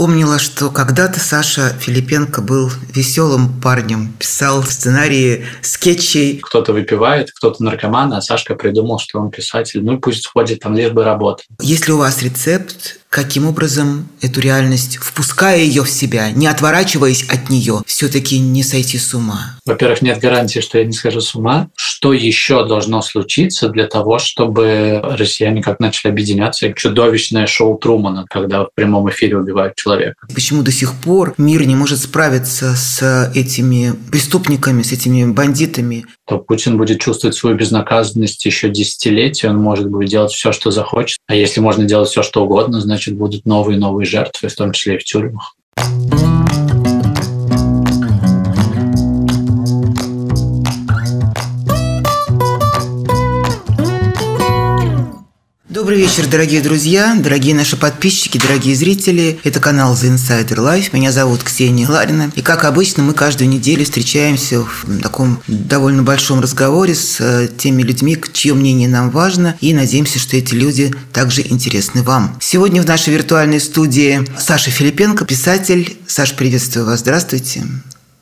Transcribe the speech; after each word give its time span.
вспомнила, 0.00 0.38
что 0.38 0.70
когда-то 0.70 1.20
Саша 1.20 1.74
Филипенко 1.78 2.40
был 2.40 2.70
веселым 2.94 3.60
парнем, 3.60 4.14
писал 4.18 4.62
сценарии 4.62 5.44
скетчей. 5.60 6.38
Кто-то 6.38 6.72
выпивает, 6.72 7.30
кто-то 7.32 7.62
наркоман, 7.62 8.14
а 8.14 8.22
Сашка 8.22 8.54
придумал, 8.54 8.98
что 8.98 9.20
он 9.20 9.30
писатель. 9.30 9.84
Ну 9.84 9.98
и 9.98 10.00
пусть 10.00 10.26
ходит 10.26 10.60
там, 10.60 10.74
лишь 10.74 10.90
бы 10.90 11.04
работать. 11.04 11.44
Если 11.60 11.92
у 11.92 11.98
вас 11.98 12.22
рецепт, 12.22 12.99
каким 13.10 13.46
образом 13.46 14.08
эту 14.22 14.40
реальность, 14.40 14.98
впуская 14.98 15.58
ее 15.58 15.82
в 15.82 15.90
себя, 15.90 16.30
не 16.30 16.46
отворачиваясь 16.46 17.24
от 17.28 17.50
нее, 17.50 17.82
все-таки 17.84 18.38
не 18.38 18.62
сойти 18.62 18.98
с 18.98 19.12
ума? 19.12 19.58
Во-первых, 19.66 20.00
нет 20.00 20.20
гарантии, 20.20 20.60
что 20.60 20.78
я 20.78 20.84
не 20.84 20.92
схожу 20.92 21.20
с 21.20 21.34
ума. 21.34 21.68
Что 21.74 22.12
еще 22.12 22.66
должно 22.66 23.02
случиться 23.02 23.68
для 23.68 23.86
того, 23.86 24.18
чтобы 24.18 25.00
россияне 25.02 25.60
как 25.60 25.80
начали 25.80 26.12
объединяться? 26.12 26.72
Чудовищное 26.72 27.46
шоу 27.46 27.76
Трумана, 27.78 28.24
когда 28.30 28.64
в 28.64 28.68
прямом 28.74 29.10
эфире 29.10 29.36
убивают 29.36 29.74
человека. 29.74 30.14
Почему 30.32 30.62
до 30.62 30.70
сих 30.70 30.94
пор 30.94 31.34
мир 31.36 31.66
не 31.66 31.74
может 31.74 31.98
справиться 31.98 32.76
с 32.76 33.30
этими 33.34 33.92
преступниками, 34.10 34.82
с 34.82 34.92
этими 34.92 35.30
бандитами? 35.30 36.06
То 36.30 36.38
Путин 36.38 36.78
будет 36.78 37.00
чувствовать 37.00 37.34
свою 37.34 37.56
безнаказанность 37.56 38.46
еще 38.46 38.68
десятилетия, 38.68 39.48
он 39.48 39.56
может 39.56 39.90
будет 39.90 40.10
делать 40.10 40.30
все, 40.30 40.52
что 40.52 40.70
захочет. 40.70 41.18
А 41.26 41.34
если 41.34 41.58
можно 41.58 41.86
делать 41.86 42.08
все, 42.08 42.22
что 42.22 42.44
угодно, 42.44 42.80
значит, 42.80 43.16
будут 43.16 43.46
новые 43.46 43.78
и 43.78 43.80
новые 43.80 44.06
жертвы, 44.06 44.48
в 44.48 44.54
том 44.54 44.70
числе 44.70 44.94
и 44.94 44.98
в 44.98 45.04
тюрьмах. 45.04 45.56
Добрый 55.70 55.98
вечер, 55.98 56.26
дорогие 56.26 56.62
друзья, 56.62 57.16
дорогие 57.16 57.54
наши 57.54 57.76
подписчики, 57.76 58.38
дорогие 58.38 58.74
зрители. 58.74 59.38
Это 59.44 59.60
канал 59.60 59.94
The 59.94 60.16
Insider 60.16 60.56
Life. 60.56 60.88
Меня 60.92 61.12
зовут 61.12 61.44
Ксения 61.44 61.88
Ларина. 61.88 62.32
И, 62.34 62.42
как 62.42 62.64
обычно, 62.64 63.04
мы 63.04 63.12
каждую 63.14 63.48
неделю 63.48 63.84
встречаемся 63.84 64.62
в 64.62 65.00
таком 65.00 65.40
довольно 65.46 66.02
большом 66.02 66.40
разговоре 66.40 66.96
с 66.96 67.20
э, 67.20 67.46
теми 67.56 67.82
людьми, 67.82 68.18
чье 68.32 68.54
мнение 68.54 68.88
нам 68.88 69.10
важно, 69.10 69.56
и 69.60 69.72
надеемся, 69.72 70.18
что 70.18 70.36
эти 70.36 70.54
люди 70.54 70.92
также 71.12 71.42
интересны 71.42 72.02
вам. 72.02 72.36
Сегодня 72.40 72.82
в 72.82 72.86
нашей 72.86 73.14
виртуальной 73.14 73.60
студии 73.60 74.26
Саша 74.36 74.72
Филипенко, 74.72 75.24
писатель. 75.24 75.96
Саша, 76.04 76.34
приветствую 76.34 76.84
вас. 76.84 76.98
Здравствуйте. 76.98 77.62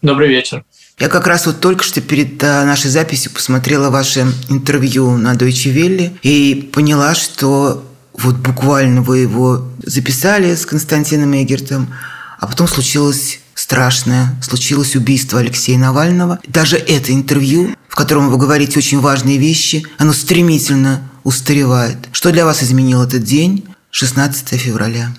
Добрый 0.03 0.29
вечер. 0.29 0.65
Я 0.99 1.09
как 1.09 1.27
раз 1.29 1.47
вот 1.47 1.61
только 1.61 1.85
что 1.85 2.01
перед 2.01 2.43
а, 2.43 2.65
нашей 2.65 2.91
записью 2.91 3.31
посмотрела 3.31 3.89
ваше 3.91 4.27
интервью 4.49 5.17
на 5.17 5.35
Deutsche 5.35 5.73
Welle 5.73 6.19
и 6.23 6.71
поняла, 6.73 7.15
что 7.15 7.85
вот 8.15 8.35
буквально 8.37 9.03
вы 9.03 9.19
его 9.19 9.63
записали 9.79 10.55
с 10.55 10.67
Константином 10.67 11.35
Эгертом, 11.41 11.95
а 12.41 12.49
потом 12.49 12.67
случилось 12.67 13.41
страшное, 13.55 14.37
случилось 14.43 14.97
убийство 14.97 15.39
Алексея 15.39 15.79
Навального. 15.79 16.41
Даже 16.47 16.77
это 16.77 17.13
интервью, 17.13 17.77
в 17.89 17.95
котором 17.95 18.31
вы 18.31 18.37
говорите 18.37 18.79
очень 18.79 18.99
важные 18.99 19.39
вещи, 19.39 19.87
оно 19.99 20.13
стремительно 20.13 21.09
устаревает. 21.23 21.99
Что 22.11 22.33
для 22.33 22.45
вас 22.45 22.63
изменил 22.63 23.03
этот 23.03 23.23
день, 23.23 23.65
16 23.91 24.61
февраля? 24.61 25.15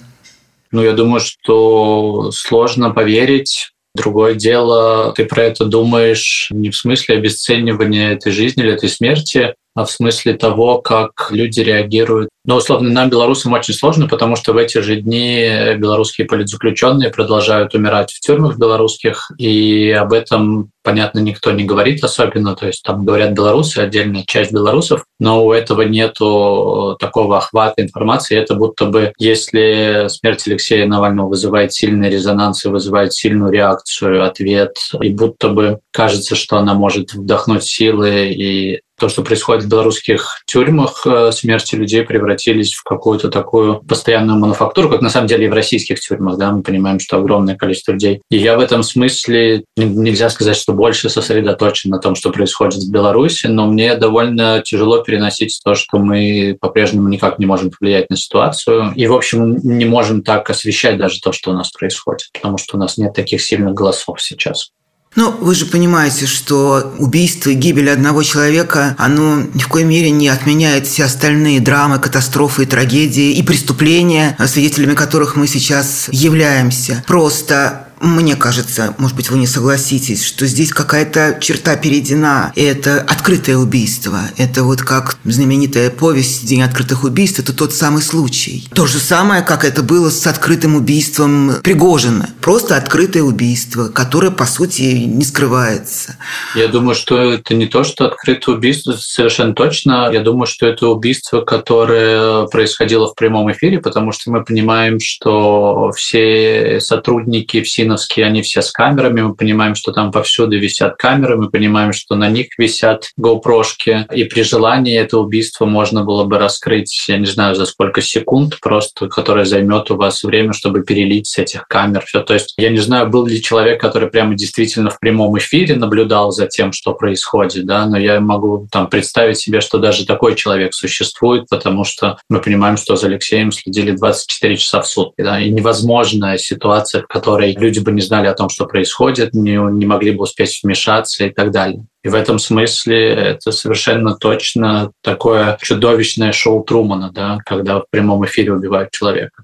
Ну, 0.72 0.83
я 0.83 0.94
думаю, 0.94 1.22
что 1.22 2.31
сложно 2.33 2.91
поверить 2.91 3.72
Другое 4.00 4.33
дело, 4.33 5.11
ты 5.14 5.25
про 5.25 5.44
это 5.44 5.66
думаешь 5.66 6.47
не 6.52 6.69
в 6.69 6.78
смысле 6.78 7.17
обесценивания 7.17 8.14
этой 8.14 8.31
жизни 8.31 8.64
или 8.64 8.73
этой 8.73 8.88
смерти, 8.88 9.56
в 9.75 9.86
смысле 9.86 10.34
того, 10.34 10.81
как 10.81 11.30
люди 11.31 11.62
реагируют. 11.62 12.30
Но, 12.45 12.56
условно, 12.56 12.89
нам, 12.89 13.09
белорусам, 13.09 13.53
очень 13.53 13.73
сложно, 13.73 14.08
потому 14.08 14.36
что 14.36 14.53
в 14.53 14.58
эти 14.58 14.80
же 14.80 14.95
дни 14.95 15.75
белорусские 15.78 16.25
политзаключенные 16.25 17.12
продолжают 17.12 17.75
умирать 17.75 18.12
в 18.12 18.20
тюрьмах 18.22 18.58
белорусских, 18.58 19.30
и 19.38 19.92
об 19.92 20.14
этом, 20.14 20.72
понятно, 20.84 21.20
никто 21.20 21.52
не 21.52 21.66
говорит 21.66 22.03
особенно. 22.03 22.56
То 22.56 22.67
есть 22.67 22.81
там 22.84 23.06
говорят 23.06 23.34
белорусы, 23.34 23.78
отдельная 23.78 24.23
часть 24.25 24.52
белорусов, 24.52 25.03
но 25.19 25.46
у 25.46 25.52
этого 25.52 25.84
нету 25.84 26.97
такого 27.00 27.38
охвата 27.38 27.84
информации. 27.84 28.38
Это 28.38 28.56
будто 28.56 28.85
бы, 28.85 29.13
если 29.19 30.08
смерть 30.08 30.47
Алексея 30.47 30.88
Навального 30.88 31.29
вызывает 31.29 31.74
сильный 31.74 32.09
резонанс 32.09 32.66
и 32.66 32.69
вызывает 32.69 33.13
сильную 33.13 33.52
реакцию, 33.52 34.25
ответ, 34.25 34.75
и 35.02 35.09
будто 35.09 35.50
бы 35.50 35.79
кажется, 35.91 36.35
что 36.35 36.58
она 36.58 36.74
может 36.74 37.13
вдохнуть 37.13 37.63
силы 37.63 38.31
и 38.31 38.79
то, 38.99 39.09
что 39.09 39.23
происходит 39.23 39.63
в 39.63 39.69
белорусских 39.69 40.41
тюрьмах, 40.45 41.05
э, 41.05 41.31
смерти 41.31 41.75
людей 41.75 42.03
превратились 42.03 42.73
в 42.73 42.83
какую-то 42.83 43.29
такую 43.29 43.81
постоянную 43.81 44.37
мануфактуру, 44.37 44.89
как 44.89 45.01
на 45.01 45.09
самом 45.09 45.27
деле 45.27 45.45
и 45.45 45.49
в 45.49 45.53
российских 45.53 45.99
тюрьмах. 45.99 46.37
Да, 46.37 46.51
мы 46.51 46.61
понимаем, 46.61 46.99
что 46.99 47.17
огромное 47.17 47.55
количество 47.55 47.93
людей. 47.93 48.21
И 48.29 48.37
я 48.37 48.57
в 48.57 48.59
этом 48.59 48.83
смысле 48.83 49.63
нельзя 49.75 50.29
сказать, 50.29 50.55
что 50.55 50.73
больше 50.73 51.09
сосредоточен 51.09 51.89
на 51.89 51.99
том, 51.99 52.15
что 52.15 52.31
происходит 52.31 52.83
в 52.83 52.91
Беларуси, 52.91 53.47
но 53.47 53.67
мне 53.67 53.95
довольно 53.95 54.61
тяжело 54.63 55.01
переносить 55.01 55.59
то, 55.63 55.75
что 55.75 55.97
мы 55.97 56.57
по-прежнему 56.59 57.07
никак 57.07 57.39
не 57.39 57.45
можем 57.45 57.71
повлиять 57.71 58.09
на 58.09 58.17
ситуацию. 58.17 58.93
И, 58.95 59.07
в 59.07 59.13
общем, 59.13 59.57
не 59.63 59.85
можем 59.85 60.21
так 60.21 60.49
освещать 60.49 60.97
даже 60.97 61.19
то, 61.21 61.31
что 61.31 61.51
у 61.51 61.53
нас 61.53 61.71
происходит, 61.71 62.27
потому 62.33 62.57
что 62.57 62.77
у 62.77 62.79
нас 62.79 62.97
нет 62.97 63.13
таких 63.13 63.41
сильных 63.41 63.73
голосов 63.73 64.21
сейчас. 64.21 64.71
Ну, 65.16 65.31
вы 65.31 65.56
же 65.56 65.66
понимаете, 65.66 66.28
что 66.28 66.94
убийство 67.00 67.50
и 67.50 67.56
гибель 67.56 67.90
одного 67.90 68.24
человека, 68.24 68.96
оно 68.97 69.42
ни 69.53 69.59
в 69.59 69.68
коей 69.68 69.86
мере 69.86 70.12
не 70.12 70.30
отменяет 70.30 70.86
все 70.86 71.06
остальные 71.06 71.59
драмы, 71.62 72.00
катастрофы 72.00 72.64
и 72.64 72.68
трагедии 72.68 73.34
и 73.34 73.42
преступления, 73.42 74.38
свидетелями 74.46 74.94
которых 74.94 75.36
мы 75.36 75.47
сейчас 75.47 76.09
являемся. 76.12 77.03
Просто 77.08 77.88
мне 78.01 78.35
кажется, 78.35 78.95
может 78.97 79.15
быть, 79.15 79.29
вы 79.29 79.37
не 79.37 79.47
согласитесь, 79.47 80.23
что 80.23 80.45
здесь 80.45 80.71
какая-то 80.71 81.37
черта 81.41 81.75
перейдена. 81.75 82.53
Это 82.55 83.01
открытое 83.01 83.57
убийство. 83.57 84.19
Это 84.37 84.63
вот 84.63 84.81
как 84.81 85.17
знаменитая 85.23 85.89
повесть 85.89 86.45
«День 86.45 86.61
открытых 86.61 87.03
убийств»– 87.03 87.39
это 87.39 87.53
тот 87.53 87.73
самый 87.73 88.01
случай. 88.01 88.67
То 88.73 88.85
же 88.85 88.99
самое, 88.99 89.43
как 89.43 89.65
это 89.65 89.83
было 89.83 90.09
с 90.09 90.25
открытым 90.27 90.75
убийством 90.75 91.55
Пригожина. 91.63 92.29
Просто 92.41 92.77
открытое 92.77 93.23
убийство, 93.23 93.89
которое, 93.89 94.31
по 94.31 94.45
сути, 94.45 94.81
не 94.81 95.25
скрывается. 95.25 96.16
Я 96.55 96.67
думаю, 96.67 96.95
что 96.95 97.33
это 97.33 97.53
не 97.53 97.66
то, 97.66 97.83
что 97.83 98.05
открытое 98.05 98.55
убийство, 98.55 98.93
совершенно 98.97 99.53
точно. 99.53 100.09
Я 100.11 100.21
думаю, 100.21 100.47
что 100.47 100.67
это 100.67 100.87
убийство, 100.87 101.41
которое 101.41 102.45
происходило 102.47 103.07
в 103.07 103.16
прямом 103.16 103.51
эфире, 103.51 103.79
потому 103.79 104.11
что 104.11 104.31
мы 104.31 104.43
понимаем, 104.43 104.99
что 104.99 105.91
все 105.95 106.79
сотрудники, 106.79 107.61
все 107.61 107.88
Малиновские, 107.89 108.27
они 108.27 108.44
все 108.44 108.61
с 108.61 108.72
камерами, 108.72 109.22
мы 109.22 109.35
понимаем, 109.35 109.73
что 109.73 109.91
там 109.91 110.11
повсюду 110.11 110.59
висят 110.59 110.95
камеры, 110.97 111.38
мы 111.38 111.50
понимаем, 111.50 111.91
что 111.91 112.13
на 112.16 112.29
них 112.29 112.47
висят 112.59 113.09
GoPro-шки, 113.19 114.05
и 114.13 114.25
при 114.25 114.44
желании 114.44 114.95
это 114.95 115.17
убийство 115.17 115.66
можно 115.66 116.03
было 116.03 116.23
бы 116.23 116.38
раскрыть, 116.38 117.05
я 117.07 117.17
не 117.17 117.25
знаю, 117.25 117.55
за 117.55 117.66
сколько 117.66 118.01
секунд, 118.01 118.59
просто 118.61 119.07
которое 119.07 119.45
займет 119.45 119.89
у 119.89 119.95
вас 119.95 120.23
время, 120.23 120.53
чтобы 120.53 120.83
перелить 120.83 121.25
с 121.25 121.39
этих 121.39 121.67
камер 121.67 122.03
все. 122.05 122.22
То 122.22 122.35
есть 122.35 122.53
я 122.57 122.69
не 122.69 122.78
знаю, 122.78 123.09
был 123.09 123.25
ли 123.25 123.41
человек, 123.41 123.81
который 123.81 124.09
прямо 124.09 124.35
действительно 124.35 124.91
в 124.91 124.99
прямом 124.99 125.35
эфире 125.39 125.75
наблюдал 125.75 126.31
за 126.31 126.45
тем, 126.45 126.72
что 126.72 126.94
происходит, 126.94 127.66
да, 127.66 127.88
но 127.88 127.97
я 127.97 128.19
могу 128.19 128.67
там 128.72 128.88
представить 128.88 129.39
себе, 129.39 129.61
что 129.61 129.79
даже 129.79 130.05
такой 130.05 130.35
человек 130.35 130.75
существует, 130.75 131.47
потому 131.49 131.85
что 131.85 132.19
мы 132.29 132.39
понимаем, 132.39 132.78
что 132.78 132.95
за 132.95 133.07
Алексеем 133.07 133.51
следили 133.51 133.91
24 133.91 134.57
часа 134.57 134.81
в 134.81 134.88
сутки, 134.88 135.23
да, 135.23 135.39
и 135.41 135.49
невозможная 135.49 136.38
ситуация, 136.38 137.01
в 137.01 137.07
которой 137.07 137.53
люди 137.53 137.78
люди 137.79 137.85
бы 137.85 137.91
не 137.91 138.01
знали 138.01 138.28
о 138.28 138.34
том, 138.34 138.50
что 138.50 138.66
происходит, 138.66 139.34
не, 139.34 139.57
не 139.72 139.85
могли 139.85 140.12
бы 140.12 140.23
успеть 140.23 140.59
вмешаться 140.63 141.25
и 141.25 141.29
так 141.29 141.51
далее. 141.51 141.85
И 142.03 142.09
в 142.09 142.16
этом 142.16 142.40
смысле 142.40 143.13
это 143.13 143.51
совершенно 143.51 144.16
точно 144.16 144.91
такое 145.03 145.57
чудовищное 145.62 146.31
шоу 146.31 146.63
Трумана, 146.63 147.12
да, 147.12 147.40
когда 147.45 147.79
в 147.79 147.85
прямом 147.90 148.25
эфире 148.25 148.53
убивают 148.53 148.91
человека. 148.91 149.44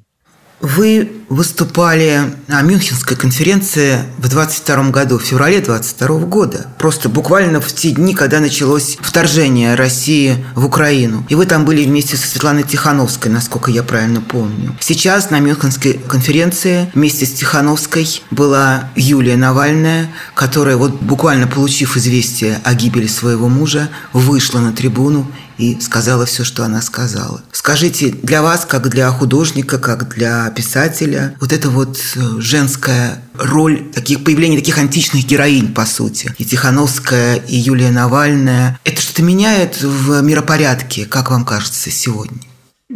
Вы 0.61 1.11
выступали 1.29 2.21
на 2.47 2.61
Мюнхенской 2.61 3.17
конференции 3.17 3.99
в 4.17 4.29
22 4.29 4.90
году, 4.90 5.17
в 5.17 5.23
феврале 5.23 5.59
22 5.59 6.19
года. 6.19 6.67
Просто 6.78 7.09
буквально 7.09 7.59
в 7.59 7.72
те 7.73 7.91
дни, 7.91 8.13
когда 8.13 8.40
началось 8.40 8.97
вторжение 9.02 9.75
России 9.75 10.46
в 10.55 10.66
Украину. 10.66 11.25
И 11.29 11.35
вы 11.35 11.46
там 11.46 11.66
были 11.66 11.84
вместе 11.84 12.16
со 12.16 12.28
Светланой 12.28 12.63
Тихановской, 12.63 13.31
насколько 13.31 13.69
я 13.72 13.84
правильно 13.84 14.22
помню. 14.22 14.75
Сейчас 14.79 15.29
на 15.29 15.40
Мюнхенской 15.40 15.93
конференции 15.93 16.90
вместе 16.93 17.25
с 17.25 17.34
Тихановской 17.34 18.08
была 18.31 18.90
Юлия 18.96 19.35
Навальная, 19.35 20.09
которая 20.35 20.78
вот 20.78 21.01
буквально 21.01 21.47
получив 21.47 21.97
известие 21.97 22.59
о 22.63 22.73
гибели 22.75 23.08
своего 23.08 23.49
мужа, 23.49 23.90
вышла 24.13 24.59
на 24.59 24.72
трибуну 24.72 25.28
и 25.57 25.79
сказала 25.79 26.25
все, 26.25 26.43
что 26.43 26.63
она 26.63 26.81
сказала. 26.81 27.41
Скажите, 27.52 28.11
для 28.11 28.41
вас, 28.41 28.66
как 28.67 28.90
для 28.90 29.09
художника, 29.09 29.78
как 29.78 30.16
для 30.16 30.49
писателя, 30.52 31.35
вот 31.40 31.52
эта 31.52 31.69
вот 31.69 31.97
э, 32.16 32.19
женская 32.40 33.22
роль 33.34 33.91
таких 33.91 34.23
появления 34.23 34.57
таких 34.57 34.78
античных 34.78 35.25
героинь, 35.25 35.73
по 35.73 35.85
сути, 35.85 36.34
и 36.37 36.46
Тихановская, 36.46 37.35
и 37.35 37.55
Юлия 37.55 37.91
Навальная, 37.91 38.79
это 38.84 39.02
что-то 39.02 39.23
меняет 39.23 39.81
в 39.81 40.22
миропорядке, 40.22 41.05
как 41.05 41.31
вам 41.31 41.46
кажется, 41.46 41.90
сегодня? 41.90 42.40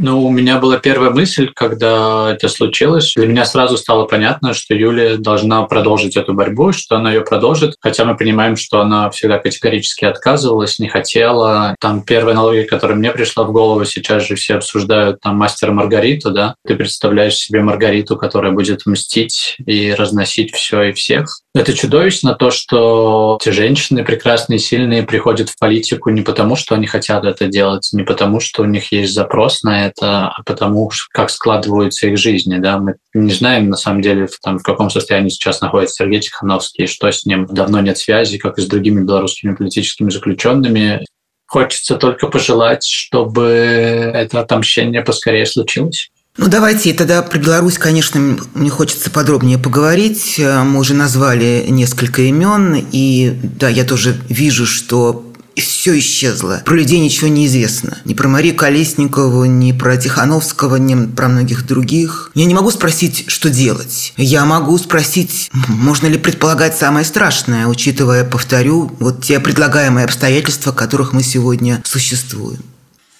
Ну, 0.02 0.26
у 0.26 0.32
меня 0.32 0.60
была 0.60 0.78
первая 0.78 1.10
мысль, 1.10 1.52
когда 1.54 2.32
это 2.32 2.48
случилось. 2.48 3.12
Для 3.18 3.28
меня 3.28 3.44
сразу 3.44 3.76
стало 3.76 4.06
понятно, 4.06 4.54
что 4.54 4.74
Юлия 4.74 5.18
должна 5.18 5.62
продолжить 5.64 6.16
эту 6.16 6.34
борьбу, 6.34 6.72
что 6.72 6.96
она 6.96 7.12
ее 7.12 7.20
продолжит. 7.20 7.76
Хотя 7.82 8.06
мы 8.06 8.16
понимаем, 8.16 8.56
что 8.56 8.80
она 8.80 9.10
всегда 9.10 9.40
категорически 9.40 10.06
отказывалась, 10.06 10.80
не 10.80 10.88
хотела. 10.88 11.76
Там 11.82 12.02
первая 12.04 12.34
аналогия, 12.34 12.64
которая 12.64 12.98
мне 12.98 13.12
пришла 13.12 13.44
в 13.44 13.52
голову, 13.52 13.84
сейчас 13.84 14.26
же 14.26 14.36
все 14.36 14.56
обсуждают 14.56 15.20
там 15.20 15.36
мастера 15.36 15.74
Маргариту, 15.74 16.32
да? 16.32 16.56
Ты 16.66 16.78
представляешь 16.78 17.36
себе 17.36 17.60
Маргариту, 17.60 18.16
которая 18.16 18.54
будет 18.54 18.86
мстить 18.86 19.58
и 19.66 19.92
разносить 19.92 20.56
все 20.56 20.84
и 20.84 20.94
всех. 20.94 21.42
Это 21.54 21.74
чудовищно 21.74 22.36
то, 22.36 22.52
что 22.52 23.38
эти 23.42 23.50
женщины 23.50 24.06
прекрасные, 24.06 24.60
сильные 24.60 25.04
приходят 25.04 25.50
в 25.50 25.60
политику 25.60 26.10
не 26.10 26.22
потому, 26.22 26.56
что 26.56 26.76
они 26.76 26.88
хотят 26.88 27.26
это 27.26 27.48
делать, 27.48 27.90
не 27.92 28.04
потому, 28.04 28.40
что 28.40 28.62
у 28.62 28.66
них 28.66 28.94
есть 28.94 29.14
запрос 29.14 29.64
на 29.64 29.88
это, 29.88 29.89
а 30.02 30.42
потому, 30.46 30.92
как 31.12 31.30
складываются 31.30 32.08
их 32.08 32.18
жизни. 32.18 32.58
Да? 32.58 32.78
Мы 32.80 32.96
не 33.14 33.34
знаем, 33.34 33.70
на 33.70 33.78
самом 33.78 34.02
деле, 34.02 34.28
в, 34.28 34.40
там, 34.40 34.60
в 34.60 34.64
каком 34.64 34.90
состоянии 34.90 35.30
сейчас 35.30 35.62
находится 35.62 36.04
Сергей 36.04 36.22
Тихановский, 36.22 36.88
что 36.88 37.12
с 37.12 37.26
ним 37.26 37.46
давно 37.48 37.82
нет 37.82 37.98
связи, 37.98 38.38
как 38.38 38.58
и 38.58 38.62
с 38.62 38.66
другими 38.66 39.04
белорусскими 39.04 39.56
политическими 39.56 40.10
заключенными. 40.10 41.06
Хочется 41.48 41.96
только 41.96 42.28
пожелать, 42.28 42.84
чтобы 42.84 43.46
это 43.48 44.40
отомщение 44.40 45.02
поскорее 45.02 45.46
случилось. 45.46 46.10
Ну, 46.38 46.48
давайте 46.48 46.94
тогда 46.94 47.22
про 47.22 47.38
Беларусь, 47.38 47.78
конечно, 47.78 48.38
мне 48.54 48.70
хочется 48.70 49.10
подробнее 49.12 49.58
поговорить. 49.58 50.40
Мы 50.40 50.80
уже 50.80 50.94
назвали 50.94 51.66
несколько 51.68 52.22
имен, 52.22 52.88
и 52.92 53.34
да, 53.44 53.68
я 53.68 53.84
тоже 53.84 54.16
вижу, 54.30 54.66
что 54.66 55.29
все 55.56 55.98
исчезло. 55.98 56.62
Про 56.66 56.76
людей 56.76 57.00
ничего 57.00 57.30
не 57.30 57.46
известно. 57.46 57.98
Ни 58.06 58.14
про 58.14 58.28
Марию 58.28 58.56
Колесникову, 58.56 59.46
ни 59.46 59.72
про 59.72 59.98
Тихановского, 59.98 60.76
ни 60.76 61.08
про 61.08 61.30
многих 61.30 61.66
других. 61.66 62.32
Я 62.36 62.46
не 62.46 62.54
могу 62.54 62.70
спросить, 62.70 63.26
что 63.28 63.50
делать. 63.50 64.14
Я 64.18 64.46
могу 64.46 64.78
спросить, 64.78 65.50
можно 65.68 66.08
ли 66.08 66.18
предполагать 66.18 66.78
самое 66.78 67.06
страшное, 67.06 67.68
учитывая, 67.68 68.24
повторю, 68.24 68.92
вот 69.00 69.24
те 69.24 69.40
предлагаемые 69.40 70.06
обстоятельства, 70.06 70.72
в 70.72 70.76
которых 70.76 71.14
мы 71.14 71.24
сегодня 71.24 71.82
существуем. 71.86 72.60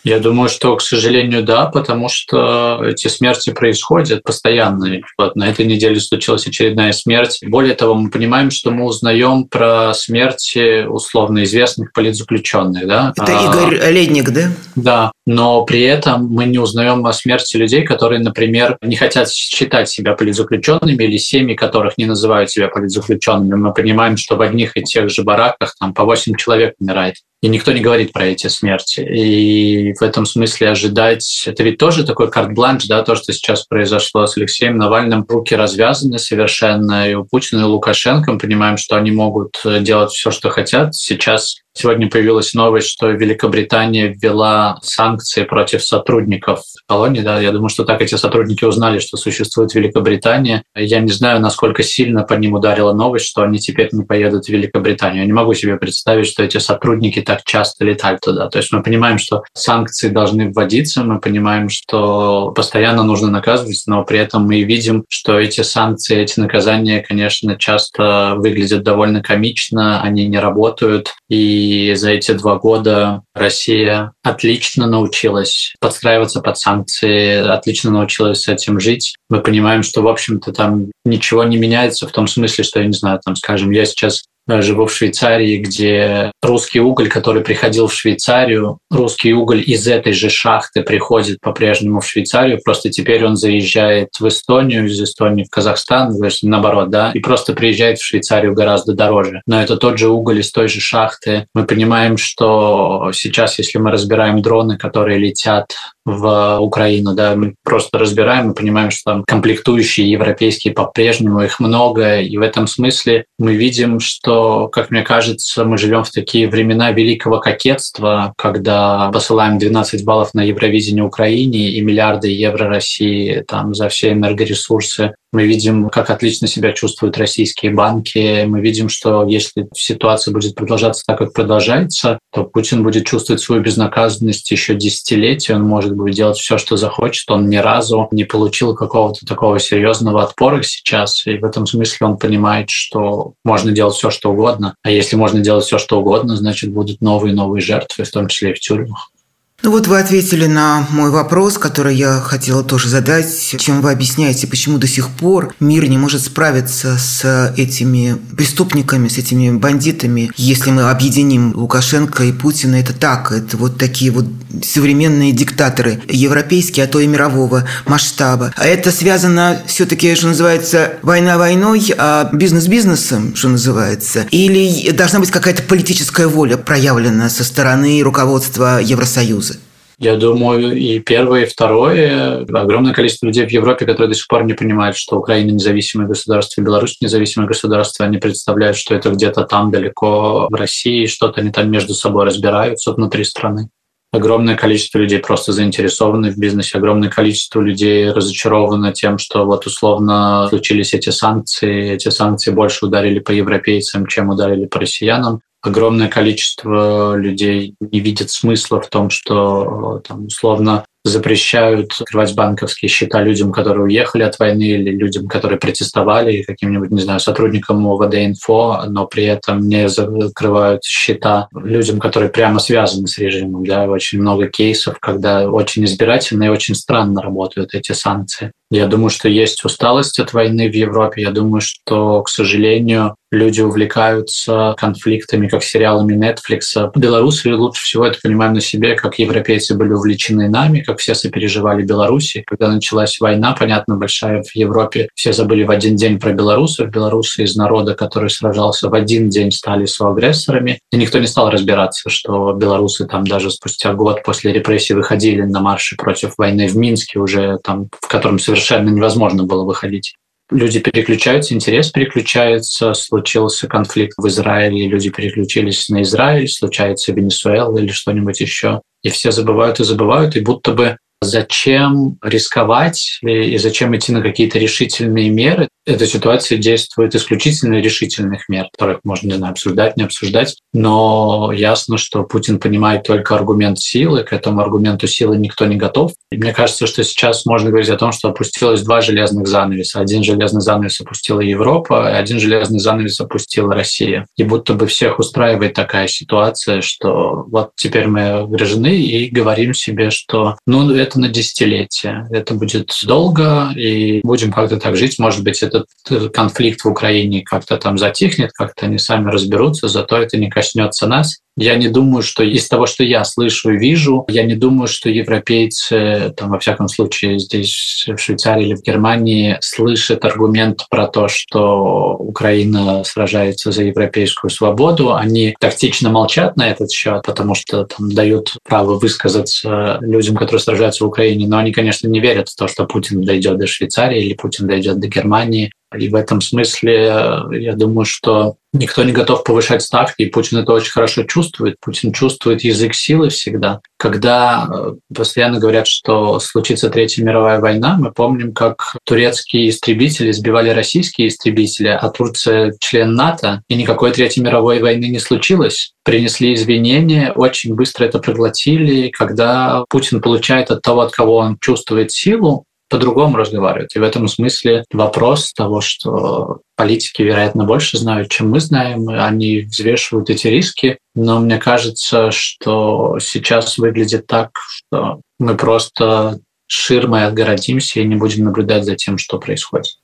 Я 0.04 0.20
думаю, 0.20 0.50
что, 0.50 0.76
к 0.76 0.82
сожалению, 0.82 1.44
да, 1.44 1.66
потому 1.66 2.08
что 2.10 2.82
эти 2.86 3.08
смерти 3.08 3.52
происходят 3.52 4.24
постоянно. 4.24 5.02
Вот 5.18 5.36
на 5.36 5.50
этой 5.50 5.66
неделе 5.66 6.00
случилась 6.00 6.48
очередная 6.48 6.94
смерть. 6.94 7.40
Более 7.46 7.76
того, 7.76 7.96
мы 7.96 8.10
понимаем, 8.10 8.50
что 8.50 8.72
мы 8.72 8.86
узнаем 8.86 9.46
про 9.46 9.94
смерти 9.94 10.86
условно 10.86 11.44
известных 11.44 11.92
политзаключенных. 11.92 12.88
Да? 12.88 13.14
Это 13.16 13.38
а, 13.38 13.44
Игорь 13.44 13.92
Ледник, 13.92 14.30
да? 14.30 14.52
Да, 14.76 15.12
но 15.26 15.66
при 15.66 15.82
этом 15.82 16.28
мы 16.28 16.46
не 16.46 16.60
узнаем 16.60 17.06
о 17.06 17.14
смерти 17.14 17.58
людей, 17.58 17.84
которые, 17.84 18.20
например, 18.20 18.78
не 18.82 18.96
хотят 18.96 19.30
считать 19.30 19.90
себя 19.90 20.14
политзаключенными 20.14 21.04
или 21.04 21.18
семьи, 21.18 21.56
которых 21.56 21.98
не 21.98 22.06
называют 22.06 22.50
себя 22.50 22.70
политзаключенными. 22.70 23.56
Мы 23.56 23.74
понимаем, 23.74 24.16
что 24.18 24.38
в 24.38 24.42
одних 24.42 24.78
и 24.78 24.84
тех 24.84 25.10
же 25.10 25.24
бараках 25.24 25.76
там 25.78 25.94
по 25.94 26.06
8 26.06 26.36
человек 26.36 26.76
умирает. 26.80 27.16
И 27.42 27.48
никто 27.48 27.72
не 27.72 27.80
говорит 27.80 28.12
про 28.12 28.26
эти 28.26 28.48
смерти. 28.48 29.00
И 29.00 29.94
в 29.94 30.02
этом 30.02 30.26
смысле 30.26 30.72
ожидать... 30.72 31.44
Это 31.46 31.64
ведь 31.64 31.78
тоже 31.78 32.06
такой 32.06 32.30
карт-бланш, 32.30 32.88
да, 32.88 33.02
то, 33.02 33.16
что 33.16 33.32
сейчас 33.32 33.66
произошло 33.66 34.26
с 34.28 34.36
Алексеем 34.36 34.78
Навальным. 34.78 35.26
Руки 35.28 35.56
развязаны 35.56 36.20
совершенно. 36.20 37.10
И 37.10 37.14
у 37.14 37.24
Путина, 37.24 37.62
и 37.62 37.64
у 37.64 37.70
Лукашенко 37.70 38.34
мы 38.34 38.40
понимаем, 38.40 38.76
что 38.76 38.98
они 38.98 39.12
могут 39.12 39.62
делать 39.82 40.12
все, 40.12 40.32
что 40.32 40.50
хотят. 40.50 40.94
Сейчас 40.96 41.62
Сегодня 41.74 42.10
появилась 42.10 42.54
новость, 42.54 42.88
что 42.88 43.10
Великобритания 43.10 44.14
ввела 44.14 44.80
санкции 44.82 45.44
против 45.44 45.84
сотрудников 45.84 46.62
колонии. 46.88 47.22
Да, 47.22 47.40
я 47.40 47.52
думаю, 47.52 47.70
что 47.70 47.86
так 47.86 48.02
эти 48.02 48.16
сотрудники 48.16 48.66
узнали, 48.66 49.00
что 49.00 49.18
существует 49.18 49.74
Великобритания. 49.76 50.64
Я 50.76 51.00
не 51.00 51.12
знаю, 51.12 51.40
насколько 51.40 51.84
сильно 51.84 52.24
по 52.24 52.34
ним 52.34 52.54
ударила 52.54 52.94
новость, 52.94 53.28
что 53.28 53.44
они 53.44 53.60
теперь 53.60 53.90
не 53.92 54.04
поедут 54.04 54.46
в 54.46 54.50
Великобританию. 54.50 55.22
Я 55.22 55.26
не 55.26 55.34
могу 55.34 55.54
себе 55.54 55.78
представить, 55.78 56.28
что 56.28 56.44
эти 56.44 56.58
сотрудники 56.58 57.22
так 57.22 57.44
часто 57.46 57.86
летали 57.86 58.18
туда. 58.22 58.50
То 58.50 58.58
есть 58.58 58.72
мы 58.74 58.84
понимаем, 58.84 59.18
что 59.18 59.44
санкции 59.54 60.10
должны 60.10 60.52
вводиться, 60.52 61.04
мы 61.04 61.20
понимаем, 61.20 61.70
что 61.70 62.52
постоянно 62.52 63.04
нужно 63.04 63.30
наказывать, 63.30 63.84
но 63.86 64.04
при 64.04 64.20
этом 64.20 64.44
мы 64.44 64.64
видим, 64.64 65.06
что 65.08 65.40
эти 65.40 65.62
санкции, 65.62 66.18
эти 66.18 66.40
наказания, 66.40 67.06
конечно, 67.08 67.56
часто 67.58 68.34
выглядят 68.38 68.84
довольно 68.84 69.22
комично, 69.22 70.02
они 70.02 70.28
не 70.28 70.40
работают. 70.40 71.14
И 71.30 71.59
и 71.60 71.94
за 71.96 72.12
эти 72.12 72.32
два 72.32 72.58
года 72.58 73.24
Россия 73.34 74.14
отлично 74.24 74.88
научилась 74.88 75.74
подстраиваться 75.80 76.42
под 76.42 76.58
санкции, 76.58 77.36
отлично 77.48 77.92
научилась 77.92 78.42
с 78.42 78.48
этим 78.48 78.80
жить. 78.80 79.16
Мы 79.30 79.42
понимаем, 79.42 79.84
что, 79.84 80.02
в 80.02 80.08
общем-то, 80.08 80.52
там 80.54 80.92
ничего 81.06 81.44
не 81.44 81.58
меняется 81.58 82.08
в 82.08 82.12
том 82.12 82.28
смысле, 82.28 82.64
что, 82.64 82.80
я 82.80 82.86
не 82.86 82.94
знаю, 82.94 83.20
там, 83.24 83.36
скажем, 83.36 83.72
я 83.72 83.86
сейчас 83.86 84.24
живу 84.62 84.86
в 84.86 84.94
Швейцарии, 84.94 85.58
где 85.58 86.32
русский 86.42 86.80
уголь, 86.80 87.10
который 87.10 87.44
приходил 87.44 87.88
в 87.88 87.94
Швейцарию, 87.94 88.80
русский 88.90 89.34
уголь 89.34 89.64
из 89.66 89.88
этой 89.88 90.14
же 90.14 90.30
шахты 90.30 90.84
приходит 90.84 91.40
по-прежнему 91.42 92.00
в 92.02 92.08
Швейцарию, 92.08 92.60
просто 92.64 92.90
теперь 92.90 93.26
он 93.26 93.36
заезжает 93.36 94.10
в 94.20 94.28
Эстонию, 94.28 94.88
из 94.88 95.02
Эстонии 95.02 95.44
в 95.44 95.50
Казахстан, 95.50 96.18
то 96.18 96.26
есть 96.26 96.44
наоборот, 96.44 96.90
да, 96.90 97.12
и 97.14 97.20
просто 97.20 97.54
приезжает 97.54 98.00
в 98.00 98.06
Швейцарию 98.06 98.54
гораздо 98.54 98.94
дороже. 98.94 99.42
Но 99.46 99.62
это 99.62 99.78
тот 99.78 99.98
же 99.98 100.10
уголь 100.10 100.40
из 100.40 100.52
той 100.52 100.68
же 100.68 100.80
шахты. 100.80 101.46
Мы 101.54 101.66
понимаем, 101.66 102.18
что 102.18 103.12
сейчас, 103.14 103.60
если 103.60 103.78
мы 103.78 103.92
разбираем 103.92 104.42
дроны, 104.42 104.78
которые 104.78 105.18
летят 105.20 105.76
в 106.10 106.60
Украину, 106.60 107.14
да, 107.14 107.36
мы 107.36 107.56
просто 107.64 107.98
разбираем 107.98 108.52
и 108.52 108.56
понимаем, 108.56 108.92
что 108.92 109.12
там 109.12 109.24
комплектующие 109.26 110.10
европейские 110.12 110.74
по-прежнему 110.74 111.42
их 111.42 111.60
много, 111.60 112.20
и 112.20 112.38
в 112.38 112.42
этом 112.42 112.68
смысле 112.68 113.26
мы 113.38 113.56
видим, 113.56 114.00
что, 114.00 114.68
как 114.68 114.92
мне 114.92 115.04
кажется, 115.04 115.64
мы 115.66 115.78
живем 115.78 116.04
в 116.04 116.12
такие 116.12 116.48
времена 116.48 116.92
великого 116.92 117.40
кокетства, 117.40 118.34
когда 118.38 119.10
посылаем 119.12 119.58
12 119.58 120.04
баллов 120.04 120.34
на 120.34 120.42
Евровидение 120.42 121.04
Украине 121.04 121.72
и 121.72 121.82
миллиарды 121.82 122.30
евро 122.30 122.68
России 122.68 123.44
там 123.48 123.74
за 123.74 123.90
все 123.90 124.12
энергоресурсы 124.12 125.14
мы 125.32 125.46
видим, 125.46 125.90
как 125.90 126.10
отлично 126.10 126.48
себя 126.48 126.72
чувствуют 126.74 127.18
российские 127.18 127.72
банки. 127.72 128.46
Мы 128.46 128.62
видим, 128.62 128.90
что 128.90 129.26
если 129.28 129.68
ситуация 129.76 130.34
будет 130.34 130.56
продолжаться 130.56 131.04
так, 131.06 131.20
как 131.20 131.34
продолжается, 131.34 132.18
то 132.34 132.44
Путин 132.44 132.84
будет 132.84 133.06
чувствовать 133.06 133.42
свою 133.42 133.62
безнаказанность 133.62 134.50
еще 134.50 134.76
десятилетия. 134.76 135.56
Он 135.56 135.64
может 135.64 135.96
будет 135.96 136.16
делать 136.16 136.38
все, 136.38 136.58
что 136.58 136.78
захочет. 136.78 137.30
Он 137.30 137.48
ни 137.48 137.58
разу 137.58 138.08
не 138.12 138.24
получил 138.24 138.74
какого-то 138.74 139.26
такого 139.26 139.60
серьезного 139.60 140.24
отпора 140.24 140.64
сейчас. 140.64 141.26
И 141.28 141.38
в 141.38 141.46
этом 141.46 141.68
смысле 141.68 142.08
он 142.08 142.18
понимает, 142.18 142.70
что 142.70 143.34
можно 143.44 143.72
делать 143.72 143.96
все, 143.96 144.10
что 144.10 144.32
угодно. 144.32 144.76
А 144.84 144.90
если 144.90 145.16
можно 145.16 145.42
делать 145.42 145.66
все, 145.66 145.78
что 145.78 146.00
угодно, 146.00 146.36
значит, 146.36 146.72
будут 146.72 147.02
новые 147.02 147.34
и 147.34 147.36
новые 147.36 147.62
жертвы, 147.62 148.04
в 148.04 148.12
том 148.12 148.28
числе 148.28 148.52
и 148.52 148.54
в 148.54 148.60
тюрьмах. 148.60 149.12
Ну 149.62 149.72
вот 149.72 149.88
вы 149.88 150.00
ответили 150.00 150.46
на 150.46 150.88
мой 150.90 151.12
вопрос, 151.12 151.58
который 151.58 151.94
я 151.94 152.22
хотела 152.22 152.64
тоже 152.64 152.88
задать. 152.88 153.56
Чем 153.60 153.82
вы 153.82 153.92
объясняете, 153.92 154.48
почему 154.48 154.78
до 154.78 154.88
сих 154.88 155.10
пор 155.10 155.54
мир 155.60 155.88
не 155.90 155.98
может 155.98 156.22
справиться 156.22 156.98
с 156.98 157.54
этими 157.58 158.18
преступниками, 158.38 159.10
с 159.10 159.18
этими 159.18 159.52
бандитами? 159.52 160.32
Если 160.38 160.72
мы 160.72 160.90
объединим 160.90 161.52
Лукашенко 161.54 162.24
и 162.24 162.32
Путина, 162.32 162.76
это 162.76 162.94
так, 162.94 163.34
это 163.34 163.58
вот 163.58 163.78
такие 163.78 164.12
вот 164.12 164.26
современные 164.64 165.34
диктаторы, 165.34 166.02
европейские, 166.08 166.86
а 166.86 166.88
то 166.88 167.00
и 167.02 167.08
мирового 167.08 167.68
масштаба. 167.86 168.54
А 168.56 168.66
это 168.66 168.92
связано 168.92 169.62
все-таки, 169.68 170.16
что 170.16 170.28
называется, 170.28 170.94
война 171.02 171.38
войной, 171.38 171.94
а 171.98 172.30
бизнес 172.32 172.68
бизнесом, 172.68 173.36
что 173.36 173.50
называется? 173.50 174.26
Или 174.32 174.92
должна 174.92 175.20
быть 175.20 175.32
какая-то 175.32 175.64
политическая 175.64 176.28
воля 176.28 176.56
проявлена 176.56 177.30
со 177.30 177.44
стороны 177.44 178.02
руководства 178.02 178.80
Евросоюза? 178.82 179.59
Я 180.02 180.16
думаю, 180.16 180.78
и 180.78 181.00
первое, 181.00 181.42
и 181.42 181.46
второе. 181.46 182.46
Огромное 182.54 182.94
количество 182.94 183.26
людей 183.26 183.46
в 183.46 183.52
Европе, 183.52 183.86
которые 183.86 184.08
до 184.08 184.16
сих 184.16 184.30
пор 184.30 184.46
не 184.46 184.54
понимают, 184.54 184.96
что 184.96 185.18
Украина 185.18 185.52
независимое 185.52 186.08
государство, 186.08 186.62
Беларусь 186.62 187.02
независимое 187.02 187.50
государство. 187.50 188.06
Они 188.06 188.18
представляют, 188.18 188.78
что 188.78 188.96
это 188.96 189.10
где-то 189.10 189.44
там 189.44 189.72
далеко 189.72 190.48
в 190.50 190.54
России, 190.54 191.06
что-то 191.06 191.42
они 191.42 191.52
там 191.52 191.70
между 191.70 191.94
собой 191.94 192.26
разбираются 192.26 192.94
внутри 192.94 193.26
страны. 193.26 193.68
Огромное 194.14 194.56
количество 194.56 195.00
людей 195.00 195.20
просто 195.20 195.52
заинтересованы 195.52 196.32
в 196.32 196.38
бизнесе, 196.38 196.78
огромное 196.78 197.10
количество 197.10 197.60
людей 197.60 198.10
разочаровано 198.10 198.94
тем, 198.94 199.18
что 199.18 199.46
вот 199.46 199.68
условно 199.68 200.48
случились 200.48 200.94
эти 200.94 201.10
санкции, 201.10 201.92
эти 201.92 202.08
санкции 202.08 202.52
больше 202.52 202.86
ударили 202.86 203.20
по 203.20 203.32
европейцам, 203.32 204.08
чем 204.08 204.30
ударили 204.30 204.66
по 204.66 204.80
россиянам 204.80 205.42
огромное 205.62 206.08
количество 206.08 207.16
людей 207.16 207.76
не 207.80 208.00
видит 208.00 208.30
смысла 208.30 208.82
в 208.82 208.88
том, 208.90 209.10
что 209.10 210.02
там, 210.08 210.26
условно 210.26 210.86
запрещают 211.06 211.94
открывать 212.00 212.36
банковские 212.36 212.90
счета 212.90 213.22
людям, 213.22 213.52
которые 213.52 213.86
уехали 213.86 214.24
от 214.24 214.38
войны 214.38 214.64
или 214.64 214.92
людям, 214.92 215.28
которые 215.28 215.58
протестовали, 215.58 216.44
каким-нибудь, 216.44 216.92
не 216.92 217.02
знаю, 217.02 217.20
сотрудникам 217.20 217.88
ОВД-инфо, 217.88 218.84
но 218.88 219.08
при 219.08 219.24
этом 219.24 219.62
не 219.62 219.88
закрывают 219.88 220.84
счета 220.84 221.48
людям, 221.54 222.00
которые 222.00 222.30
прямо 222.30 222.60
связаны 222.60 223.08
с 223.08 223.18
режимом. 223.18 223.66
Да? 223.66 223.86
Очень 223.86 224.20
много 224.20 224.48
кейсов, 224.48 225.00
когда 225.00 225.50
очень 225.50 225.86
избирательно 225.86 226.44
и 226.44 226.50
очень 226.50 226.76
странно 226.76 227.22
работают 227.22 227.74
эти 227.74 227.94
санкции. 227.94 228.52
Я 228.72 228.86
думаю, 228.86 229.10
что 229.10 229.28
есть 229.28 229.66
усталость 229.66 230.20
от 230.20 230.34
войны 230.34 230.70
в 230.70 230.76
Европе. 230.76 231.24
Я 231.24 231.32
думаю, 231.32 231.60
что, 231.60 232.22
к 232.22 232.30
сожалению, 232.30 233.16
люди 233.32 233.62
увлекаются 233.62 234.76
конфликтами, 234.78 235.48
как 235.48 235.64
сериалами 235.64 236.14
Netflix. 236.14 236.92
Белорусы 236.96 237.56
лучше 237.56 237.82
всего 237.82 238.06
это 238.06 238.20
понимаем 238.22 238.54
на 238.54 238.62
себе, 238.62 238.94
как 238.96 239.18
европейцы 239.18 239.76
были 239.76 239.94
увлечены 239.94 240.50
нами, 240.50 240.82
как 240.82 241.00
все 241.00 241.16
сопереживали 241.16 241.84
Беларуси. 241.84 242.44
Когда 242.46 242.72
началась 242.72 243.20
война, 243.20 243.56
понятно, 243.58 243.96
большая 243.96 244.44
в 244.44 244.56
Европе, 244.56 245.10
все 245.16 245.34
забыли 245.34 245.64
в 245.64 245.72
один 245.72 245.96
день 245.96 246.20
про 246.20 246.32
белорусов. 246.32 246.90
Белорусы 246.90 247.44
из 247.44 247.56
народа, 247.56 247.96
который 247.96 248.30
сражался 248.30 248.90
в 248.90 248.94
один 248.94 249.30
день, 249.30 249.52
стали 249.52 249.86
соагрессорами. 249.86 250.80
И 250.92 250.98
никто 250.98 251.18
не 251.18 251.28
стал 251.28 251.50
разбираться, 251.50 252.12
что 252.12 252.54
белорусы 252.54 253.08
там 253.08 253.26
даже 253.26 253.50
спустя 253.50 253.94
год 253.94 254.22
после 254.24 254.54
репрессий 254.54 254.94
выходили 254.94 255.42
на 255.42 255.60
марши 255.60 255.96
против 255.96 256.36
войны 256.38 256.68
в 256.68 256.76
Минске 256.76 257.18
уже 257.18 257.58
там, 257.64 257.90
в 258.00 258.08
котором 258.08 258.38
совершенно 258.38 258.59
совершенно 258.60 258.90
невозможно 258.90 259.44
было 259.44 259.64
выходить. 259.64 260.16
Люди 260.52 260.80
переключаются, 260.80 261.54
интерес 261.54 261.92
переключается, 261.92 262.94
случился 262.96 263.68
конфликт 263.68 264.16
в 264.18 264.28
Израиле, 264.28 264.88
люди 264.88 265.12
переключились 265.12 265.90
на 265.90 266.02
Израиль, 266.02 266.48
случается 266.48 267.14
Венесуэла 267.14 267.78
или 267.78 267.92
что-нибудь 267.92 268.42
еще. 268.42 268.82
И 269.04 269.10
все 269.10 269.32
забывают 269.32 269.80
и 269.80 269.84
забывают, 269.84 270.36
и 270.36 270.42
будто 270.42 270.74
бы 270.74 270.98
зачем 271.22 272.18
рисковать 272.24 273.20
и 273.22 273.58
зачем 273.58 273.96
идти 273.96 274.12
на 274.12 274.22
какие-то 274.22 274.58
решительные 274.58 275.30
меры. 275.30 275.70
Эта 275.90 276.06
ситуация 276.06 276.58
действует 276.58 277.14
исключительно 277.16 277.76
решительных 277.82 278.48
мер, 278.48 278.68
которых 278.72 279.00
можно, 279.04 279.28
не 279.28 279.34
знаю, 279.34 279.52
обсуждать, 279.52 279.98
не 279.98 280.04
обсуждать. 280.04 280.56
Но 280.74 281.52
ясно, 281.54 281.98
что 281.98 282.24
Путин 282.24 282.60
понимает 282.60 283.04
только 283.04 283.36
аргумент 283.36 283.80
силы, 283.80 284.24
к 284.24 284.32
этому 284.32 284.62
аргументу 284.62 285.08
силы 285.08 285.38
никто 285.38 285.66
не 285.66 285.76
готов. 285.76 286.14
И 286.32 286.38
мне 286.38 286.54
кажется, 286.54 286.88
что 286.88 287.04
сейчас 287.04 287.46
можно 287.46 287.70
говорить 287.70 287.90
о 287.90 287.98
том, 287.98 288.12
что 288.12 288.30
опустилось 288.30 288.82
два 288.84 289.02
железных 289.02 289.48
занавеса. 289.48 290.00
Один 290.00 290.24
железный 290.24 290.62
занавес 290.62 291.02
опустила 291.02 291.42
Европа, 291.42 292.16
один 292.16 292.40
железный 292.40 292.80
занавес 292.80 293.20
опустила 293.20 293.74
Россия. 293.74 294.26
И 294.38 294.44
будто 294.44 294.74
бы 294.76 294.88
всех 294.88 295.20
устраивает 295.20 295.74
такая 295.74 296.08
ситуация, 296.08 296.82
что 296.82 297.46
вот 297.50 297.72
теперь 297.76 298.08
мы 298.08 298.30
огражены 298.30 298.96
и 298.96 299.30
говорим 299.30 299.74
себе, 299.74 300.12
что 300.12 300.56
ну, 300.66 300.90
это 300.92 301.10
это 301.10 301.20
на 301.20 301.28
десятилетия. 301.28 302.28
Это 302.32 302.54
будет 302.54 302.92
долго, 303.06 303.72
и 303.76 304.22
будем 304.24 304.52
как-то 304.52 304.78
так 304.78 304.96
жить. 304.96 305.18
Может 305.20 305.44
быть, 305.44 305.62
этот 306.06 306.34
конфликт 306.34 306.82
в 306.82 306.88
Украине 306.88 307.44
как-то 307.44 307.78
там 307.78 307.98
затихнет, 307.98 308.52
как-то 308.54 308.86
они 308.86 308.98
сами 308.98 309.30
разберутся, 309.30 309.88
зато 309.88 310.18
это 310.18 310.38
не 310.38 310.50
коснется 310.50 311.08
нас. 311.08 311.40
Я 311.62 311.76
не 311.76 311.90
думаю, 311.90 312.24
что 312.24 312.42
из 312.42 312.70
того, 312.70 312.86
что 312.86 313.04
я 313.04 313.26
слышу 313.26 313.72
и 313.72 313.78
вижу, 313.78 314.26
я 314.30 314.44
не 314.44 314.56
думаю, 314.56 314.88
что 314.88 315.10
европейцы, 315.10 316.34
там, 316.38 316.52
во 316.52 316.60
всяком 316.60 316.88
случае, 316.88 317.38
здесь, 317.38 318.06
в 318.08 318.18
Швейцарии 318.18 318.68
или 318.68 318.76
в 318.76 318.82
Германии, 318.82 319.58
слышат 319.60 320.24
аргумент 320.24 320.86
про 320.90 321.08
то, 321.08 321.28
что 321.28 322.16
Украина 322.18 323.04
сражается 323.04 323.74
за 323.74 323.84
европейскую 323.84 324.50
свободу. 324.50 325.14
Они 325.14 325.54
тактично 325.60 326.10
молчат 326.10 326.56
на 326.56 326.70
этот 326.70 326.92
счет, 326.92 327.24
потому 327.26 327.56
что 327.56 327.84
там 327.84 328.10
дают 328.10 328.54
право 328.64 328.98
высказаться 328.98 329.98
людям, 330.00 330.38
которые 330.38 330.62
сражаются 330.62 331.04
в 331.04 331.08
Украине. 331.08 331.46
Но 331.46 331.58
они, 331.58 331.74
конечно, 331.74 332.08
не 332.08 332.22
верят 332.22 332.48
в 332.48 332.56
то, 332.56 332.70
что 332.70 332.86
Путин 332.86 333.22
дойдет 333.22 333.58
до 333.58 333.68
Швейцарии 333.68 334.24
или 334.24 334.34
Путин 334.34 334.66
дойдет 334.66 335.02
до 335.02 335.10
Германии. 335.10 335.74
И 335.98 336.08
в 336.10 336.16
этом 336.16 336.42
смысле 336.42 337.46
я 337.52 337.74
думаю, 337.76 338.06
что 338.06 338.58
никто 338.74 339.04
не 339.04 339.12
готов 339.12 339.44
повышать 339.44 339.82
ставки, 339.82 340.24
и 340.24 340.30
Путин 340.30 340.60
это 340.60 340.74
очень 340.74 340.92
хорошо 340.92 341.24
чувствует. 341.24 341.78
Путин 341.80 342.14
чувствует 342.14 342.64
язык 342.64 342.94
силы 342.94 343.30
всегда. 343.30 343.82
Когда 343.98 344.68
э, 344.70 344.94
постоянно 345.14 345.60
говорят, 345.60 345.88
что 345.88 346.40
случится 346.40 346.90
Третья 346.90 347.24
мировая 347.24 347.60
война, 347.60 347.98
мы 348.00 348.12
помним, 348.12 348.54
как 348.54 348.96
турецкие 349.06 349.70
истребители 349.70 350.32
сбивали 350.32 350.70
российские 350.70 351.30
истребители, 351.30 351.88
а 351.88 352.10
Турция 352.10 352.76
член 352.80 353.16
НАТО, 353.16 353.64
и 353.68 353.76
никакой 353.76 354.12
Третьей 354.12 354.44
мировой 354.44 354.80
войны 354.80 355.06
не 355.06 355.20
случилось. 355.20 355.94
Принесли 356.04 356.54
извинения, 356.54 357.32
очень 357.34 357.74
быстро 357.74 358.06
это 358.06 358.20
проглотили. 358.20 359.10
Когда 359.10 359.84
Путин 359.90 360.22
получает 360.22 360.70
от 360.72 360.82
того, 360.82 361.02
от 361.02 361.12
кого 361.12 361.38
он 361.38 361.58
чувствует 361.60 362.12
силу, 362.12 362.66
по-другому 362.90 363.38
разговаривают. 363.38 363.96
И 363.96 364.00
в 364.00 364.04
этом 364.04 364.28
смысле 364.28 364.84
вопрос 364.92 365.54
того, 365.54 365.80
что 365.82 366.60
политики, 366.76 367.22
вероятно, 367.22 367.64
больше 367.64 367.98
знают, 367.98 368.30
чем 368.30 368.50
мы 368.50 368.60
знаем, 368.60 369.08
они 369.10 369.62
взвешивают 369.62 370.30
эти 370.30 370.48
риски, 370.48 370.98
но 371.16 371.40
мне 371.40 371.58
кажется, 371.58 372.32
что 372.32 373.18
сейчас 373.20 373.78
выглядит 373.78 374.28
так, 374.28 374.52
что 374.70 375.22
мы 375.40 375.56
просто 375.56 376.40
ширмой 376.68 377.26
отгородимся 377.26 378.00
и 378.00 378.06
не 378.06 378.16
будем 378.16 378.46
наблюдать 378.46 378.86
за 378.86 378.96
тем, 378.96 379.18
что 379.18 379.40
происходит. 379.40 379.98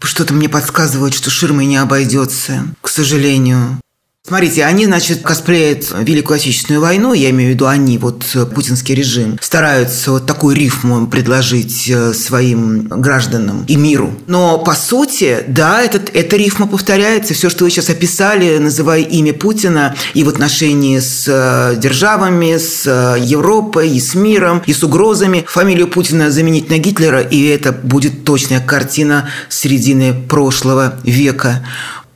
Что-то 0.00 0.32
мне 0.32 0.48
подсказывает, 0.48 1.14
что 1.14 1.30
ширмой 1.30 1.66
не 1.66 1.76
обойдется, 1.76 2.74
к 2.80 2.88
сожалению. 2.88 3.80
Смотрите, 4.28 4.66
они, 4.66 4.84
значит, 4.84 5.22
косплеят 5.22 5.86
Великую 6.00 6.36
Отечественную 6.36 6.82
войну, 6.82 7.14
я 7.14 7.30
имею 7.30 7.50
в 7.50 7.54
виду 7.54 7.66
они, 7.66 7.96
вот 7.96 8.26
э, 8.34 8.44
путинский 8.44 8.94
режим, 8.94 9.38
стараются 9.40 10.10
вот 10.10 10.26
такую 10.26 10.54
рифму 10.54 11.06
предложить 11.06 11.88
э, 11.88 12.12
своим 12.12 12.88
гражданам 12.88 13.64
и 13.66 13.76
миру. 13.76 14.12
Но, 14.26 14.58
по 14.58 14.74
сути, 14.74 15.44
да, 15.48 15.80
этот, 15.80 16.14
эта 16.14 16.36
рифма 16.36 16.66
повторяется. 16.66 17.32
Все, 17.32 17.48
что 17.48 17.64
вы 17.64 17.70
сейчас 17.70 17.88
описали, 17.88 18.58
называя 18.58 19.00
имя 19.00 19.32
Путина 19.32 19.96
и 20.12 20.24
в 20.24 20.28
отношении 20.28 20.98
с 20.98 21.24
э, 21.26 21.80
державами, 21.80 22.58
с 22.58 22.84
Европой, 23.18 23.88
и 23.88 23.98
с 23.98 24.14
миром, 24.14 24.62
и 24.66 24.74
с 24.74 24.84
угрозами. 24.84 25.46
Фамилию 25.48 25.88
Путина 25.88 26.30
заменить 26.30 26.68
на 26.68 26.76
Гитлера, 26.76 27.22
и 27.22 27.46
это 27.46 27.72
будет 27.72 28.24
точная 28.24 28.60
картина 28.60 29.30
середины 29.48 30.12
прошлого 30.12 30.98
века. 31.02 31.66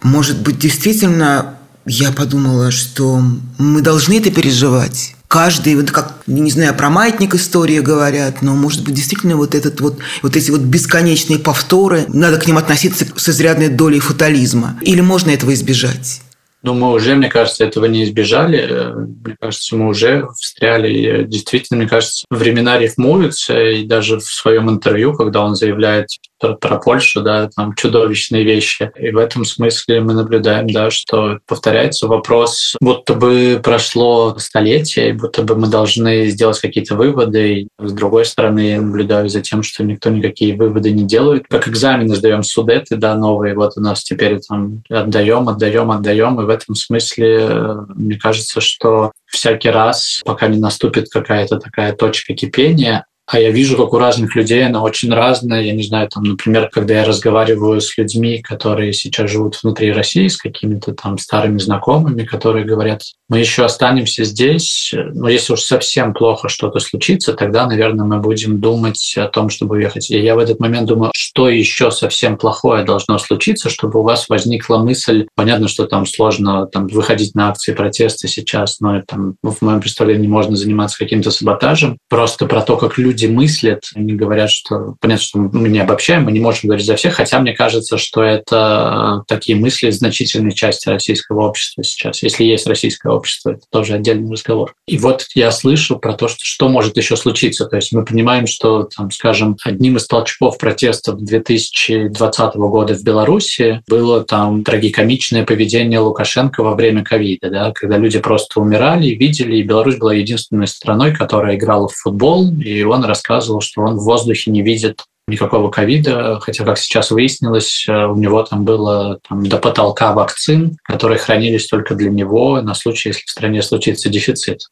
Может 0.02 0.42
быть, 0.42 0.58
действительно 0.58 1.56
я 1.86 2.12
подумала, 2.12 2.70
что 2.70 3.20
мы 3.58 3.80
должны 3.80 4.18
это 4.18 4.30
переживать. 4.30 5.14
Каждый, 5.28 5.76
вот 5.76 5.90
как, 5.90 6.22
не 6.26 6.50
знаю, 6.50 6.74
про 6.74 6.90
маятник 6.90 7.34
истории 7.34 7.80
говорят, 7.80 8.42
но, 8.42 8.54
может 8.54 8.84
быть, 8.84 8.94
действительно 8.94 9.36
вот, 9.36 9.54
этот 9.54 9.80
вот, 9.80 9.98
вот 10.22 10.36
эти 10.36 10.50
вот 10.50 10.60
бесконечные 10.60 11.38
повторы, 11.38 12.04
надо 12.08 12.38
к 12.38 12.46
ним 12.46 12.58
относиться 12.58 13.06
с 13.16 13.28
изрядной 13.30 13.68
долей 13.68 14.00
фатализма. 14.00 14.78
Или 14.82 15.00
можно 15.00 15.30
этого 15.30 15.54
избежать? 15.54 16.20
Ну, 16.62 16.74
мы 16.74 16.92
уже, 16.92 17.16
мне 17.16 17.28
кажется, 17.28 17.64
этого 17.64 17.86
не 17.86 18.04
избежали. 18.04 18.92
Мне 19.24 19.36
кажется, 19.40 19.74
мы 19.74 19.88
уже 19.88 20.28
встряли. 20.38 20.92
И 20.92 21.24
действительно, 21.24 21.78
мне 21.78 21.88
кажется, 21.88 22.24
времена 22.30 22.78
рифмуются. 22.78 23.58
И 23.58 23.84
даже 23.84 24.18
в 24.18 24.24
своем 24.24 24.70
интервью, 24.70 25.12
когда 25.14 25.40
он 25.40 25.56
заявляет 25.56 26.08
про, 26.42 26.54
про 26.54 26.78
Польшу, 26.78 27.22
да, 27.22 27.48
там 27.54 27.74
чудовищные 27.74 28.44
вещи. 28.44 28.90
И 28.98 29.10
в 29.10 29.16
этом 29.16 29.44
смысле 29.44 30.00
мы 30.00 30.12
наблюдаем, 30.14 30.66
да, 30.68 30.90
что 30.90 31.38
повторяется 31.46 32.08
вопрос, 32.08 32.74
будто 32.80 33.14
бы 33.14 33.60
прошло 33.62 34.36
столетие, 34.38 35.14
будто 35.14 35.42
бы 35.42 35.56
мы 35.56 35.68
должны 35.68 36.26
сделать 36.26 36.60
какие-то 36.60 36.96
выводы. 36.96 37.52
И 37.52 37.68
с 37.78 37.92
другой 37.92 38.24
стороны, 38.24 38.60
я 38.60 38.80
наблюдаю 38.80 39.28
за 39.28 39.40
тем, 39.40 39.62
что 39.62 39.84
никто 39.84 40.10
никакие 40.10 40.56
выводы 40.56 40.90
не 40.90 41.04
делает. 41.04 41.44
Как 41.48 41.68
экзамены 41.68 42.16
сдаем 42.16 42.42
судеты, 42.42 42.96
да, 42.96 43.14
новые. 43.14 43.54
Вот 43.54 43.72
у 43.76 43.80
нас 43.80 44.02
теперь 44.02 44.40
там 44.40 44.82
отдаем, 44.90 45.48
отдаем, 45.48 45.90
отдаем. 45.90 46.40
И 46.40 46.44
в 46.44 46.48
этом 46.48 46.74
смысле 46.74 47.76
мне 47.94 48.18
кажется, 48.18 48.60
что 48.60 49.12
всякий 49.26 49.70
раз, 49.70 50.20
пока 50.24 50.48
не 50.48 50.58
наступит 50.58 51.08
какая-то 51.08 51.58
такая 51.58 51.92
точка 51.92 52.34
кипения, 52.34 53.06
а 53.32 53.40
я 53.40 53.50
вижу, 53.50 53.78
как 53.78 53.94
у 53.94 53.98
разных 53.98 54.36
людей 54.36 54.64
она 54.66 54.82
очень 54.82 55.10
разная. 55.10 55.62
Я 55.62 55.72
не 55.72 55.82
знаю, 55.82 56.06
там, 56.10 56.22
например, 56.22 56.68
когда 56.70 56.94
я 57.00 57.04
разговариваю 57.06 57.80
с 57.80 57.96
людьми, 57.96 58.42
которые 58.42 58.92
сейчас 58.92 59.30
живут 59.30 59.58
внутри 59.62 59.90
России, 59.90 60.28
с 60.28 60.36
какими-то 60.36 60.92
там 60.92 61.16
старыми 61.16 61.56
знакомыми, 61.56 62.24
которые 62.24 62.66
говорят, 62.66 63.00
мы 63.30 63.38
еще 63.38 63.64
останемся 63.64 64.24
здесь, 64.24 64.92
но 65.14 65.30
если 65.30 65.54
уж 65.54 65.62
совсем 65.62 66.12
плохо 66.12 66.50
что-то 66.50 66.78
случится, 66.78 67.32
тогда, 67.32 67.66
наверное, 67.66 68.04
мы 68.04 68.18
будем 68.18 68.60
думать 68.60 69.14
о 69.16 69.26
том, 69.28 69.48
чтобы 69.48 69.76
уехать. 69.76 70.10
И 70.10 70.20
я 70.20 70.34
в 70.34 70.38
этот 70.38 70.60
момент 70.60 70.88
думаю, 70.88 71.10
что 71.14 71.48
еще 71.48 71.90
совсем 71.90 72.36
плохое 72.36 72.84
должно 72.84 73.16
случиться, 73.16 73.70
чтобы 73.70 74.00
у 74.00 74.02
вас 74.02 74.28
возникла 74.28 74.76
мысль, 74.76 75.26
понятно, 75.34 75.68
что 75.68 75.86
там 75.86 76.04
сложно 76.04 76.66
там, 76.66 76.88
выходить 76.88 77.34
на 77.34 77.48
акции 77.48 77.72
протеста 77.72 78.28
сейчас, 78.28 78.80
но 78.80 79.00
там, 79.00 79.36
в 79.42 79.62
моем 79.62 79.80
представлении 79.80 80.28
можно 80.28 80.54
заниматься 80.54 80.98
каким-то 80.98 81.30
саботажем, 81.30 81.96
просто 82.10 82.44
про 82.44 82.60
то, 82.60 82.76
как 82.76 82.98
люди 82.98 83.21
люди 83.22 83.32
мыслят, 83.32 83.84
они 83.94 84.14
говорят, 84.14 84.50
что 84.50 84.96
понятно, 85.00 85.22
что 85.22 85.38
мы 85.38 85.68
не 85.68 85.78
обобщаем, 85.78 86.24
мы 86.24 86.32
не 86.32 86.40
можем 86.40 86.68
говорить 86.68 86.86
за 86.86 86.96
всех, 86.96 87.14
хотя 87.14 87.38
мне 87.40 87.52
кажется, 87.52 87.98
что 87.98 88.22
это 88.22 89.22
такие 89.28 89.56
мысли 89.56 89.90
значительной 89.90 90.52
части 90.52 90.88
российского 90.88 91.48
общества 91.48 91.84
сейчас. 91.84 92.22
Если 92.22 92.44
есть 92.44 92.66
российское 92.66 93.12
общество, 93.12 93.50
это 93.50 93.62
тоже 93.70 93.94
отдельный 93.94 94.30
разговор. 94.30 94.74
И 94.86 94.98
вот 94.98 95.26
я 95.34 95.50
слышу 95.50 95.98
про 95.98 96.14
то, 96.14 96.28
что, 96.28 96.40
что 96.42 96.68
может 96.68 96.96
еще 96.96 97.16
случиться. 97.16 97.66
То 97.66 97.76
есть 97.76 97.92
мы 97.92 98.04
понимаем, 98.04 98.46
что, 98.46 98.84
там, 98.84 99.10
скажем, 99.10 99.56
одним 99.64 99.96
из 99.96 100.06
толчков 100.06 100.58
протестов 100.58 101.20
2020 101.20 102.54
года 102.56 102.94
в 102.94 103.02
Беларуси 103.02 103.82
было 103.88 104.24
там 104.24 104.64
трагикомичное 104.64 105.44
поведение 105.44 105.98
Лукашенко 105.98 106.62
во 106.62 106.74
время 106.74 107.04
ковида, 107.04 107.50
да, 107.50 107.72
когда 107.72 107.98
люди 107.98 108.18
просто 108.18 108.60
умирали, 108.60 109.08
видели, 109.08 109.56
и 109.56 109.62
Беларусь 109.62 109.96
была 109.96 110.14
единственной 110.14 110.66
страной, 110.66 111.14
которая 111.14 111.56
играла 111.56 111.88
в 111.88 111.94
футбол, 111.94 112.52
и 112.60 112.82
он 112.82 113.01
рассказывал, 113.04 113.60
что 113.60 113.82
он 113.82 113.96
в 113.96 114.04
воздухе 114.04 114.50
не 114.50 114.62
видит 114.62 115.04
никакого 115.28 115.70
ковида, 115.70 116.40
хотя, 116.40 116.64
как 116.64 116.78
сейчас 116.78 117.10
выяснилось, 117.10 117.86
э, 117.88 118.06
у 118.06 118.16
него 118.16 118.42
там 118.42 118.64
было 118.64 119.20
там, 119.28 119.46
до 119.46 119.58
потолка 119.58 120.12
вакцин, 120.12 120.76
которые 120.82 121.18
хранились 121.18 121.68
только 121.68 121.94
для 121.94 122.10
него 122.10 122.60
на 122.60 122.74
случай, 122.74 123.10
если 123.10 123.24
в 123.24 123.30
стране 123.30 123.62
случится 123.62 124.08
дефицит. 124.08 124.62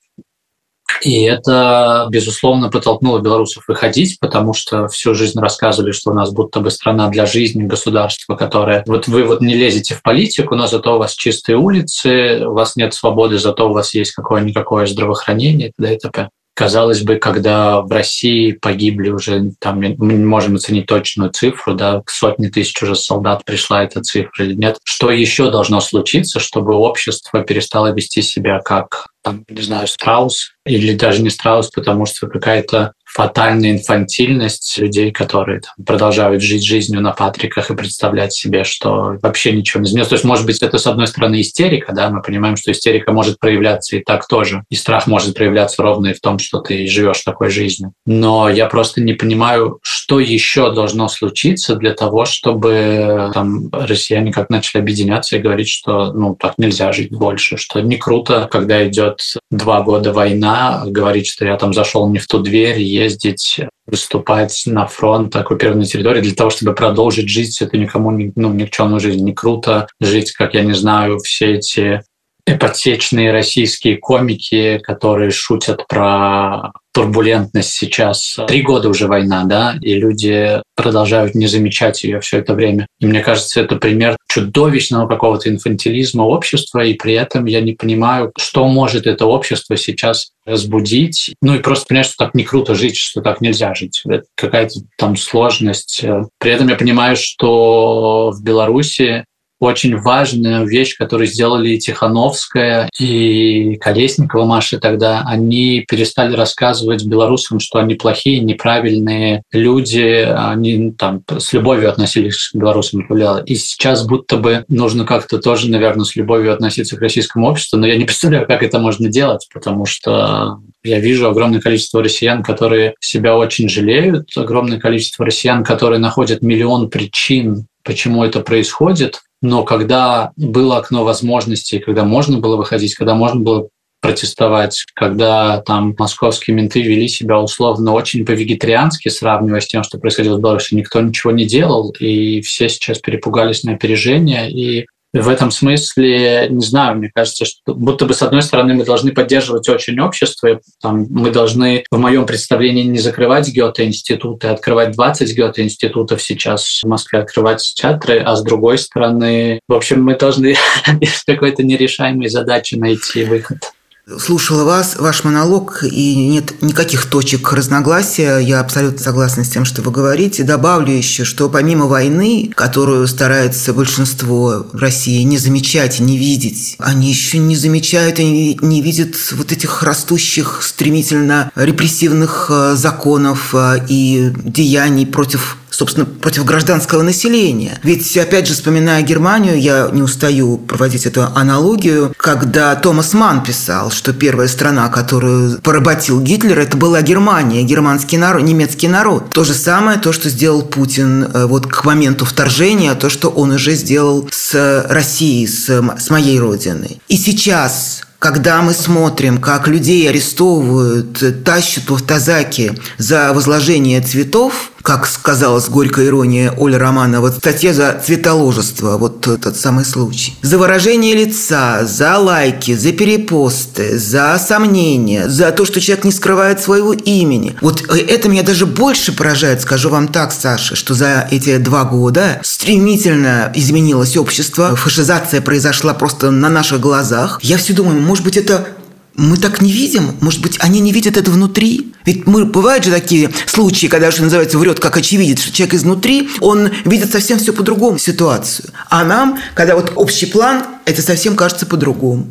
И 1.02 1.22
это, 1.22 2.08
безусловно, 2.10 2.68
подтолкнуло 2.68 3.20
белорусов 3.20 3.64
выходить, 3.68 4.18
потому 4.20 4.52
что 4.52 4.86
всю 4.88 5.14
жизнь 5.14 5.38
рассказывали, 5.38 5.92
что 5.92 6.10
у 6.10 6.14
нас 6.14 6.30
будто 6.30 6.60
бы 6.60 6.70
страна 6.70 7.08
для 7.08 7.24
жизни, 7.26 7.62
государство, 7.62 8.34
которое... 8.34 8.84
Вот 8.86 9.08
вы 9.08 9.24
вот 9.24 9.40
не 9.40 9.54
лезете 9.54 9.94
в 9.94 10.02
политику, 10.02 10.56
но 10.56 10.66
зато 10.66 10.96
у 10.96 10.98
вас 10.98 11.14
чистые 11.14 11.56
улицы, 11.56 12.46
у 12.46 12.52
вас 12.52 12.76
нет 12.76 12.92
свободы, 12.92 13.38
зато 13.38 13.70
у 13.70 13.72
вас 13.72 13.94
есть 13.94 14.12
какое-никакое 14.12 14.86
здравоохранение 14.86 15.68
и 15.68 15.72
т.д. 15.72 15.94
и 15.94 15.98
т.п. 15.98 16.28
Казалось 16.60 17.00
бы, 17.00 17.16
когда 17.16 17.80
в 17.80 17.90
России 17.90 18.52
погибли 18.52 19.08
уже, 19.08 19.52
там, 19.60 19.78
мы 19.80 20.12
не 20.12 20.26
можем 20.26 20.56
оценить 20.56 20.84
точную 20.84 21.30
цифру, 21.30 21.72
да, 21.72 22.02
сотни 22.06 22.48
тысяч 22.48 22.82
уже 22.82 22.96
солдат 22.96 23.46
пришла 23.46 23.82
эта 23.82 24.02
цифра 24.02 24.44
или 24.44 24.52
нет, 24.52 24.76
что 24.84 25.10
еще 25.10 25.50
должно 25.50 25.80
случиться, 25.80 26.38
чтобы 26.38 26.74
общество 26.74 27.42
перестало 27.42 27.94
вести 27.94 28.20
себя 28.20 28.60
как, 28.62 29.06
там, 29.22 29.42
не 29.48 29.62
знаю, 29.62 29.86
страус, 29.86 30.50
или 30.66 30.94
даже 30.94 31.22
не 31.22 31.30
страус, 31.30 31.70
потому 31.70 32.04
что 32.04 32.26
какая-то 32.26 32.92
фатальная 33.12 33.72
инфантильность 33.72 34.78
людей, 34.78 35.10
которые 35.10 35.60
там, 35.60 35.84
продолжают 35.84 36.42
жить 36.42 36.64
жизнью 36.64 37.00
на 37.00 37.12
Патриках 37.12 37.70
и 37.70 37.76
представлять 37.76 38.32
себе, 38.32 38.64
что 38.64 39.16
вообще 39.20 39.52
ничего 39.52 39.82
не 39.82 39.88
изменилось. 39.88 40.08
То 40.08 40.14
есть, 40.14 40.24
может 40.24 40.46
быть, 40.46 40.62
это, 40.62 40.78
с 40.78 40.86
одной 40.86 41.06
стороны, 41.06 41.40
истерика, 41.40 41.92
да, 41.92 42.10
мы 42.10 42.22
понимаем, 42.22 42.56
что 42.56 42.70
истерика 42.70 43.12
может 43.12 43.38
проявляться 43.38 43.96
и 43.96 44.02
так 44.02 44.28
тоже, 44.28 44.64
и 44.70 44.76
страх 44.76 45.06
может 45.06 45.34
проявляться 45.34 45.82
ровно 45.82 46.08
и 46.08 46.14
в 46.14 46.20
том, 46.20 46.38
что 46.38 46.60
ты 46.60 46.86
живешь 46.86 47.20
такой 47.22 47.50
жизнью. 47.50 47.92
Но 48.06 48.48
я 48.48 48.66
просто 48.66 49.00
не 49.00 49.14
понимаю, 49.14 49.80
что 49.82 50.20
еще 50.20 50.72
должно 50.72 51.08
случиться 51.08 51.74
для 51.76 51.94
того, 51.94 52.24
чтобы 52.24 53.30
там 53.34 53.70
россияне 53.72 54.32
как 54.32 54.50
начали 54.50 54.80
объединяться 54.80 55.36
и 55.36 55.40
говорить, 55.40 55.68
что 55.68 56.12
ну 56.12 56.34
так 56.34 56.54
нельзя 56.58 56.92
жить 56.92 57.10
больше, 57.10 57.56
что 57.56 57.80
не 57.80 57.96
круто, 57.96 58.48
когда 58.50 58.86
идет 58.86 59.20
два 59.50 59.82
года 59.82 60.12
война, 60.12 60.84
говорить, 60.86 61.26
что 61.26 61.44
я 61.44 61.56
там 61.56 61.74
зашел 61.74 62.08
не 62.08 62.18
в 62.18 62.26
ту 62.26 62.38
дверь, 62.38 62.80
ездить, 63.04 63.60
выступать 63.86 64.62
на 64.66 64.86
фронт 64.86 65.34
оккупированной 65.34 65.86
территории 65.86 66.20
для 66.20 66.34
того, 66.34 66.50
чтобы 66.50 66.74
продолжить 66.74 67.28
жить 67.28 67.60
эту 67.60 67.76
никому 67.76 68.10
ну, 68.10 68.52
никчемную 68.52 69.00
жизнь. 69.00 69.24
Не 69.24 69.32
круто 69.32 69.88
жить, 70.00 70.32
как 70.32 70.54
я 70.54 70.62
не 70.62 70.74
знаю, 70.74 71.18
все 71.18 71.54
эти 71.54 72.02
эпатечные 72.50 73.32
российские 73.32 73.96
комики, 73.96 74.78
которые 74.82 75.30
шутят 75.30 75.86
про 75.88 76.72
турбулентность 76.92 77.70
сейчас. 77.70 78.36
Три 78.48 78.62
года 78.62 78.88
уже 78.88 79.06
война, 79.06 79.44
да, 79.44 79.76
и 79.80 79.94
люди 79.94 80.60
продолжают 80.74 81.34
не 81.34 81.46
замечать 81.46 82.02
ее 82.02 82.20
все 82.20 82.38
это 82.38 82.54
время. 82.54 82.86
И 82.98 83.06
мне 83.06 83.20
кажется, 83.20 83.60
это 83.60 83.76
пример 83.76 84.16
чудовищного 84.28 85.06
какого-то 85.06 85.48
инфантилизма 85.48 86.22
общества, 86.22 86.84
и 86.84 86.94
при 86.94 87.14
этом 87.14 87.44
я 87.44 87.60
не 87.60 87.72
понимаю, 87.72 88.32
что 88.38 88.66
может 88.66 89.06
это 89.06 89.26
общество 89.26 89.76
сейчас 89.76 90.32
разбудить. 90.44 91.34
Ну 91.42 91.54
и 91.54 91.60
просто 91.60 91.86
понять, 91.86 92.06
что 92.06 92.24
так 92.24 92.34
не 92.34 92.44
круто 92.44 92.74
жить, 92.74 92.96
что 92.96 93.20
так 93.20 93.40
нельзя 93.40 93.74
жить. 93.74 94.02
Это 94.06 94.24
какая-то 94.36 94.80
там 94.96 95.16
сложность. 95.16 96.04
При 96.38 96.50
этом 96.50 96.68
я 96.68 96.76
понимаю, 96.76 97.16
что 97.16 98.32
в 98.32 98.42
Беларуси 98.42 99.24
очень 99.60 99.96
важная 99.96 100.64
вещь, 100.64 100.96
которую 100.96 101.26
сделали 101.26 101.70
и 101.70 101.78
Тихановская, 101.78 102.88
и 102.98 103.76
Колесникова 103.76 104.46
Маша 104.46 104.80
тогда. 104.80 105.22
Они 105.26 105.84
перестали 105.86 106.34
рассказывать 106.34 107.04
белорусам, 107.04 107.60
что 107.60 107.78
они 107.78 107.94
плохие, 107.94 108.40
неправильные 108.40 109.42
люди, 109.52 110.26
они 110.26 110.76
ну, 110.78 110.92
там 110.92 111.22
с 111.28 111.52
любовью 111.52 111.90
относились 111.90 112.48
к 112.48 112.56
белорусам. 112.56 113.06
И 113.44 113.54
сейчас 113.54 114.06
будто 114.06 114.38
бы 114.38 114.64
нужно 114.68 115.04
как-то 115.04 115.38
тоже, 115.38 115.70
наверное, 115.70 116.04
с 116.04 116.16
любовью 116.16 116.54
относиться 116.54 116.96
к 116.96 117.00
российскому 117.00 117.48
обществу, 117.48 117.78
но 117.78 117.86
я 117.86 117.96
не 117.96 118.04
представляю, 118.06 118.46
как 118.46 118.62
это 118.62 118.78
можно 118.78 119.08
делать, 119.08 119.46
потому 119.52 119.84
что 119.84 120.58
я 120.82 120.98
вижу 120.98 121.28
огромное 121.28 121.60
количество 121.60 122.02
россиян, 122.02 122.42
которые 122.42 122.94
себя 123.00 123.36
очень 123.36 123.68
жалеют, 123.68 124.34
огромное 124.36 124.80
количество 124.80 125.26
россиян, 125.26 125.62
которые 125.62 125.98
находят 125.98 126.40
миллион 126.40 126.88
причин 126.88 127.66
почему 127.90 128.22
это 128.22 128.38
происходит, 128.38 129.20
но 129.42 129.64
когда 129.64 130.30
было 130.36 130.76
окно 130.76 131.02
возможностей, 131.02 131.80
когда 131.80 132.04
можно 132.04 132.38
было 132.38 132.56
выходить, 132.56 132.94
когда 132.94 133.16
можно 133.16 133.40
было 133.40 133.68
протестовать, 134.00 134.84
когда 134.94 135.60
там 135.60 135.96
московские 135.98 136.54
менты 136.54 136.82
вели 136.82 137.08
себя 137.08 137.40
условно 137.40 137.92
очень 137.92 138.24
по-вегетариански, 138.24 139.08
сравнивая 139.08 139.60
с 139.60 139.66
тем, 139.66 139.82
что 139.82 139.98
происходило 139.98 140.36
в 140.36 140.40
Беларуси, 140.40 140.76
никто 140.76 141.00
ничего 141.00 141.32
не 141.32 141.46
делал, 141.46 141.90
и 141.98 142.40
все 142.42 142.68
сейчас 142.68 143.00
перепугались 143.00 143.64
на 143.64 143.72
опережение, 143.72 144.48
и 144.52 144.86
в 145.12 145.28
этом 145.28 145.50
смысле, 145.50 146.48
не 146.50 146.64
знаю, 146.64 146.96
мне 146.96 147.10
кажется, 147.12 147.44
что 147.44 147.74
будто 147.74 148.06
бы 148.06 148.14
с 148.14 148.22
одной 148.22 148.42
стороны 148.42 148.74
мы 148.74 148.84
должны 148.84 149.12
поддерживать 149.12 149.68
очень 149.68 149.98
общество, 149.98 150.60
там, 150.80 151.06
мы 151.10 151.30
должны 151.30 151.84
в 151.90 151.98
моем 151.98 152.26
представлении 152.26 152.84
не 152.84 152.98
закрывать 152.98 153.48
геоте-институты, 153.48 154.48
а 154.48 154.52
открывать 154.52 154.92
20 154.92 155.36
геоте-институтов 155.36 156.22
сейчас. 156.22 156.80
В 156.82 156.88
Москве, 156.88 157.20
открывать 157.20 157.60
театры, 157.76 158.20
а 158.20 158.36
с 158.36 158.42
другой 158.42 158.78
стороны, 158.78 159.60
в 159.68 159.74
общем, 159.74 160.04
мы 160.04 160.16
должны 160.16 160.54
из 161.00 161.24
какой-то 161.24 161.62
нерешаемой 161.62 162.28
задачи 162.28 162.76
найти 162.76 163.24
выход 163.24 163.72
слушала 164.18 164.64
вас, 164.64 164.96
ваш 164.98 165.24
монолог, 165.24 165.84
и 165.84 166.14
нет 166.28 166.62
никаких 166.62 167.06
точек 167.06 167.52
разногласия. 167.52 168.38
Я 168.38 168.60
абсолютно 168.60 168.98
согласна 168.98 169.44
с 169.44 169.48
тем, 169.48 169.64
что 169.64 169.82
вы 169.82 169.90
говорите. 169.90 170.42
Добавлю 170.42 170.92
еще, 170.92 171.24
что 171.24 171.48
помимо 171.48 171.86
войны, 171.86 172.50
которую 172.54 173.06
старается 173.06 173.72
большинство 173.72 174.66
в 174.72 174.76
России 174.76 175.22
не 175.22 175.38
замечать 175.38 176.00
и 176.00 176.02
не 176.02 176.18
видеть, 176.18 176.76
они 176.78 177.08
еще 177.08 177.38
не 177.38 177.56
замечают 177.56 178.18
и 178.18 178.58
не 178.60 178.82
видят 178.82 179.14
вот 179.32 179.52
этих 179.52 179.82
растущих 179.82 180.60
стремительно 180.62 181.50
репрессивных 181.54 182.46
э, 182.50 182.74
законов 182.76 183.54
э, 183.54 183.84
и 183.88 184.32
деяний 184.44 185.06
против 185.06 185.56
собственно, 185.80 186.04
против 186.04 186.44
гражданского 186.44 187.00
населения. 187.02 187.78
Ведь, 187.82 188.14
опять 188.18 188.46
же, 188.46 188.52
вспоминая 188.52 189.00
Германию, 189.00 189.58
я 189.58 189.88
не 189.90 190.02
устаю 190.02 190.58
проводить 190.58 191.06
эту 191.06 191.22
аналогию, 191.22 192.12
когда 192.18 192.74
Томас 192.74 193.14
Ман 193.14 193.42
писал, 193.42 193.90
что 193.90 194.12
первая 194.12 194.46
страна, 194.48 194.88
которую 194.88 195.58
поработил 195.62 196.20
Гитлер, 196.20 196.58
это 196.58 196.76
была 196.76 197.00
Германия, 197.00 197.62
германский 197.62 198.18
народ, 198.18 198.42
немецкий 198.42 198.88
народ. 198.88 199.30
То 199.30 199.42
же 199.42 199.54
самое, 199.54 199.98
то, 199.98 200.12
что 200.12 200.28
сделал 200.28 200.60
Путин 200.60 201.24
э, 201.24 201.46
вот 201.46 201.66
к 201.66 201.82
моменту 201.86 202.26
вторжения, 202.26 202.94
то, 202.94 203.08
что 203.08 203.30
он 203.30 203.52
уже 203.52 203.72
сделал 203.72 204.28
с 204.30 204.84
Россией, 204.86 205.46
с, 205.46 205.70
с 205.70 206.10
моей 206.10 206.38
родиной. 206.38 207.00
И 207.08 207.16
сейчас 207.16 208.02
когда 208.20 208.60
мы 208.60 208.74
смотрим, 208.74 209.40
как 209.40 209.66
людей 209.66 210.08
арестовывают, 210.08 211.42
тащат 211.42 211.88
в 211.88 211.94
автозаки 211.94 212.72
за 212.98 213.32
возложение 213.32 214.02
цветов, 214.02 214.72
как 214.82 215.06
сказала 215.06 215.60
с 215.60 215.68
горькой 215.68 216.06
иронией 216.06 216.50
Оля 216.56 216.78
Романова, 216.78 217.30
статья 217.30 217.72
за 217.72 218.00
цветоложество, 218.04 218.96
вот 218.96 219.20
тот 219.20 219.56
самый 219.56 219.84
случай. 219.84 220.36
За 220.42 220.58
выражение 220.58 221.14
лица, 221.14 221.84
за 221.84 222.18
лайки, 222.18 222.74
за 222.74 222.92
перепосты, 222.92 223.98
за 223.98 224.40
сомнения, 224.44 225.28
за 225.28 225.50
то, 225.52 225.64
что 225.64 225.80
человек 225.80 226.04
не 226.04 226.12
скрывает 226.12 226.60
своего 226.60 226.92
имени. 226.92 227.56
Вот 227.60 227.82
это 227.90 228.28
меня 228.28 228.42
даже 228.42 228.66
больше 228.66 229.12
поражает, 229.12 229.60
скажу 229.60 229.90
вам 229.90 230.08
так, 230.08 230.32
Саша, 230.32 230.76
что 230.76 230.94
за 230.94 231.28
эти 231.30 231.56
два 231.58 231.84
года 231.84 232.40
стремительно 232.42 233.52
изменилось 233.54 234.16
общество, 234.16 234.76
фашизация 234.76 235.40
произошла 235.40 235.94
просто 235.94 236.30
на 236.30 236.48
наших 236.48 236.80
глазах. 236.80 237.38
Я 237.42 237.58
все 237.58 237.72
думаю, 237.72 238.00
может 238.00 238.24
быть, 238.24 238.36
это 238.36 238.68
мы 239.14 239.36
так 239.36 239.60
не 239.60 239.72
видим? 239.72 240.16
Может 240.20 240.40
быть, 240.40 240.56
они 240.60 240.80
не 240.80 240.92
видят 240.92 241.16
это 241.16 241.30
внутри? 241.30 241.92
Ведь 242.04 242.26
мы, 242.26 242.44
бывают 242.44 242.84
же 242.84 242.90
такие 242.90 243.30
случаи, 243.46 243.86
когда, 243.86 244.10
что 244.10 244.22
называется, 244.22 244.58
врет 244.58 244.80
как 244.80 244.96
очевидец, 244.96 245.40
что 245.42 245.52
человек 245.52 245.74
изнутри, 245.74 246.28
он 246.40 246.70
видит 246.84 247.12
совсем 247.12 247.38
все 247.38 247.52
по-другому 247.52 247.98
ситуацию. 247.98 248.70
А 248.88 249.04
нам, 249.04 249.38
когда 249.54 249.76
вот 249.76 249.92
общий 249.96 250.26
план, 250.26 250.64
это 250.86 251.02
совсем 251.02 251.36
кажется 251.36 251.66
по-другому. 251.66 252.26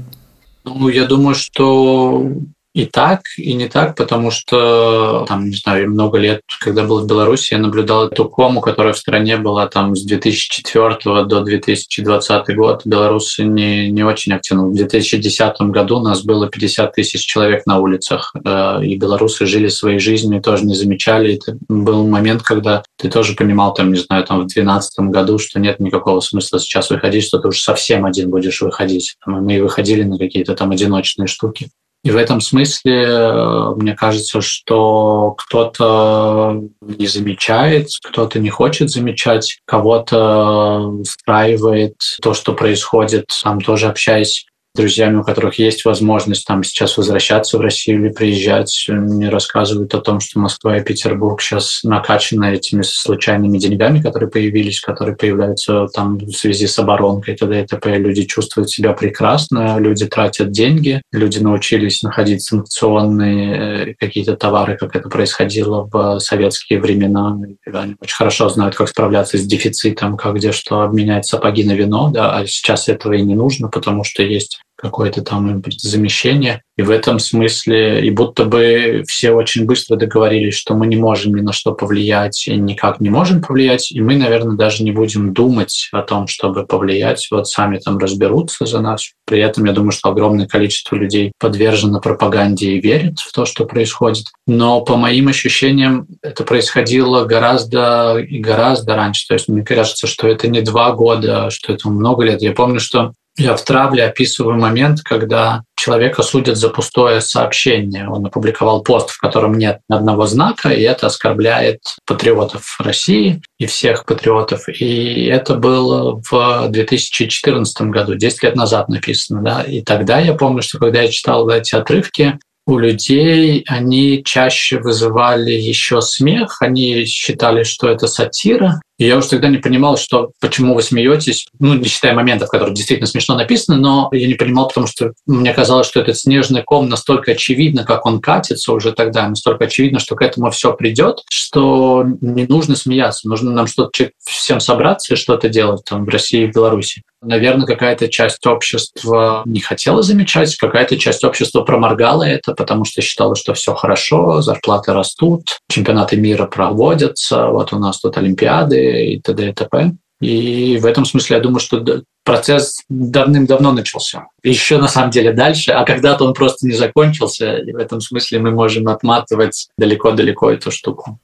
Ну, 0.66 0.90
я 0.90 1.06
думаю, 1.06 1.36
что 1.36 2.32
и 2.80 2.86
так, 2.86 3.22
и 3.38 3.54
не 3.54 3.68
так, 3.68 3.96
потому 3.96 4.32
что, 4.32 5.26
там, 5.28 5.50
не 5.50 5.56
знаю, 5.56 5.90
много 5.92 6.18
лет, 6.18 6.42
когда 6.62 6.84
был 6.84 7.02
в 7.02 7.08
Беларуси, 7.08 7.54
я 7.54 7.60
наблюдал 7.60 8.08
эту 8.08 8.30
кому, 8.30 8.62
которая 8.62 8.94
в 8.94 8.98
стране 8.98 9.38
была 9.38 9.68
там 9.68 9.96
с 9.96 10.04
2004 10.04 11.26
до 11.26 11.42
2020 11.42 12.56
год. 12.56 12.82
Белорусы 12.86 13.44
не, 13.44 13.92
не 13.92 14.04
очень 14.04 14.34
активно. 14.34 14.68
В 14.68 14.74
2010 14.76 15.62
году 15.62 15.98
у 15.98 16.02
нас 16.02 16.24
было 16.24 16.48
50 16.48 16.94
тысяч 16.94 17.26
человек 17.26 17.66
на 17.66 17.80
улицах, 17.80 18.34
э, 18.46 18.86
и 18.86 18.96
белорусы 18.96 19.46
жили 19.46 19.68
своей 19.68 20.00
жизнью, 20.00 20.42
тоже 20.42 20.66
не 20.66 20.76
замечали. 20.76 21.36
Это 21.36 21.58
был 21.68 22.08
момент, 22.08 22.44
когда 22.44 22.84
ты 22.98 23.10
тоже 23.10 23.36
понимал, 23.36 23.74
там, 23.74 23.92
не 23.92 24.00
знаю, 24.00 24.24
там 24.24 24.38
в 24.38 24.48
2012 24.48 25.00
году, 25.12 25.38
что 25.38 25.60
нет 25.60 25.80
никакого 25.80 26.22
смысла 26.22 26.60
сейчас 26.60 26.90
выходить, 26.90 27.26
что 27.26 27.40
ты 27.40 27.50
уже 27.50 27.60
совсем 27.60 28.06
один 28.06 28.30
будешь 28.30 28.62
выходить. 28.62 29.16
Мы 29.26 29.62
выходили 29.62 30.04
на 30.04 30.18
какие-то 30.18 30.56
там 30.56 30.72
одиночные 30.72 31.28
штуки. 31.28 31.70
И 32.04 32.12
в 32.12 32.18
этом 32.18 32.40
смысле 32.40 33.04
э, 33.04 33.74
мне 33.76 33.94
кажется, 33.94 34.40
что 34.40 35.36
кто-то 35.38 36.62
не 36.82 37.08
замечает, 37.08 37.90
кто-то 38.02 38.40
не 38.40 38.50
хочет 38.50 38.90
замечать, 38.90 39.60
кого-то 39.66 40.80
устраивает 40.80 41.96
то, 42.22 42.34
что 42.34 42.54
происходит. 42.54 43.26
Сам 43.30 43.60
тоже 43.60 43.88
общаясь 43.88 44.46
друзьями, 44.76 45.18
у 45.18 45.24
которых 45.24 45.60
есть 45.60 45.84
возможность 45.86 46.46
там 46.46 46.64
сейчас 46.64 46.98
возвращаться 46.98 47.58
в 47.58 47.62
Россию 47.62 48.06
или 48.06 48.10
приезжать, 48.10 48.86
мне 48.88 49.30
рассказывают 49.30 49.94
о 49.94 50.02
том, 50.02 50.20
что 50.20 50.40
Москва 50.40 50.78
и 50.78 50.84
Петербург 50.84 51.42
сейчас 51.42 51.82
накачаны 51.84 52.54
этими 52.54 52.84
случайными 52.84 53.58
деньгами, 53.58 54.02
которые 54.02 54.30
появились, 54.30 54.80
которые 54.80 55.16
появляются 55.16 55.88
там 55.88 56.18
в 56.18 56.32
связи 56.32 56.68
с 56.68 56.78
оборонкой, 56.80 57.36
т.д. 57.36 57.64
и 57.64 57.66
т.п. 57.66 57.98
Люди 57.98 58.24
чувствуют 58.24 58.70
себя 58.70 58.94
прекрасно, 58.94 59.80
люди 59.80 60.06
тратят 60.06 60.52
деньги, 60.52 61.02
люди 61.12 61.40
научились 61.40 62.04
находить 62.04 62.44
санкционные 62.44 63.90
э, 63.90 63.94
какие-то 64.00 64.36
товары, 64.36 64.78
как 64.78 64.96
это 64.96 65.10
происходило 65.10 65.90
в 65.92 66.20
советские 66.20 66.80
времена. 66.80 67.38
Они 67.66 67.96
очень 68.00 68.16
хорошо 68.16 68.50
знают, 68.50 68.76
как 68.76 68.88
справляться 68.88 69.38
с 69.38 69.46
дефицитом, 69.46 70.16
как 70.16 70.36
где 70.36 70.52
что 70.52 70.82
обменять 70.82 71.26
сапоги 71.26 71.64
на 71.64 71.74
вино, 71.74 72.12
да, 72.14 72.38
а 72.38 72.46
сейчас 72.46 72.88
этого 72.88 73.14
и 73.14 73.22
не 73.22 73.36
нужно, 73.36 73.68
потому 73.68 74.04
что 74.04 74.24
есть 74.24 74.60
какое-то 74.82 75.22
там 75.22 75.62
замещение. 75.78 76.64
И 76.78 76.82
в 76.82 76.90
этом 76.90 77.20
смысле, 77.20 78.06
и 78.06 78.10
будто 78.10 78.46
бы 78.46 79.04
все 79.06 79.32
очень 79.32 79.66
быстро 79.66 79.98
договорились, 79.98 80.56
что 80.56 80.76
мы 80.76 80.88
не 80.88 80.96
можем 80.96 81.36
ни 81.36 81.42
на 81.42 81.52
что 81.52 81.74
повлиять 81.74 82.48
и 82.48 82.56
никак 82.56 83.02
не 83.02 83.10
можем 83.10 83.42
повлиять, 83.42 83.92
и 83.92 84.00
мы, 84.00 84.16
наверное, 84.16 84.56
даже 84.56 84.84
не 84.84 84.92
будем 84.92 85.34
думать 85.34 85.90
о 85.92 86.02
том, 86.02 86.28
чтобы 86.28 86.66
повлиять, 86.66 87.28
вот 87.32 87.50
сами 87.50 87.78
там 87.78 87.98
разберутся 87.98 88.66
за 88.66 88.80
нас. 88.80 89.12
При 89.26 89.42
этом 89.42 89.66
я 89.66 89.74
думаю, 89.74 89.92
что 89.92 90.10
огромное 90.10 90.48
количество 90.48 90.96
людей 90.96 91.34
подвержено 91.38 92.00
пропаганде 92.00 92.72
и 92.72 92.82
верит 92.82 93.20
в 93.20 93.34
то, 93.34 93.46
что 93.46 93.66
происходит. 93.66 94.28
Но 94.48 94.82
по 94.82 94.96
моим 94.96 95.28
ощущениям 95.28 96.08
это 96.22 96.46
происходило 96.46 97.26
гораздо 97.26 98.18
и 98.18 98.40
гораздо 98.40 98.96
раньше. 98.96 99.28
То 99.28 99.34
есть 99.34 99.50
мне 99.50 99.64
кажется, 99.64 100.08
что 100.08 100.28
это 100.28 100.48
не 100.48 100.62
два 100.62 100.94
года, 100.94 101.50
что 101.50 101.74
это 101.74 101.90
много 101.90 102.24
лет. 102.24 102.42
Я 102.42 102.54
помню, 102.54 102.80
что 102.80 103.14
я 103.40 103.56
в 103.56 103.64
травле 103.64 104.04
описываю 104.04 104.58
момент, 104.58 105.02
когда 105.02 105.64
человека 105.78 106.24
судят 106.24 106.58
за 106.58 106.70
пустое 106.70 107.22
сообщение. 107.22 108.08
Он 108.10 108.26
опубликовал 108.26 108.84
пост, 108.84 109.12
в 109.12 109.18
котором 109.18 109.58
нет 109.58 109.80
одного 109.90 110.26
знака, 110.26 110.70
и 110.70 110.82
это 110.82 111.08
оскорбляет 111.08 111.80
патриотов 112.06 112.78
России 112.80 113.42
и 113.58 113.66
всех 113.66 114.06
патриотов. 114.06 114.68
И 114.68 115.26
это 115.26 115.56
было 115.56 116.22
в 116.30 116.68
2014 116.70 117.82
году, 117.84 118.16
10 118.16 118.44
лет 118.44 118.56
назад 118.56 118.90
написано. 118.90 119.42
Да? 119.42 119.62
И 119.62 119.82
тогда 119.82 120.20
я 120.20 120.34
помню, 120.34 120.62
что 120.62 120.78
когда 120.78 121.02
я 121.02 121.08
читал 121.08 121.50
эти 121.50 121.76
отрывки, 121.76 122.38
у 122.68 122.78
людей 122.78 123.64
они 123.68 124.22
чаще 124.24 124.80
вызывали 124.80 125.52
еще 125.52 126.02
смех, 126.02 126.62
они 126.62 127.06
считали, 127.06 127.64
что 127.64 127.90
это 127.90 128.08
сатира, 128.08 128.80
и 129.00 129.06
я 129.06 129.18
уже 129.18 129.30
тогда 129.30 129.48
не 129.48 129.58
понимал, 129.58 129.98
что 129.98 130.32
почему 130.42 130.76
вы 130.76 130.82
смеетесь, 130.82 131.48
ну, 131.58 131.74
не 131.74 131.86
считая 131.86 132.14
моментов, 132.14 132.50
которые 132.50 132.76
действительно 132.76 133.08
смешно 133.08 133.36
написаны, 133.36 133.80
но 133.80 134.10
я 134.12 134.28
не 134.28 134.34
понимал, 134.34 134.68
потому 134.68 134.88
что 134.88 135.14
мне 135.26 135.54
казалось, 135.54 135.88
что 135.88 136.02
этот 136.02 136.18
снежный 136.18 136.64
ком 136.64 136.90
настолько 136.90 137.32
очевидно, 137.32 137.86
как 137.86 138.06
он 138.06 138.20
катится 138.20 138.74
уже 138.74 138.92
тогда, 138.92 139.28
настолько 139.28 139.66
очевидно, 139.66 140.00
что 140.00 140.16
к 140.16 140.22
этому 140.22 140.52
все 140.52 140.74
придет, 140.74 141.22
что 141.30 142.06
не 142.20 142.46
нужно 142.46 142.76
смеяться, 142.76 143.30
нужно 143.30 143.52
нам 143.52 143.68
что-то 143.68 144.12
всем 144.20 144.60
собраться 144.60 145.14
и 145.14 145.18
что-то 145.18 145.48
делать 145.48 145.84
там 145.86 146.04
в 146.04 146.10
России 146.10 146.44
и 146.44 146.52
в 146.52 146.54
Беларуси. 146.54 147.02
Наверное, 147.22 147.66
какая-то 147.66 148.08
часть 148.08 148.46
общества 148.48 149.44
не 149.46 149.60
хотела 149.60 150.02
замечать, 150.02 150.56
какая-то 150.56 150.98
часть 150.98 151.24
общества 151.24 151.62
проморгала 151.62 152.24
это, 152.24 152.54
потому 152.54 152.86
что 152.86 153.02
считала, 153.02 153.36
что 153.36 153.54
все 153.54 153.76
хорошо, 153.76 154.42
зарплаты 154.42 154.94
растут, 154.94 155.60
чемпионаты 155.70 156.16
мира 156.16 156.46
проводятся, 156.46 157.48
вот 157.48 157.74
у 157.74 157.80
нас 157.80 158.00
тут 158.00 158.18
Олимпиады, 158.18 159.14
и 159.14 159.20
т.д. 159.20 159.50
и 159.50 159.54
т.п. 159.54 159.92
И 160.22 160.78
в 160.82 160.86
этом 160.86 161.06
смысле 161.06 161.38
я 161.38 161.42
думаю, 161.42 161.60
что 161.60 161.84
процесс 162.26 162.84
давным-давно 162.90 163.72
начался. 163.72 164.28
Еще 164.44 164.78
на 164.78 164.88
самом 164.88 165.12
деле 165.12 165.32
дальше, 165.32 165.72
а 165.72 165.86
когда-то 165.86 166.26
он 166.26 166.34
просто 166.34 166.68
не 166.68 166.74
закончился, 166.74 167.58
и 167.58 167.72
в 167.72 167.78
этом 167.78 168.02
смысле 168.02 168.40
мы 168.40 168.52
можем 168.52 168.88
отматывать 168.90 169.70
далеко-далеко 169.78 170.52
эту 170.52 170.72
штуку. 170.72 171.20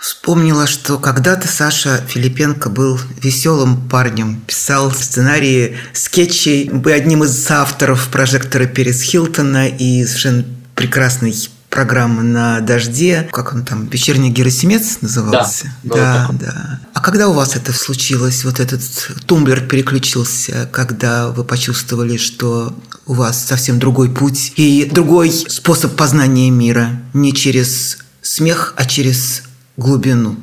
Вспомнила, 0.00 0.66
что 0.68 0.98
когда-то 0.98 1.48
Саша 1.48 2.00
Филипенко 2.06 2.70
был 2.70 3.00
веселым 3.20 3.88
парнем, 3.88 4.40
писал 4.46 4.92
сценарии 4.92 5.76
скетчей, 5.92 6.70
был 6.70 6.92
одним 6.92 7.24
из 7.24 7.50
авторов 7.50 8.08
прожектора 8.08 8.66
Перес 8.66 9.02
Хилтона 9.02 9.68
и 9.68 10.06
совершенно 10.06 10.44
прекрасный 10.76 11.34
программы 11.68 12.22
на 12.22 12.60
дожде, 12.60 13.28
как 13.32 13.52
он 13.52 13.64
там, 13.64 13.86
вечерний 13.88 14.30
Герасимец 14.30 14.98
назывался? 15.00 15.72
Да, 15.82 16.28
да, 16.30 16.46
да. 16.46 16.80
А 16.94 17.00
когда 17.00 17.28
у 17.28 17.32
вас 17.32 17.56
это 17.56 17.72
случилось, 17.72 18.44
вот 18.44 18.60
этот 18.60 18.80
тумблер 19.26 19.60
переключился, 19.60 20.68
когда 20.72 21.28
вы 21.28 21.44
почувствовали, 21.44 22.16
что 22.16 22.76
у 23.06 23.14
вас 23.14 23.44
совсем 23.44 23.78
другой 23.78 24.10
путь 24.10 24.52
и 24.56 24.88
другой 24.90 25.30
способ 25.30 25.96
познания 25.96 26.50
мира, 26.50 27.00
не 27.12 27.34
через 27.34 27.98
смех, 28.22 28.74
а 28.76 28.84
через 28.84 29.42
глубину? 29.78 30.36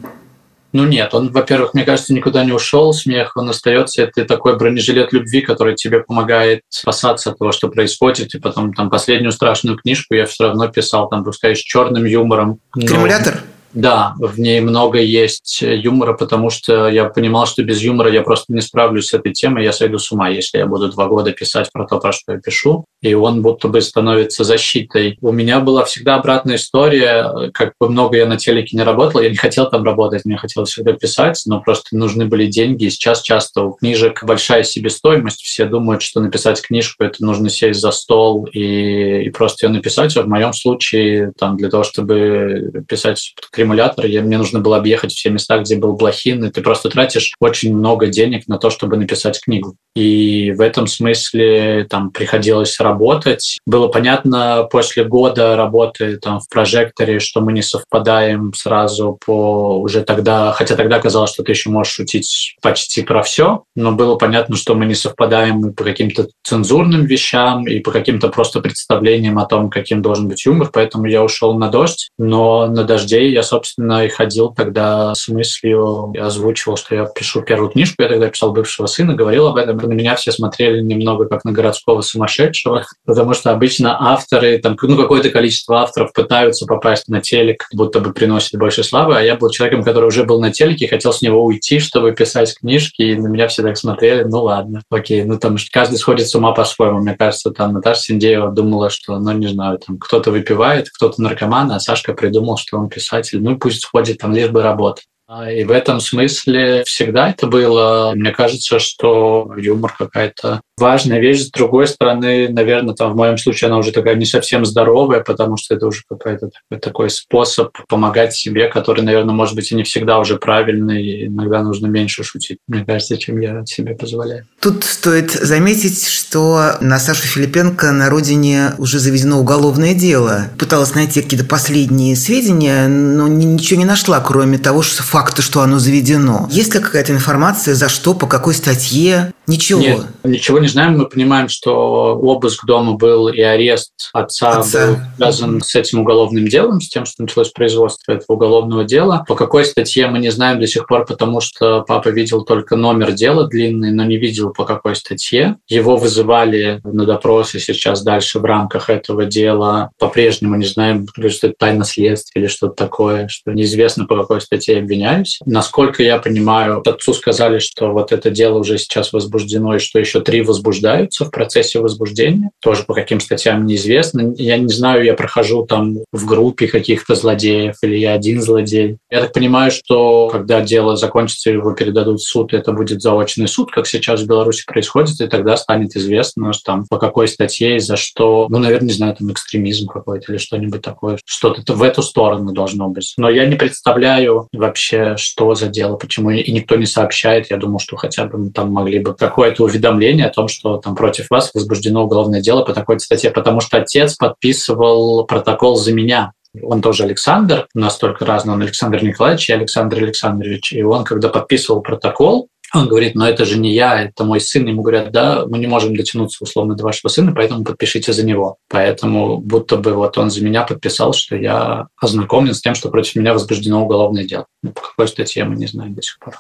Ну 0.71 0.85
нет, 0.85 1.13
он, 1.13 1.31
во-первых, 1.31 1.73
мне 1.73 1.85
кажется, 1.85 2.13
никуда 2.13 2.43
не 2.43 2.51
ушел, 2.51 2.91
смех, 2.93 3.31
он 3.35 3.49
остается. 3.49 4.01
Это 4.01 4.25
такой 4.25 4.57
бронежилет 4.57 5.13
любви, 5.13 5.39
который 5.39 5.73
тебе 5.75 6.01
помогает 6.01 6.63
спасаться 6.67 7.31
от 7.31 7.39
того, 7.39 7.53
что 7.53 7.69
происходит. 7.69 8.35
И 8.35 8.39
потом 8.39 8.73
там 8.73 8.89
последнюю 8.89 9.31
страшную 9.31 9.77
книжку 9.77 10.15
я 10.15 10.25
все 10.25 10.47
равно 10.47 10.67
писал, 10.67 11.07
там, 11.07 11.23
пускай 11.23 11.55
с 11.55 11.59
черным 11.59 12.03
юмором. 12.03 12.59
Кремулятор? 12.73 13.41
Да, 13.75 14.15
в 14.17 14.39
ней 14.39 14.61
много 14.61 14.99
есть 14.99 15.61
юмора, 15.61 16.13
потому 16.13 16.49
что 16.49 16.87
я 16.87 17.05
понимал, 17.05 17.45
что 17.45 17.61
без 17.61 17.81
юмора 17.81 18.09
я 18.09 18.21
просто 18.21 18.53
не 18.53 18.61
справлюсь 18.61 19.07
с 19.07 19.13
этой 19.13 19.33
темой, 19.33 19.65
я 19.65 19.73
сойду 19.73 19.99
с 19.99 20.09
ума, 20.13 20.29
если 20.29 20.59
я 20.59 20.65
буду 20.65 20.89
два 20.89 21.07
года 21.07 21.33
писать 21.33 21.69
про 21.73 21.85
то, 21.85 21.99
про 21.99 22.13
что 22.13 22.31
я 22.31 22.39
пишу, 22.39 22.85
и 23.01 23.13
он 23.13 23.41
будто 23.41 23.67
бы 23.67 23.81
становится 23.81 24.45
защитой. 24.45 25.17
У 25.21 25.33
меня 25.33 25.59
была 25.59 25.83
всегда 25.83 26.15
обратная 26.15 26.55
история, 26.55 27.51
как 27.53 27.73
бы 27.77 27.89
много 27.89 28.15
я 28.15 28.25
на 28.25 28.37
телеке 28.37 28.77
не 28.77 28.83
работал, 28.83 29.19
я 29.19 29.29
не 29.29 29.35
хотел 29.35 29.69
там 29.69 29.83
работать, 29.83 30.23
мне 30.23 30.37
хотелось 30.37 30.69
всегда 30.69 30.93
писать, 30.93 31.43
но 31.45 31.59
просто 31.59 31.97
нужны 31.97 32.25
были 32.25 32.45
деньги, 32.45 32.85
и 32.85 32.89
сейчас 32.89 33.21
часто 33.21 33.63
у 33.63 33.73
книжек 33.73 34.23
большая 34.23 34.63
себестоимость, 34.63 35.41
все 35.41 35.65
думают, 35.65 36.01
что 36.01 36.21
написать 36.21 36.61
книжку— 36.61 37.03
это 37.05 37.23
нужно 37.25 37.49
сесть 37.49 37.81
за 37.81 37.91
стол 37.91 38.45
и, 38.45 39.23
и 39.23 39.29
просто 39.31 39.65
ее 39.65 39.73
написать, 39.73 40.15
а 40.15 40.21
в 40.21 40.27
моем 40.27 40.53
случае 40.53 41.33
там 41.37 41.57
для 41.57 41.69
того, 41.69 41.83
чтобы 41.83 42.85
писать 42.87 43.33
аккумулятор, 43.65 44.05
и 44.05 44.19
мне 44.19 44.37
нужно 44.37 44.59
было 44.59 44.77
объехать 44.77 45.11
все 45.11 45.29
места, 45.29 45.57
где 45.59 45.75
был 45.75 45.93
блохин, 45.93 46.45
и 46.45 46.51
ты 46.51 46.61
просто 46.61 46.89
тратишь 46.89 47.33
очень 47.39 47.75
много 47.75 48.07
денег 48.07 48.47
на 48.47 48.57
то, 48.57 48.69
чтобы 48.69 48.97
написать 48.97 49.41
книгу. 49.41 49.75
И 49.95 50.51
в 50.51 50.61
этом 50.61 50.87
смысле 50.87 51.87
там 51.89 52.11
приходилось 52.11 52.79
работать. 52.79 53.57
Было 53.65 53.87
понятно 53.87 54.67
после 54.69 55.03
года 55.03 55.55
работы 55.55 56.17
там 56.17 56.39
в 56.39 56.49
прожекторе, 56.49 57.19
что 57.19 57.41
мы 57.41 57.53
не 57.53 57.61
совпадаем 57.61 58.53
сразу 58.53 59.17
по 59.25 59.79
уже 59.79 60.01
тогда, 60.01 60.51
хотя 60.51 60.75
тогда 60.75 60.99
казалось, 60.99 61.31
что 61.31 61.43
ты 61.43 61.51
еще 61.51 61.69
можешь 61.69 61.93
шутить 61.93 62.55
почти 62.61 63.03
про 63.03 63.23
все, 63.23 63.63
но 63.75 63.91
было 63.91 64.15
понятно, 64.15 64.55
что 64.55 64.75
мы 64.75 64.85
не 64.85 64.95
совпадаем 64.95 65.69
и 65.69 65.73
по 65.73 65.83
каким-то 65.83 66.27
цензурным 66.43 67.05
вещам, 67.05 67.67
и 67.67 67.79
по 67.79 67.91
каким-то 67.91 68.29
просто 68.29 68.59
представлениям 68.59 69.39
о 69.39 69.45
том, 69.45 69.69
каким 69.69 70.01
должен 70.01 70.27
быть 70.27 70.45
юмор, 70.45 70.69
поэтому 70.71 71.05
я 71.05 71.23
ушел 71.23 71.57
на 71.57 71.69
дождь, 71.69 72.09
но 72.17 72.67
на 72.67 72.83
дожде 72.83 73.29
я, 73.29 73.43
собственно, 73.43 73.54
собственно, 73.55 74.05
и 74.05 74.09
ходил 74.09 74.49
тогда 74.49 75.15
с 75.15 75.29
мыслью, 75.29 76.11
я 76.13 76.25
озвучивал, 76.25 76.75
что 76.75 76.93
я 76.93 77.05
пишу 77.05 77.41
первую 77.41 77.69
книжку, 77.69 78.03
я 78.03 78.09
тогда 78.09 78.27
писал 78.27 78.51
бывшего 78.51 78.85
сына, 78.87 79.13
говорил 79.13 79.47
об 79.47 79.55
этом, 79.55 79.77
на 79.77 79.93
меня 79.93 80.15
все 80.15 80.33
смотрели 80.33 80.81
немного 80.81 81.25
как 81.25 81.45
на 81.45 81.53
городского 81.53 82.01
сумасшедшего, 82.01 82.85
потому 83.05 83.33
что 83.33 83.51
обычно 83.51 83.97
авторы, 84.11 84.57
там, 84.57 84.75
ну, 84.81 84.97
какое-то 84.97 85.29
количество 85.29 85.81
авторов 85.81 86.11
пытаются 86.11 86.65
попасть 86.65 87.07
на 87.07 87.21
телек, 87.21 87.65
будто 87.73 88.01
бы 88.01 88.11
приносит 88.11 88.59
больше 88.59 88.83
славы, 88.83 89.15
а 89.15 89.21
я 89.21 89.35
был 89.35 89.49
человеком, 89.51 89.83
который 89.83 90.07
уже 90.07 90.25
был 90.25 90.41
на 90.41 90.51
телеке, 90.51 90.89
хотел 90.89 91.13
с 91.13 91.21
него 91.21 91.41
уйти, 91.43 91.79
чтобы 91.79 92.11
писать 92.11 92.57
книжки, 92.59 93.03
и 93.03 93.15
на 93.15 93.27
меня 93.27 93.47
все 93.47 93.63
так 93.63 93.77
смотрели, 93.77 94.23
ну 94.23 94.43
ладно, 94.43 94.81
окей, 94.89 95.23
ну 95.23 95.39
там 95.39 95.55
каждый 95.71 95.97
сходит 95.97 96.27
с 96.27 96.35
ума 96.35 96.51
по-своему. 96.51 96.99
Мне 96.99 97.15
кажется, 97.15 97.51
там 97.51 97.71
Наташа 97.71 98.01
Синдеева 98.01 98.51
думала, 98.51 98.89
что, 98.89 99.17
ну 99.17 99.31
не 99.31 99.47
знаю, 99.47 99.79
там 99.79 99.97
кто-то 99.97 100.31
выпивает, 100.31 100.89
кто-то 100.89 101.21
наркоман, 101.21 101.71
а 101.71 101.79
Сашка 101.79 102.13
придумал, 102.13 102.57
что 102.57 102.77
он 102.77 102.89
писатель, 102.89 103.34
ну 103.39 103.57
пусть 103.57 103.81
сходит 103.81 104.19
там 104.19 104.33
лишь 104.33 104.49
бы 104.49 104.61
работать. 104.61 105.05
А, 105.27 105.51
и 105.51 105.63
в 105.63 105.71
этом 105.71 105.99
смысле 105.99 106.83
всегда 106.85 107.29
это 107.29 107.47
было. 107.47 108.13
Мне 108.15 108.31
кажется, 108.31 108.79
что 108.79 109.51
юмор 109.57 109.95
какая-то 109.97 110.61
важная 110.77 111.19
вещь. 111.19 111.43
С 111.43 111.51
другой 111.51 111.87
стороны, 111.87 112.49
наверное, 112.49 112.93
там 112.93 113.13
в 113.13 113.15
моем 113.15 113.37
случае 113.37 113.67
она 113.67 113.77
уже 113.77 113.91
такая 113.91 114.15
не 114.15 114.25
совсем 114.25 114.65
здоровая, 114.65 115.21
потому 115.21 115.57
что 115.57 115.75
это 115.75 115.87
уже 115.87 116.01
какой-то 116.07 116.49
такой, 116.81 117.09
способ 117.09 117.71
помогать 117.87 118.33
себе, 118.33 118.67
который, 118.67 119.01
наверное, 119.01 119.33
может 119.33 119.55
быть 119.55 119.71
и 119.71 119.75
не 119.75 119.83
всегда 119.83 120.19
уже 120.19 120.37
правильный, 120.37 121.03
и 121.03 121.27
иногда 121.27 121.61
нужно 121.61 121.87
меньше 121.87 122.23
шутить, 122.23 122.57
мне 122.67 122.83
кажется, 122.83 123.17
чем 123.17 123.39
я 123.39 123.65
себе 123.65 123.95
позволяю. 123.95 124.45
Тут 124.59 124.83
стоит 124.83 125.31
заметить, 125.31 126.07
что 126.07 126.73
на 126.81 126.99
Сашу 126.99 127.27
Филипенко 127.27 127.91
на 127.91 128.09
родине 128.09 128.73
уже 128.77 128.99
заведено 128.99 129.39
уголовное 129.39 129.93
дело. 129.93 130.47
Пыталась 130.57 130.95
найти 130.95 131.21
какие-то 131.21 131.45
последние 131.45 132.15
сведения, 132.15 132.87
но 132.87 133.27
ничего 133.27 133.79
не 133.79 133.85
нашла, 133.85 134.19
кроме 134.19 134.57
того, 134.57 134.81
что 134.81 135.03
факта, 135.03 135.41
что 135.41 135.61
оно 135.61 135.79
заведено. 135.79 136.49
Есть 136.51 136.73
ли 136.73 136.81
какая-то 136.81 137.13
информация, 137.13 137.75
за 137.75 137.89
что, 137.89 138.13
по 138.13 138.27
какой 138.27 138.53
статье? 138.53 139.33
Ничего. 139.47 139.79
Нет, 139.79 140.01
ничего 140.23 140.59
не 140.59 140.67
знаем. 140.67 140.97
Мы 140.97 141.07
понимаем, 141.07 141.49
что 141.49 142.15
обыск 142.15 142.65
дома 142.65 142.93
был 142.93 143.27
и 143.27 143.41
арест 143.41 144.09
отца, 144.13 144.59
отца. 144.59 144.87
был 144.87 144.97
связан 145.17 145.61
с 145.61 145.75
этим 145.75 145.99
уголовным 146.01 146.47
делом, 146.47 146.81
с 146.81 146.89
тем, 146.89 147.05
что 147.05 147.23
началось 147.23 147.49
производство 147.49 148.11
этого 148.11 148.35
уголовного 148.35 148.83
дела. 148.83 149.23
По 149.27 149.35
какой 149.35 149.65
статье 149.65 150.07
мы 150.07 150.19
не 150.19 150.31
знаем 150.31 150.59
до 150.59 150.67
сих 150.67 150.87
пор, 150.87 151.05
потому 151.05 151.41
что 151.41 151.81
папа 151.81 152.09
видел 152.09 152.43
только 152.43 152.75
номер 152.75 153.11
дела 153.11 153.47
длинный, 153.47 153.91
но 153.91 154.03
не 154.03 154.17
видел 154.17 154.51
по 154.51 154.65
какой 154.65 154.95
статье. 154.95 155.57
Его 155.67 155.97
вызывали 155.97 156.81
на 156.83 157.05
допросы 157.05 157.59
сейчас 157.59 158.03
дальше 158.03 158.39
в 158.39 158.45
рамках 158.45 158.89
этого 158.89 159.25
дела. 159.25 159.91
По-прежнему 159.99 160.55
не 160.55 160.65
знаем, 160.65 161.07
что 161.07 161.47
это 161.47 161.55
тайна 161.57 161.85
следствия 161.85 162.41
или 162.41 162.47
что-то 162.47 162.73
такое, 162.73 163.27
что 163.27 163.51
неизвестно 163.51 164.05
по 164.05 164.17
какой 164.17 164.41
статье 164.41 164.79
обвиняюсь. 164.79 165.39
Насколько 165.45 166.03
я 166.03 166.17
понимаю, 166.17 166.81
отцу 166.85 167.13
сказали, 167.13 167.59
что 167.59 167.91
вот 167.91 168.11
это 168.11 168.29
дело 168.29 168.59
уже 168.59 168.77
сейчас 168.77 169.13
возбуждено 169.13 169.34
и 169.37 169.79
что 169.79 169.99
еще 169.99 170.21
три 170.21 170.41
возбуждаются 170.41 171.25
в 171.25 171.31
процессе 171.31 171.79
возбуждения. 171.79 172.51
Тоже 172.61 172.83
по 172.83 172.93
каким 172.93 173.19
статьям 173.19 173.65
неизвестно. 173.65 174.33
Я 174.37 174.57
не 174.57 174.69
знаю, 174.69 175.03
я 175.03 175.13
прохожу 175.13 175.65
там 175.65 175.97
в 176.11 176.25
группе 176.25 176.67
каких-то 176.67 177.15
злодеев 177.15 177.75
или 177.81 177.95
я 177.95 178.13
один 178.13 178.41
злодей. 178.41 178.97
Я 179.09 179.21
так 179.21 179.33
понимаю, 179.33 179.71
что 179.71 180.29
когда 180.29 180.61
дело 180.61 180.95
закончится, 180.95 181.51
его 181.51 181.71
передадут 181.73 182.19
в 182.19 182.27
суд, 182.27 182.53
это 182.53 182.71
будет 182.71 183.01
заочный 183.01 183.47
суд, 183.47 183.71
как 183.71 183.87
сейчас 183.87 184.21
в 184.21 184.27
Беларуси 184.27 184.63
происходит, 184.65 185.19
и 185.21 185.27
тогда 185.27 185.57
станет 185.57 185.95
известно, 185.95 186.53
что 186.53 186.63
там 186.63 186.85
по 186.89 186.97
какой 186.97 187.27
статье 187.27 187.77
и 187.77 187.79
за 187.79 187.95
что, 187.95 188.47
ну, 188.49 188.59
наверное, 188.59 188.87
не 188.87 188.93
знаю, 188.93 189.15
там 189.15 189.31
экстремизм 189.31 189.87
какой-то 189.87 190.31
или 190.31 190.37
что-нибудь 190.37 190.81
такое. 190.81 191.17
Что-то 191.25 191.73
в 191.73 191.83
эту 191.83 192.01
сторону 192.01 192.51
должно 192.51 192.89
быть. 192.89 193.13
Но 193.17 193.29
я 193.29 193.45
не 193.45 193.55
представляю 193.55 194.47
вообще, 194.53 195.15
что 195.17 195.55
за 195.55 195.67
дело, 195.67 195.95
почему 195.97 196.31
и 196.31 196.51
никто 196.51 196.75
не 196.75 196.85
сообщает. 196.85 197.49
Я 197.51 197.57
думаю, 197.57 197.79
что 197.79 197.95
хотя 197.95 198.25
бы 198.25 198.49
там 198.51 198.71
могли 198.71 198.99
бы 198.99 199.13
какое-то 199.27 199.63
уведомление 199.63 200.27
о 200.27 200.33
том, 200.33 200.47
что 200.47 200.77
там 200.77 200.95
против 200.95 201.29
вас 201.29 201.51
возбуждено 201.53 202.03
уголовное 202.03 202.41
дело 202.41 202.63
по 202.63 202.73
такой 202.73 202.99
статье, 202.99 203.31
потому 203.31 203.59
что 203.61 203.77
отец 203.77 204.15
подписывал 204.15 205.25
протокол 205.25 205.75
за 205.75 205.93
меня 205.93 206.31
он 206.61 206.81
тоже 206.81 207.03
Александр, 207.03 207.67
настолько 207.73 208.25
разный, 208.25 208.53
он 208.53 208.61
Александр 208.61 209.03
Николаевич 209.03 209.49
и 209.49 209.53
Александр 209.53 209.97
Александрович. 209.97 210.71
И 210.71 210.83
он, 210.83 211.03
когда 211.03 211.29
подписывал 211.29 211.81
протокол, 211.81 212.47
он 212.73 212.87
говорит, 212.87 213.15
но 213.15 213.27
это 213.27 213.45
же 213.45 213.57
не 213.57 213.73
я, 213.73 214.03
это 214.03 214.23
мой 214.23 214.41
сын. 214.41 214.65
Ему 214.65 214.81
говорят, 214.81 215.11
да, 215.11 215.45
мы 215.47 215.59
не 215.59 215.67
можем 215.67 215.95
дотянуться 215.95 216.43
условно 216.43 216.75
до 216.75 216.83
вашего 216.83 217.09
сына, 217.09 217.31
поэтому 217.33 217.63
подпишите 217.63 218.11
за 218.11 218.25
него. 218.25 218.57
Поэтому 218.69 219.37
будто 219.37 219.77
бы 219.77 219.93
вот 219.93 220.17
он 220.17 220.29
за 220.29 220.43
меня 220.43 220.63
подписал, 220.63 221.13
что 221.13 221.35
я 221.35 221.87
ознакомлен 222.01 222.53
с 222.53 222.61
тем, 222.61 222.75
что 222.75 222.89
против 222.89 223.15
меня 223.15 223.33
возбуждено 223.33 223.83
уголовное 223.83 224.25
дело. 224.25 224.47
Ну, 224.63 224.71
по 224.71 224.81
какой 224.81 225.07
статье 225.07 225.45
мы 225.45 225.55
не 225.55 225.67
знаем 225.67 225.93
до 225.93 226.01
сих 226.01 226.19
пор. 226.19 226.35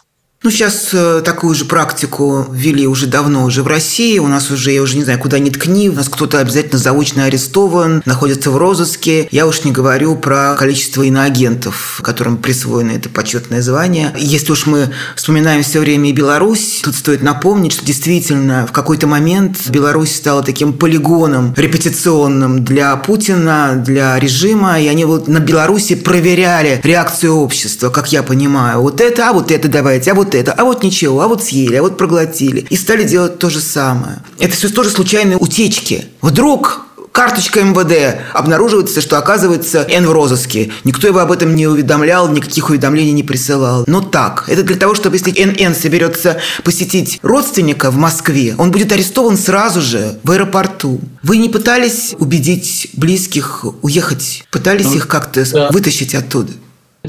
Ну, 0.45 0.51
сейчас 0.51 0.91
э, 0.93 1.23
такую 1.25 1.55
же 1.55 1.65
практику 1.65 2.45
ввели 2.51 2.85
уже 2.85 3.07
давно 3.07 3.45
уже 3.45 3.63
в 3.63 3.67
России. 3.67 4.19
У 4.19 4.27
нас 4.27 4.51
уже, 4.51 4.73
я 4.73 4.83
уже 4.83 4.95
не 4.95 5.03
знаю, 5.03 5.17
куда 5.17 5.39
ни 5.39 5.49
ткни, 5.49 5.89
у 5.89 5.93
нас 5.93 6.07
кто-то 6.07 6.37
обязательно 6.37 6.77
заочно 6.77 7.23
арестован, 7.23 8.03
находится 8.05 8.51
в 8.51 8.57
розыске. 8.57 9.27
Я 9.31 9.47
уж 9.47 9.63
не 9.63 9.71
говорю 9.71 10.15
про 10.15 10.53
количество 10.53 11.01
иноагентов, 11.01 11.99
которым 12.03 12.37
присвоено 12.37 12.91
это 12.91 13.09
почетное 13.09 13.63
звание. 13.63 14.13
Если 14.19 14.51
уж 14.51 14.67
мы 14.67 14.91
вспоминаем 15.15 15.63
все 15.63 15.79
время 15.79 16.11
и 16.11 16.13
Беларусь, 16.13 16.81
тут 16.83 16.93
стоит 16.93 17.23
напомнить, 17.23 17.73
что 17.73 17.83
действительно 17.83 18.67
в 18.67 18.71
какой-то 18.71 19.07
момент 19.07 19.67
Беларусь 19.69 20.15
стала 20.15 20.43
таким 20.43 20.73
полигоном 20.73 21.55
репетиционным 21.57 22.63
для 22.63 22.95
Путина, 22.97 23.81
для 23.83 24.19
режима, 24.19 24.79
и 24.79 24.85
они 24.85 25.05
вот 25.05 25.27
на 25.27 25.39
Беларуси 25.39 25.95
проверяли 25.95 26.81
реакцию 26.83 27.33
общества, 27.33 27.89
как 27.89 28.11
я 28.11 28.21
понимаю. 28.21 28.81
Вот 28.81 29.01
это, 29.01 29.29
а 29.29 29.33
вот 29.33 29.49
это 29.49 29.67
давайте, 29.67 30.11
а 30.11 30.13
вот 30.13 30.34
это, 30.37 30.53
а 30.53 30.63
вот 30.63 30.83
ничего, 30.83 31.21
а 31.21 31.27
вот 31.27 31.43
съели, 31.43 31.75
а 31.75 31.81
вот 31.81 31.97
проглотили. 31.97 32.65
И 32.69 32.75
стали 32.75 33.03
делать 33.03 33.39
то 33.39 33.49
же 33.49 33.59
самое. 33.59 34.19
Это 34.39 34.55
все 34.55 34.69
тоже 34.69 34.89
случайные 34.89 35.37
утечки. 35.37 36.05
Вдруг 36.21 36.85
карточка 37.15 37.63
МВД. 37.63 38.19
Обнаруживается, 38.33 38.99
что 38.99 39.17
оказывается 39.17 39.87
Н 39.89 40.05
в 40.05 40.11
розыске. 40.11 40.71
Никто 40.83 41.07
его 41.07 41.19
об 41.19 41.31
этом 41.31 41.55
не 41.55 41.65
уведомлял, 41.65 42.27
никаких 42.27 42.69
уведомлений 42.69 43.13
не 43.13 43.23
присылал. 43.23 43.85
Но 43.87 44.01
так, 44.01 44.43
это 44.47 44.63
для 44.63 44.75
того, 44.75 44.95
чтобы 44.95 45.15
если 45.15 45.31
НН 45.31 45.73
соберется 45.73 46.37
посетить 46.63 47.19
родственника 47.21 47.89
в 47.89 47.95
Москве, 47.95 48.53
он 48.57 48.71
будет 48.71 48.91
арестован 48.91 49.37
сразу 49.37 49.81
же 49.81 50.19
в 50.23 50.31
аэропорту. 50.31 50.99
Вы 51.23 51.37
не 51.37 51.47
пытались 51.47 52.15
убедить 52.19 52.89
близких 52.93 53.65
уехать? 53.81 54.43
Пытались 54.51 54.87
ну, 54.87 54.95
их 54.95 55.07
как-то 55.07 55.49
да. 55.49 55.69
вытащить 55.71 56.13
оттуда? 56.13 56.51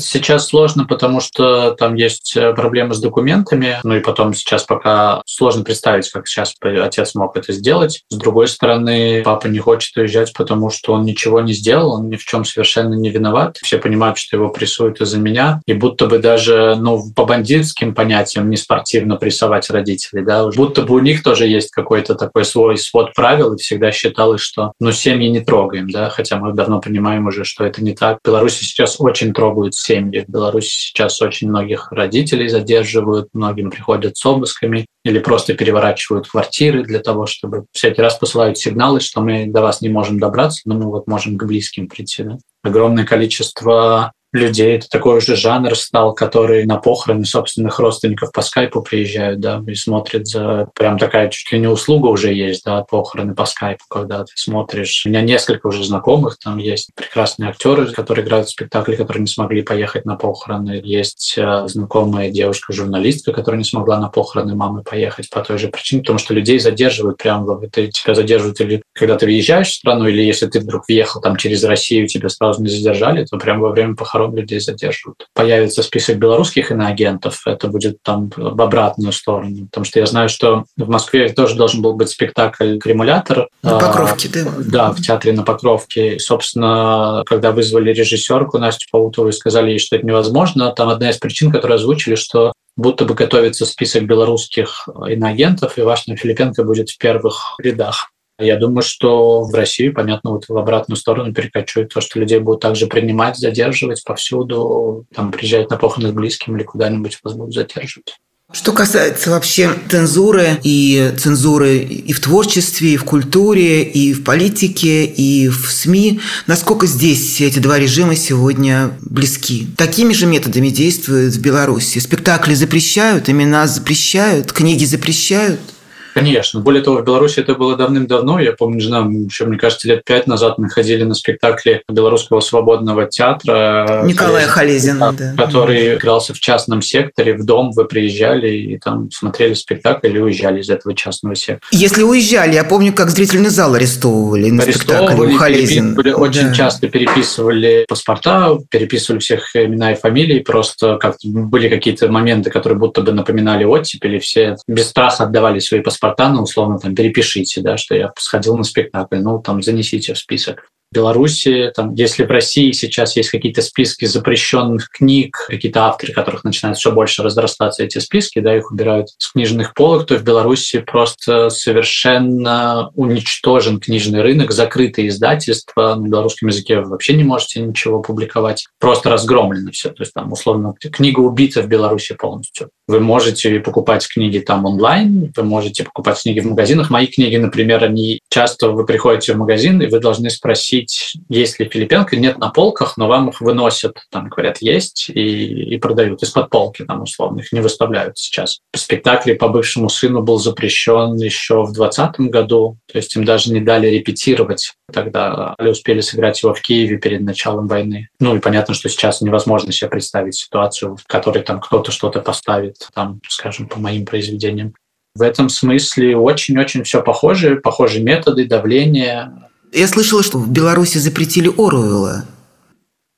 Сейчас 0.02 0.48
сложно, 0.48 0.85
потому 0.85 1.20
что 1.20 1.72
там 1.72 1.94
есть 1.94 2.37
э, 2.37 2.52
проблемы 2.54 2.94
с 2.94 3.00
документами, 3.00 3.78
ну 3.82 3.96
и 3.96 4.00
потом 4.00 4.35
сейчас 4.35 4.64
пока 4.64 5.22
сложно 5.26 5.64
представить, 5.64 6.11
как 6.11 6.26
сейчас 6.26 6.54
отец 6.61 7.14
мог 7.14 7.37
это 7.37 7.52
сделать. 7.52 8.02
С 8.11 8.16
другой 8.16 8.48
стороны, 8.48 9.22
папа 9.24 9.46
не 9.46 9.59
хочет 9.59 9.96
уезжать, 9.96 10.32
потому 10.32 10.70
что 10.70 10.92
он 10.92 11.04
ничего 11.04 11.40
не 11.40 11.52
сделал, 11.52 11.92
он 11.92 12.09
ни 12.09 12.16
в 12.16 12.24
чем 12.24 12.44
совершенно 12.44 12.94
не 12.94 13.11
виноват. 13.11 13.59
Все 13.62 13.78
понимают, 13.78 14.18
что 14.18 14.37
его 14.37 14.48
прессуют 14.48 15.00
из-за 15.00 15.18
меня, 15.18 15.61
и 15.66 15.72
будто 15.72 16.06
бы 16.06 16.18
даже 16.18 16.76
ну, 16.78 17.02
по 17.14 17.24
бандитским 17.24 17.94
понятиям 17.94 18.50
не 18.50 18.56
спортивно 18.56 19.16
прессовать 19.16 19.70
родителей, 19.70 20.24
да, 20.24 20.48
будто 20.48 20.82
бы 20.82 20.94
у 20.94 21.00
них 21.00 21.22
тоже 21.22 21.46
есть 21.46 21.70
какой-то 21.70 22.14
такой 22.14 22.44
свой 22.44 22.76
свод 22.76 23.14
правил, 23.14 23.54
и 23.54 23.59
всегда 23.59 23.92
считалось, 23.92 24.40
что 24.40 24.72
ну 24.80 24.92
семьи 24.92 25.28
не 25.28 25.40
трогаем, 25.40 25.90
да, 25.90 26.11
хотя 26.11 26.37
мы 26.37 26.52
давно 26.52 26.80
понимаем 26.80 27.26
уже, 27.26 27.44
что 27.44 27.64
это 27.64 27.82
не 27.82 27.94
так. 27.94 28.18
В 28.22 28.26
Беларуси 28.26 28.64
сейчас 28.64 28.96
очень 28.98 29.32
трогают 29.32 29.74
семьи. 29.87 30.25
В 30.27 30.31
Беларуси 30.31 30.68
сейчас 30.68 31.20
очень 31.22 31.49
многих 31.49 31.90
родителей 31.92 32.49
задерживают, 32.49 33.29
многим 33.33 33.70
приходят 33.70 34.16
с 34.16 34.27
обысками 34.27 34.87
или 35.05 35.18
просто 35.18 35.55
переворачивают 35.55 36.29
квартиры 36.29 36.83
для 36.83 36.99
того, 36.99 37.27
чтобы 37.27 37.66
всякий 37.72 38.03
раз 38.03 38.16
посылают 38.16 38.59
сигналы, 38.59 39.01
что 39.01 39.20
мы 39.20 39.46
до 39.46 39.62
вас 39.62 39.81
не 39.81 39.88
можем 39.88 40.18
добраться, 40.18 40.62
но 40.64 40.75
мы 40.75 40.87
вот 40.87 41.07
можем 41.07 41.38
к 41.38 41.44
близким 41.44 41.88
прийти. 41.88 42.25
Да? 42.25 42.38
Огромное 42.62 43.05
количество 43.05 44.12
людей. 44.33 44.77
Это 44.77 44.89
такой 44.89 45.19
уже 45.19 45.37
жанр 45.37 45.77
стал, 45.77 46.15
который 46.15 46.67
на 46.67 46.77
похороны 46.77 47.25
собственных 47.25 47.79
родственников 47.79 48.33
по 48.33 48.43
скайпу 48.43 48.83
приезжают, 48.83 49.41
да, 49.41 49.62
и 49.67 49.75
смотрят 49.75 50.27
за... 50.27 50.69
Прям 50.75 50.99
такая 50.99 51.29
чуть 51.29 51.51
ли 51.53 51.59
не 51.59 51.67
услуга 51.67 52.09
уже 52.09 52.33
есть, 52.33 52.65
да, 52.65 52.83
похороны 52.83 53.35
по 53.35 53.47
скайпу, 53.47 53.85
когда 53.89 54.25
ты 54.25 54.33
смотришь. 54.35 55.05
У 55.07 55.09
меня 55.09 55.23
несколько 55.23 55.67
уже 55.69 55.85
знакомых, 55.85 56.39
там 56.39 56.59
есть 56.59 56.91
прекрасные 56.95 57.51
актеры, 57.51 57.87
которые 57.93 58.25
играют 58.25 58.49
в 58.49 58.53
спектакле, 58.53 58.97
которые 58.97 59.23
не 59.23 59.29
смогли 59.29 59.62
поехать 59.62 60.05
на 60.05 60.17
похороны. 60.17 60.81
Есть 60.85 61.35
э, 61.37 61.69
знакомая 61.69 62.31
девушка-журналистка, 62.31 63.33
которая 63.33 63.59
не 63.59 63.65
смогла 63.65 63.99
на 63.99 64.09
похороны 64.09 64.55
мамы 64.55 64.83
поехать 64.83 65.31
по 65.31 65.41
той 65.41 65.59
же 65.59 65.69
причине, 65.69 66.03
потому 66.03 66.19
что 66.19 66.35
людей 66.35 66.59
задерживают 66.59 67.19
прямо, 67.19 67.59
это 67.62 67.87
тебя 67.87 68.15
задерживают 68.15 68.61
или 68.61 68.83
когда 68.93 69.17
ты 69.17 69.27
въезжаешь 69.27 69.69
в 69.69 69.75
страну, 69.75 70.07
или 70.07 70.23
если 70.23 70.47
ты 70.47 70.61
вдруг 70.61 70.85
въехал 70.89 71.21
там 71.21 71.37
через 71.37 71.65
Россию, 71.65 72.09
тебя 72.09 72.29
сразу 72.29 72.62
не 72.62 72.69
задержали, 72.69 73.25
то 73.25 73.39
прямо 73.39 73.62
во 73.62 73.71
время 73.71 73.95
похорон 73.95 74.15
похорон 74.16 74.35
людей 74.35 74.61
задерживают. 74.61 75.29
Появится 75.35 75.83
список 75.83 76.16
белорусских 76.18 76.70
иноагентов, 76.70 77.42
это 77.46 77.68
будет 77.68 78.02
там 78.02 78.31
в 78.37 78.61
обратную 78.61 79.12
сторону. 79.12 79.66
Потому 79.66 79.85
что 79.85 80.00
я 80.00 80.07
знаю, 80.07 80.29
что 80.29 80.64
в 80.76 80.88
Москве 80.88 81.29
тоже 81.29 81.57
должен 81.57 81.83
был 81.83 81.94
быть 81.94 82.09
спектакль 82.09 82.79
«Кремулятор». 82.79 83.48
На 83.62 83.79
Покровке, 83.79 84.29
да? 84.29 84.44
Да, 84.59 84.92
в 84.92 85.00
театре 85.00 85.33
на 85.33 85.42
Покровке. 85.42 86.16
И, 86.16 86.18
собственно, 86.18 87.22
когда 87.26 87.52
вызвали 87.52 87.92
режиссерку 87.92 88.59
Настю 88.59 88.87
Паутову 88.90 89.29
и 89.29 89.33
сказали 89.33 89.70
ей, 89.70 89.79
что 89.79 89.96
это 89.96 90.07
невозможно, 90.07 90.72
там 90.72 90.88
одна 90.88 91.11
из 91.11 91.18
причин, 91.18 91.50
которые 91.52 91.76
озвучили, 91.76 92.14
что 92.14 92.52
будто 92.76 93.05
бы 93.05 93.14
готовится 93.14 93.66
список 93.66 94.05
белорусских 94.05 94.88
иноагентов, 95.09 95.79
и 95.79 95.83
Вашна 95.83 96.16
Филипенко 96.16 96.64
будет 96.64 96.90
в 96.90 96.98
первых 96.98 97.57
рядах. 97.59 98.11
Я 98.38 98.57
думаю, 98.57 98.83
что 98.83 99.42
в 99.42 99.55
России, 99.55 99.88
понятно, 99.88 100.33
вот 100.33 100.49
в 100.49 100.57
обратную 100.57 100.99
сторону 100.99 101.33
перекочует 101.33 101.88
то, 101.88 102.03
что 102.03 102.20
людей 102.20 102.38
будут 102.38 102.61
также 102.61 102.87
принимать, 102.87 103.38
задерживать 103.38 104.05
повсюду, 104.05 105.07
там 105.14 105.33
приезжать 105.33 105.70
на 105.70 105.77
похороны 105.77 106.11
с 106.11 106.12
близким 106.12 106.57
или 106.57 106.64
куда-нибудь 106.64 107.18
вас 107.22 107.35
будут 107.35 107.55
задерживать. 107.55 108.16
Что 108.53 108.72
касается 108.72 109.31
вообще 109.31 109.70
цензуры 109.90 110.61
и 110.62 111.12
цензуры 111.18 111.79
и 111.79 112.12
в 112.12 112.20
творчестве, 112.20 112.92
и 112.92 112.96
в 112.96 113.05
культуре, 113.05 113.83
и 113.83 114.12
в 114.12 114.22
политике, 114.22 115.05
и 115.05 115.49
в 115.49 115.72
СМИ, 115.72 116.20
насколько 116.46 116.87
здесь 116.87 117.40
эти 117.40 117.59
два 117.59 117.77
режима 117.79 118.14
сегодня 118.14 118.92
близки? 119.01 119.66
Такими 119.77 120.12
же 120.12 120.27
методами 120.27 120.68
действуют 120.68 121.35
в 121.35 121.40
Беларуси. 121.40 121.99
Спектакли 121.99 122.55
запрещают, 122.55 123.29
имена 123.29 123.66
запрещают, 123.66 124.53
книги 124.53 124.85
запрещают– 124.85 125.59
Конечно. 126.16 126.61
Более 126.61 126.83
того, 126.83 126.96
в 126.96 127.05
Беларуси 127.05 127.40
это 127.40 127.55
было 127.57 127.76
давным-давно. 127.76 128.40
Я 128.40 128.52
помню, 128.52 128.81
жена, 128.81 129.00
еще, 129.00 129.44
мне 129.44 129.59
кажется, 129.59 129.87
лет 129.87 130.02
пять 130.02 130.26
назад 130.26 130.57
мы 130.57 130.70
ходили 130.70 131.02
на 131.02 131.12
спектакли 131.12 131.83
Белорусского 131.92 132.40
свободного 132.40 133.05
театра. 133.05 134.00
Николая 134.02 134.46
Халезина, 134.46 135.12
да. 135.12 135.35
Который 135.37 135.96
игрался 135.96 136.33
в 136.33 136.40
частном 136.40 136.81
секторе. 136.81 137.35
В 137.35 137.44
дом 137.44 137.70
вы 137.72 137.85
приезжали 137.85 138.48
и 138.48 138.79
там 138.79 139.11
смотрели 139.11 139.52
спектакль 139.52 140.07
или 140.07 140.18
уезжали 140.18 140.62
из 140.62 140.70
этого 140.70 140.94
частного 140.94 141.35
сектора. 141.35 141.68
Если 141.70 142.02
уезжали, 142.02 142.55
я 142.55 142.64
помню, 142.64 142.94
как 142.94 143.11
зрительный 143.11 143.50
зал 143.50 143.74
арестовывали 143.74 144.48
на 144.48 144.62
спектакле 144.62 145.35
у 145.35 145.37
Халезина. 145.37 146.00
Очень 146.16 146.48
да. 146.48 146.55
часто 146.55 146.88
переписывали 146.88 147.85
паспорта, 147.87 148.57
переписывали 148.70 149.20
всех 149.20 149.55
имена 149.55 149.92
и 149.92 149.96
фамилии. 149.96 150.38
Просто 150.38 150.96
как 150.96 151.16
были 151.22 151.68
какие-то 151.68 152.09
моменты, 152.09 152.48
которые 152.48 152.79
будто 152.79 153.02
бы 153.02 153.12
напоминали 153.12 153.64
оттепели. 153.64 154.18
Все 154.18 154.57
без 154.66 154.88
страха 154.88 155.24
отдавали 155.24 155.59
свои 155.59 155.83
паспорта 155.83 156.06
паспорта, 156.14 156.42
условно, 156.42 156.79
там, 156.79 156.95
перепишите, 156.95 157.62
да, 157.62 157.77
что 157.77 157.95
я 157.95 158.12
сходил 158.19 158.57
на 158.57 158.64
спектакль, 158.64 159.19
ну, 159.19 159.40
там, 159.40 159.62
занесите 159.62 160.14
в 160.14 160.19
список. 160.19 160.71
Беларуси, 160.92 161.72
там, 161.75 161.94
если 161.94 162.25
в 162.25 162.31
России 162.31 162.72
сейчас 162.72 163.16
есть 163.16 163.31
какие-то 163.31 163.62
списки 163.62 164.05
запрещенных 164.05 164.90
книг, 164.90 165.37
какие-то 165.49 165.85
авторы, 165.85 166.12
которых 166.12 166.44
начинают 166.44 166.79
все 166.79 166.92
больше 166.92 167.22
разрастаться 167.22 167.83
эти 167.83 167.99
списки, 167.99 168.40
да, 168.40 168.57
их 168.57 168.70
убирают 168.70 169.09
с 169.18 169.33
книжных 169.33 169.75
полок, 169.75 170.07
то 170.07 170.16
в 170.16 170.22
Беларуси 170.22 170.81
просто 170.81 171.51
совершенно 171.51 172.90
уничтожен 172.94 173.81
книжный 173.81 174.22
рынок, 174.22 174.53
закрытые 174.53 175.09
издательства, 175.09 175.94
на 175.94 176.07
белорусском 176.07 176.49
языке 176.49 176.81
вы 176.81 176.90
вообще 176.90 177.14
не 177.14 177.25
можете 177.25 177.61
ничего 177.61 178.01
публиковать, 178.01 178.66
просто 178.79 179.11
разгромлено 179.11 179.70
все, 179.72 179.90
то 179.90 180.03
есть 180.03 180.12
там 180.14 180.33
условно 180.33 180.75
книга 180.81 181.20
убита 181.20 181.62
в 181.62 181.68
Беларуси 181.68 182.14
полностью. 182.14 182.70
Вы 182.88 183.01
можете 183.01 183.59
покупать 183.61 184.07
книги 184.07 184.38
там 184.38 184.64
онлайн, 184.64 185.33
вы 185.37 185.42
можете 185.42 185.85
покупать 185.85 186.22
книги 186.22 186.40
в 186.40 186.46
магазинах. 186.46 186.90
Мои 186.90 187.07
книги, 187.07 187.37
например, 187.37 187.83
они 187.83 188.20
часто 188.31 188.70
вы 188.70 188.87
приходите 188.87 189.33
в 189.33 189.38
магазин, 189.38 189.83
и 189.83 189.87
вы 189.87 189.99
должны 189.99 190.31
спросить, 190.31 190.86
спросить, 190.87 191.16
есть 191.29 191.59
ли 191.59 191.68
Филипенко, 191.68 192.16
нет 192.16 192.38
на 192.38 192.51
полках, 192.51 192.96
но 192.96 193.09
вам 193.09 193.29
их 193.29 193.40
выносят, 193.40 193.99
там 194.11 194.29
говорят, 194.29 194.59
есть, 194.61 195.09
и, 195.09 195.75
и 195.75 195.79
продают 195.79 196.22
из-под 196.22 196.51
полки, 196.51 196.85
там 196.85 197.03
условно, 197.03 197.40
их 197.40 197.53
не 197.53 197.61
выставляют 197.61 198.18
сейчас. 198.18 198.61
Спектакль 198.75 199.35
по 199.35 199.49
бывшему 199.49 199.88
сыну 199.88 200.22
был 200.22 200.38
запрещен 200.38 201.16
еще 201.16 201.62
в 201.62 201.72
2020 201.72 202.20
году, 202.31 202.79
то 202.90 202.99
есть 202.99 203.14
им 203.16 203.25
даже 203.25 203.53
не 203.53 203.61
дали 203.61 203.88
репетировать. 203.88 204.75
Тогда 204.92 205.55
они 205.59 205.70
успели 205.70 206.01
сыграть 206.01 206.42
его 206.42 206.55
в 206.55 206.61
Киеве 206.61 206.99
перед 206.99 207.22
началом 207.22 207.66
войны. 207.66 208.09
Ну 208.20 208.37
и 208.37 208.40
понятно, 208.40 208.75
что 208.75 208.88
сейчас 208.88 209.20
невозможно 209.20 209.72
себе 209.72 209.90
представить 209.90 210.37
ситуацию, 210.37 210.96
в 210.96 211.07
которой 211.07 211.42
там 211.42 211.61
кто-то 211.61 211.90
что-то 211.90 212.20
поставит, 212.20 212.77
там, 212.94 213.20
скажем, 213.29 213.68
по 213.68 213.79
моим 213.79 214.05
произведениям. 214.05 214.75
В 215.16 215.22
этом 215.22 215.49
смысле 215.49 216.14
очень-очень 216.14 216.85
все 216.85 217.03
похоже, 217.03 217.57
похожие 217.57 218.05
методы 218.05 218.44
давления, 218.44 219.45
я 219.72 219.88
слышала, 219.88 220.22
что 220.22 220.38
в 220.38 220.50
Беларуси 220.50 220.98
запретили 220.98 221.48
Оруэлла. 221.48 222.24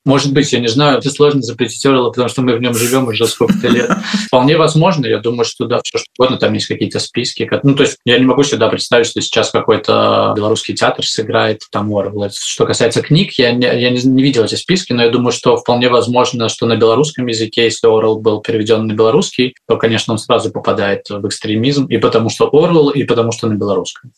Может 0.09 0.33
быть, 0.33 0.51
я 0.55 0.61
не 0.61 0.69
знаю, 0.69 1.01
это 1.01 1.11
сложно 1.11 1.43
запретить 1.43 1.85
Орла, 1.85 2.09
потому 2.09 2.31
что 2.31 2.41
мы 2.41 2.57
в 2.57 2.63
нем 2.63 2.73
живем 2.73 3.09
уже 3.09 3.27
сколько-то 3.27 3.69
лет. 3.69 3.91
Вполне 4.27 4.57
возможно, 4.57 5.05
я 5.05 5.19
думаю, 5.19 5.45
что 5.45 5.67
да, 5.67 5.83
все 5.85 5.99
что 5.99 6.07
угодно, 6.19 6.39
там 6.39 6.55
есть 6.55 6.67
какие-то 6.67 6.99
списки. 6.99 7.47
Ну, 7.63 7.75
то 7.75 7.83
есть 7.83 7.99
я 8.07 8.19
не 8.19 8.25
могу 8.25 8.43
сюда 8.43 8.69
представить, 8.71 9.07
что 9.07 9.21
сейчас 9.21 9.51
какой-то 9.51 10.33
белорусский 10.35 10.75
театр 10.75 11.05
сыграет 11.07 11.61
там 11.71 11.95
Орвелла. 11.95 12.31
Что 12.33 12.65
касается 12.65 13.03
книг, 13.03 13.33
я, 13.33 13.53
не, 13.53 13.67
я 13.67 13.91
не, 13.91 14.01
не 14.01 14.23
видел 14.23 14.45
эти 14.45 14.55
списки, 14.55 14.95
но 14.95 15.03
я 15.03 15.11
думаю, 15.11 15.33
что 15.33 15.59
вполне 15.59 15.91
возможно, 15.91 16.49
что 16.49 16.65
на 16.65 16.77
белорусском 16.77 17.27
языке, 17.27 17.65
если 17.65 17.87
Орел 17.87 18.19
был 18.19 18.41
переведен 18.41 18.87
на 18.87 18.95
белорусский, 18.95 19.55
то, 19.67 19.77
конечно, 19.77 20.15
он 20.15 20.19
сразу 20.19 20.51
попадает 20.51 21.11
в 21.11 21.27
экстремизм, 21.29 21.85
и 21.85 21.99
потому 21.99 22.31
что 22.31 22.49
Орел, 22.51 22.89
и 22.89 23.05
потому 23.05 23.31
что 23.31 23.47
на 23.47 23.57
белорусском. 23.57 24.13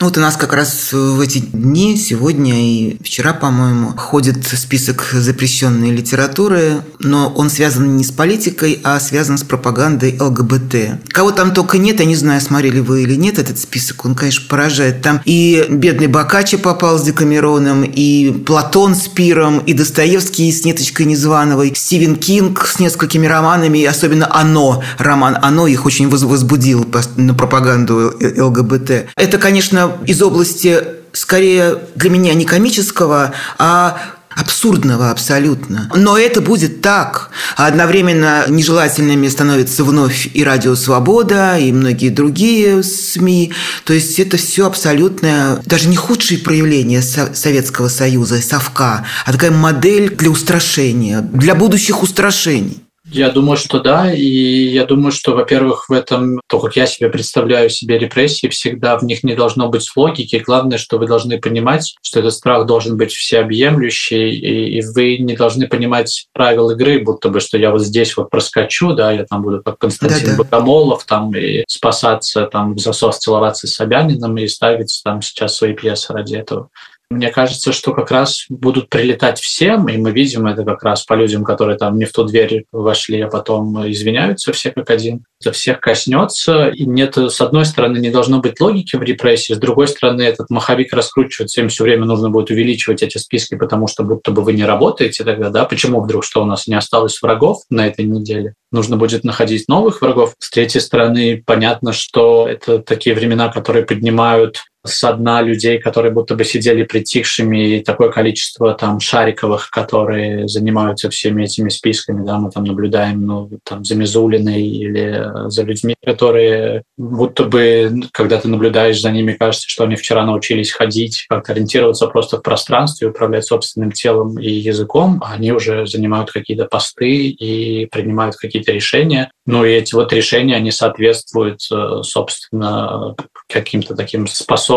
Ну, 0.00 0.06
вот 0.06 0.16
у 0.16 0.20
нас 0.20 0.36
как 0.36 0.52
раз 0.52 0.92
в 0.92 1.18
эти 1.20 1.38
дни, 1.38 1.96
сегодня 1.96 2.54
и 2.54 3.02
вчера, 3.02 3.32
по-моему, 3.32 3.94
ходит 3.96 4.46
список 4.46 5.10
запрещенной 5.12 5.90
литературы, 5.90 6.82
но 7.00 7.32
он 7.34 7.50
связан 7.50 7.96
не 7.96 8.04
с 8.04 8.12
политикой, 8.12 8.80
а 8.84 9.00
связан 9.00 9.38
с 9.38 9.42
пропагандой 9.42 10.16
ЛГБТ. 10.20 11.08
Кого 11.08 11.32
там 11.32 11.52
только 11.52 11.78
нет, 11.78 11.98
я 11.98 12.06
не 12.06 12.14
знаю, 12.14 12.40
смотрели 12.40 12.78
вы 12.78 13.02
или 13.02 13.16
нет 13.16 13.40
этот 13.40 13.58
список, 13.58 14.04
он, 14.04 14.14
конечно, 14.14 14.46
поражает. 14.48 15.02
Там 15.02 15.20
и 15.24 15.66
бедный 15.68 16.06
Бокаччо 16.06 16.58
попал 16.58 16.96
с 16.96 17.02
Декамероном, 17.02 17.82
и 17.82 18.30
Платон 18.30 18.94
с 18.94 19.08
Пиром, 19.08 19.58
и 19.58 19.72
Достоевский 19.72 20.52
с 20.52 20.64
Неточкой 20.64 21.06
Незвановой, 21.06 21.72
Стивен 21.74 22.14
Кинг 22.14 22.68
с 22.68 22.78
несколькими 22.78 23.26
романами, 23.26 23.78
и 23.78 23.84
особенно 23.84 24.32
«Оно», 24.32 24.80
роман 24.98 25.36
«Оно» 25.42 25.66
их 25.66 25.86
очень 25.86 26.08
возбудил 26.08 26.86
на 27.16 27.34
пропаганду 27.34 28.14
ЛГБТ. 28.20 29.08
Это, 29.16 29.38
конечно, 29.38 29.87
из 30.06 30.22
области 30.22 30.82
скорее 31.12 31.78
для 31.94 32.10
меня 32.10 32.34
не 32.34 32.44
комического, 32.44 33.32
а 33.58 33.98
абсурдного 34.38 35.10
абсолютно. 35.10 35.90
Но 35.94 36.16
это 36.16 36.40
будет 36.40 36.80
так. 36.80 37.30
А 37.56 37.66
одновременно 37.66 38.44
нежелательными 38.48 39.26
становятся 39.28 39.82
вновь 39.82 40.28
и 40.32 40.44
Радио 40.44 40.76
Свобода, 40.76 41.58
и 41.58 41.72
многие 41.72 42.10
другие 42.10 42.82
СМИ. 42.82 43.52
То 43.84 43.92
есть 43.92 44.18
это 44.20 44.36
все 44.36 44.66
абсолютное, 44.66 45.60
даже 45.64 45.88
не 45.88 45.96
худшие 45.96 46.38
проявления 46.38 47.02
Советского 47.02 47.88
Союза, 47.88 48.40
совка, 48.40 49.04
а 49.24 49.32
такая 49.32 49.50
модель 49.50 50.14
для 50.14 50.30
устрашения, 50.30 51.20
для 51.20 51.54
будущих 51.54 52.02
устрашений. 52.02 52.84
Я 53.10 53.30
думаю, 53.30 53.56
что 53.56 53.80
да, 53.80 54.12
и 54.12 54.24
я 54.24 54.84
думаю, 54.84 55.12
что, 55.12 55.34
во-первых, 55.34 55.88
в 55.88 55.92
этом, 55.92 56.40
то, 56.46 56.60
как 56.60 56.76
я 56.76 56.86
себе 56.86 57.08
представляю 57.08 57.70
себе 57.70 57.98
репрессии, 57.98 58.48
всегда 58.48 58.98
в 58.98 59.02
них 59.02 59.22
не 59.22 59.34
должно 59.34 59.68
быть 59.68 59.88
логики. 59.96 60.42
Главное, 60.44 60.78
что 60.78 60.98
вы 60.98 61.06
должны 61.06 61.38
понимать, 61.38 61.94
что 62.02 62.20
этот 62.20 62.34
страх 62.34 62.66
должен 62.66 62.96
быть 62.96 63.12
всеобъемлющий, 63.12 64.30
и, 64.30 64.78
и 64.78 64.82
вы 64.94 65.18
не 65.18 65.36
должны 65.36 65.66
понимать 65.66 66.26
правил 66.32 66.70
игры, 66.70 67.02
будто 67.02 67.30
бы, 67.30 67.40
что 67.40 67.56
я 67.56 67.70
вот 67.70 67.82
здесь 67.82 68.16
вот 68.16 68.30
проскочу, 68.30 68.92
да, 68.92 69.12
я 69.12 69.24
там 69.24 69.42
буду 69.42 69.62
как 69.62 69.78
Константин 69.78 70.36
Да-да. 70.36 70.44
Богомолов, 70.44 71.04
там, 71.04 71.34
и 71.34 71.64
спасаться, 71.66 72.46
там, 72.46 72.74
в 72.74 72.78
засос 72.78 73.18
целоваться 73.18 73.66
с 73.66 73.74
Собяниным 73.74 74.36
и 74.36 74.46
ставить 74.48 75.00
там 75.04 75.22
сейчас 75.22 75.56
свои 75.56 75.72
пьесы 75.72 76.12
ради 76.12 76.34
этого. 76.34 76.68
Мне 77.10 77.30
кажется, 77.30 77.72
что 77.72 77.94
как 77.94 78.10
раз 78.10 78.44
будут 78.50 78.90
прилетать 78.90 79.40
всем, 79.40 79.88
и 79.88 79.96
мы 79.96 80.12
видим 80.12 80.46
это 80.46 80.62
как 80.62 80.82
раз 80.82 81.04
по 81.04 81.14
людям, 81.14 81.42
которые 81.42 81.78
там 81.78 81.98
не 81.98 82.04
в 82.04 82.12
ту 82.12 82.24
дверь 82.24 82.66
вошли, 82.70 83.18
а 83.22 83.28
потом 83.28 83.90
извиняются 83.90 84.52
все 84.52 84.70
как 84.72 84.90
один. 84.90 85.24
Это 85.40 85.52
всех 85.52 85.80
коснется, 85.80 86.68
и 86.68 86.84
нет, 86.84 87.16
с 87.16 87.40
одной 87.40 87.64
стороны, 87.64 87.96
не 87.98 88.10
должно 88.10 88.40
быть 88.40 88.60
логики 88.60 88.96
в 88.96 89.02
репрессии, 89.02 89.54
с 89.54 89.58
другой 89.58 89.88
стороны, 89.88 90.20
этот 90.20 90.50
маховик 90.50 90.92
раскручивается, 90.92 91.62
им 91.62 91.70
все 91.70 91.84
время 91.84 92.04
нужно 92.04 92.28
будет 92.28 92.50
увеличивать 92.50 93.02
эти 93.02 93.16
списки, 93.16 93.56
потому 93.56 93.86
что 93.86 94.02
будто 94.02 94.30
бы 94.30 94.42
вы 94.42 94.52
не 94.52 94.64
работаете 94.64 95.24
тогда, 95.24 95.48
да, 95.48 95.64
почему 95.64 96.02
вдруг, 96.02 96.24
что 96.24 96.42
у 96.42 96.44
нас 96.44 96.66
не 96.66 96.74
осталось 96.74 97.22
врагов 97.22 97.62
на 97.70 97.86
этой 97.86 98.04
неделе? 98.04 98.52
Нужно 98.70 98.98
будет 98.98 99.24
находить 99.24 99.66
новых 99.66 100.02
врагов. 100.02 100.34
С 100.38 100.50
третьей 100.50 100.82
стороны, 100.82 101.42
понятно, 101.46 101.94
что 101.94 102.46
это 102.46 102.80
такие 102.80 103.14
времена, 103.14 103.48
которые 103.48 103.86
поднимают 103.86 104.58
со 104.88 105.12
дна 105.12 105.42
людей, 105.42 105.78
которые 105.78 106.12
будто 106.12 106.34
бы 106.34 106.44
сидели 106.44 106.82
притихшими, 106.82 107.76
и 107.76 107.80
такое 107.80 108.10
количество 108.10 108.74
там 108.74 109.00
шариковых, 109.00 109.70
которые 109.70 110.48
занимаются 110.48 111.10
всеми 111.10 111.44
этими 111.44 111.68
списками, 111.68 112.24
да, 112.24 112.38
мы 112.38 112.50
там 112.50 112.64
наблюдаем, 112.64 113.24
ну, 113.24 113.50
там, 113.64 113.84
за 113.84 113.94
Мизулиной 113.94 114.62
или 114.62 115.48
за 115.48 115.62
людьми, 115.62 115.94
которые 116.04 116.82
будто 116.96 117.44
бы, 117.44 117.92
когда 118.12 118.38
ты 118.38 118.48
наблюдаешь 118.48 119.00
за 119.00 119.10
ними, 119.10 119.32
кажется, 119.32 119.68
что 119.68 119.84
они 119.84 119.96
вчера 119.96 120.24
научились 120.24 120.72
ходить, 120.72 121.26
как 121.28 121.48
ориентироваться 121.50 122.06
просто 122.06 122.38
в 122.38 122.42
пространстве, 122.42 123.08
управлять 123.08 123.44
собственным 123.44 123.92
телом 123.92 124.38
и 124.38 124.50
языком, 124.50 125.22
а 125.24 125.34
они 125.34 125.52
уже 125.52 125.86
занимают 125.86 126.30
какие-то 126.30 126.64
посты 126.64 127.28
и 127.28 127.86
принимают 127.86 128.36
какие-то 128.36 128.72
решения. 128.72 129.30
Ну 129.46 129.64
и 129.64 129.70
эти 129.70 129.94
вот 129.94 130.12
решения, 130.12 130.56
они 130.56 130.70
соответствуют, 130.70 131.60
э, 131.72 132.00
собственно, 132.02 133.16
каким-то 133.48 133.94
таким 133.94 134.26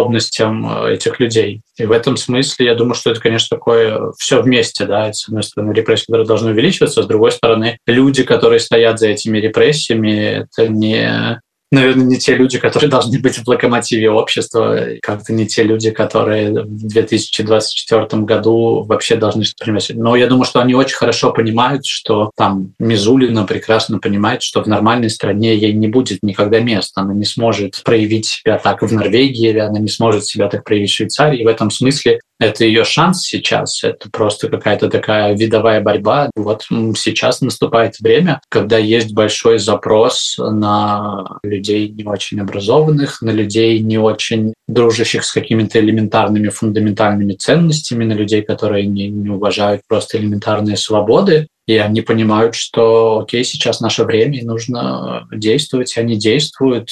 способностям 0.01 0.85
э, 0.85 0.93
этих 0.93 1.19
людей. 1.19 1.61
И 1.77 1.85
в 1.85 1.91
этом 1.91 2.17
смысле 2.17 2.65
я 2.65 2.75
думаю, 2.75 2.95
что 2.95 3.11
это, 3.11 3.19
конечно, 3.19 3.57
такое 3.57 4.11
все 4.17 4.41
вместе, 4.41 4.85
да, 4.85 5.11
с 5.13 5.27
одной 5.27 5.43
стороны, 5.43 5.73
репрессии, 5.73 6.05
которые 6.05 6.27
должны 6.27 6.51
увеличиваться, 6.51 7.03
с 7.03 7.07
другой 7.07 7.31
стороны, 7.31 7.77
люди, 7.85 8.23
которые 8.23 8.59
стоят 8.59 8.99
за 8.99 9.09
этими 9.09 9.37
репрессиями, 9.37 10.47
это 10.47 10.67
не 10.67 11.41
наверное, 11.71 12.05
не 12.05 12.17
те 12.17 12.35
люди, 12.35 12.59
которые 12.59 12.89
должны 12.89 13.19
быть 13.19 13.37
в 13.37 13.47
локомотиве 13.47 14.09
общества, 14.09 14.87
как-то 15.01 15.33
не 15.33 15.47
те 15.47 15.63
люди, 15.63 15.91
которые 15.91 16.51
в 16.51 16.87
2024 16.87 18.23
году 18.23 18.83
вообще 18.83 19.15
должны 19.15 19.43
что-то 19.43 19.65
приносить. 19.65 19.95
Но 19.95 20.15
я 20.15 20.27
думаю, 20.27 20.45
что 20.45 20.59
они 20.59 20.73
очень 20.73 20.95
хорошо 20.95 21.31
понимают, 21.31 21.85
что 21.85 22.31
там 22.35 22.73
Мизулина 22.79 23.45
прекрасно 23.45 23.99
понимает, 23.99 24.43
что 24.43 24.63
в 24.63 24.67
нормальной 24.67 25.09
стране 25.09 25.55
ей 25.55 25.73
не 25.73 25.87
будет 25.87 26.23
никогда 26.23 26.59
места. 26.59 27.01
Она 27.01 27.13
не 27.13 27.25
сможет 27.25 27.81
проявить 27.83 28.25
себя 28.25 28.57
так 28.57 28.81
в 28.81 28.91
Норвегии, 28.91 29.49
или 29.49 29.59
она 29.59 29.79
не 29.79 29.89
сможет 29.89 30.25
себя 30.25 30.47
так 30.49 30.63
проявить 30.63 30.91
в 30.91 30.95
Швейцарии. 30.95 31.41
И 31.41 31.45
в 31.45 31.47
этом 31.47 31.71
смысле 31.71 32.19
это 32.41 32.65
ее 32.65 32.83
шанс 32.83 33.21
сейчас, 33.21 33.83
это 33.83 34.09
просто 34.09 34.49
какая-то 34.49 34.89
такая 34.89 35.35
видовая 35.35 35.79
борьба. 35.79 36.31
Вот 36.35 36.65
сейчас 36.97 37.41
наступает 37.41 37.99
время, 37.99 38.41
когда 38.49 38.79
есть 38.79 39.13
большой 39.13 39.59
запрос 39.59 40.37
на 40.39 41.37
людей 41.43 41.87
не 41.89 42.03
очень 42.03 42.39
образованных, 42.39 43.21
на 43.21 43.29
людей 43.29 43.77
не 43.79 43.99
очень 43.99 44.55
дружащих 44.67 45.23
с 45.23 45.31
какими-то 45.31 45.79
элементарными 45.79 46.49
фундаментальными 46.49 47.33
ценностями, 47.33 48.05
на 48.05 48.13
людей, 48.13 48.41
которые 48.41 48.87
не, 48.87 49.07
не 49.09 49.29
уважают 49.29 49.83
просто 49.87 50.17
элементарные 50.17 50.77
свободы. 50.77 51.47
И 51.67 51.77
они 51.77 52.01
понимают, 52.01 52.55
что 52.55 53.19
окей, 53.19 53.43
сейчас 53.43 53.81
наше 53.81 54.03
время, 54.03 54.39
и 54.39 54.45
нужно 54.45 55.27
действовать, 55.31 55.95
и 55.95 55.99
они 55.99 56.17
действуют 56.17 56.89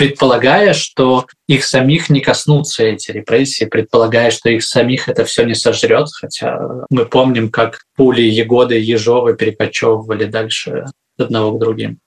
предполагая, 0.00 0.72
что 0.72 1.26
их 1.46 1.62
самих 1.62 2.08
не 2.08 2.20
коснутся 2.20 2.84
эти 2.84 3.10
репрессии, 3.10 3.66
предполагая, 3.66 4.30
что 4.30 4.48
их 4.48 4.64
самих 4.64 5.10
это 5.10 5.26
все 5.26 5.44
не 5.44 5.54
сожрет, 5.54 6.08
хотя 6.18 6.58
мы 6.88 7.04
помним, 7.04 7.50
как 7.50 7.82
пули 7.96 8.22
Егоды 8.22 8.80
и 8.80 8.82
Ежовы 8.82 9.36
перекочевывали 9.36 10.24
дальше 10.24 10.86
одного 11.18 11.52
к 11.52 11.60
другим. 11.60 11.98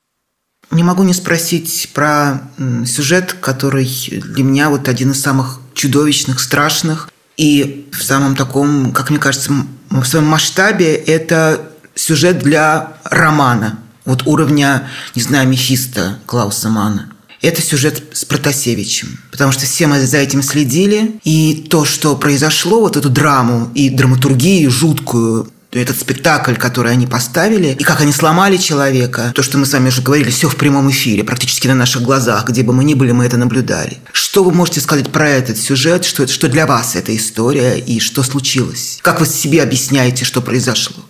Не 0.71 0.81
могу 0.81 1.03
не 1.03 1.13
спросить 1.13 1.91
про 1.93 2.41
сюжет, 2.87 3.33
который 3.33 3.87
для 4.09 4.43
меня 4.43 4.71
вот 4.71 4.87
один 4.89 5.11
из 5.11 5.21
самых 5.21 5.59
чудовищных, 5.75 6.39
страшных. 6.39 7.11
И 7.37 7.87
в 7.91 8.01
самом 8.01 8.35
таком, 8.35 8.91
как 8.91 9.11
мне 9.11 9.19
кажется, 9.19 9.51
в 9.91 10.05
своем 10.05 10.25
масштабе 10.25 10.95
это 10.95 11.61
сюжет 11.93 12.39
для 12.39 12.93
романа. 13.03 13.77
Вот 14.03 14.25
уровня, 14.25 14.89
не 15.13 15.21
знаю, 15.21 15.47
Мефиста 15.47 16.17
Клауса 16.25 16.69
Мана 16.69 17.12
это 17.43 17.61
сюжет 17.61 18.01
с 18.13 18.25
Протасевичем. 18.25 19.19
Потому 19.31 19.51
что 19.51 19.65
все 19.65 19.87
мы 19.87 20.05
за 20.05 20.17
этим 20.17 20.41
следили. 20.41 21.19
И 21.23 21.67
то, 21.69 21.85
что 21.85 22.15
произошло, 22.15 22.79
вот 22.79 22.97
эту 22.97 23.09
драму 23.09 23.69
и 23.75 23.89
драматургию 23.89 24.71
жуткую, 24.71 25.51
этот 25.71 25.99
спектакль, 25.99 26.55
который 26.55 26.91
они 26.91 27.07
поставили, 27.07 27.75
и 27.79 27.83
как 27.83 28.01
они 28.01 28.11
сломали 28.11 28.57
человека, 28.57 29.31
то, 29.33 29.43
что 29.43 29.57
мы 29.57 29.65
с 29.65 29.73
вами 29.73 29.87
уже 29.87 30.01
говорили, 30.01 30.29
все 30.29 30.47
в 30.47 30.55
прямом 30.55 30.89
эфире, 30.91 31.23
практически 31.23 31.67
на 31.67 31.75
наших 31.75 32.03
глазах, 32.03 32.47
где 32.47 32.63
бы 32.63 32.73
мы 32.73 32.83
ни 32.83 32.93
были, 32.93 33.11
мы 33.11 33.25
это 33.25 33.37
наблюдали. 33.37 33.97
Что 34.11 34.43
вы 34.43 34.51
можете 34.53 34.81
сказать 34.81 35.09
про 35.09 35.27
этот 35.29 35.57
сюжет, 35.57 36.05
что, 36.05 36.27
что 36.27 36.47
для 36.47 36.67
вас 36.67 36.95
эта 36.95 37.15
история 37.15 37.77
и 37.79 37.99
что 37.99 38.23
случилось? 38.23 38.99
Как 39.01 39.19
вы 39.19 39.25
себе 39.25 39.63
объясняете, 39.63 40.25
что 40.25 40.41
произошло? 40.41 41.03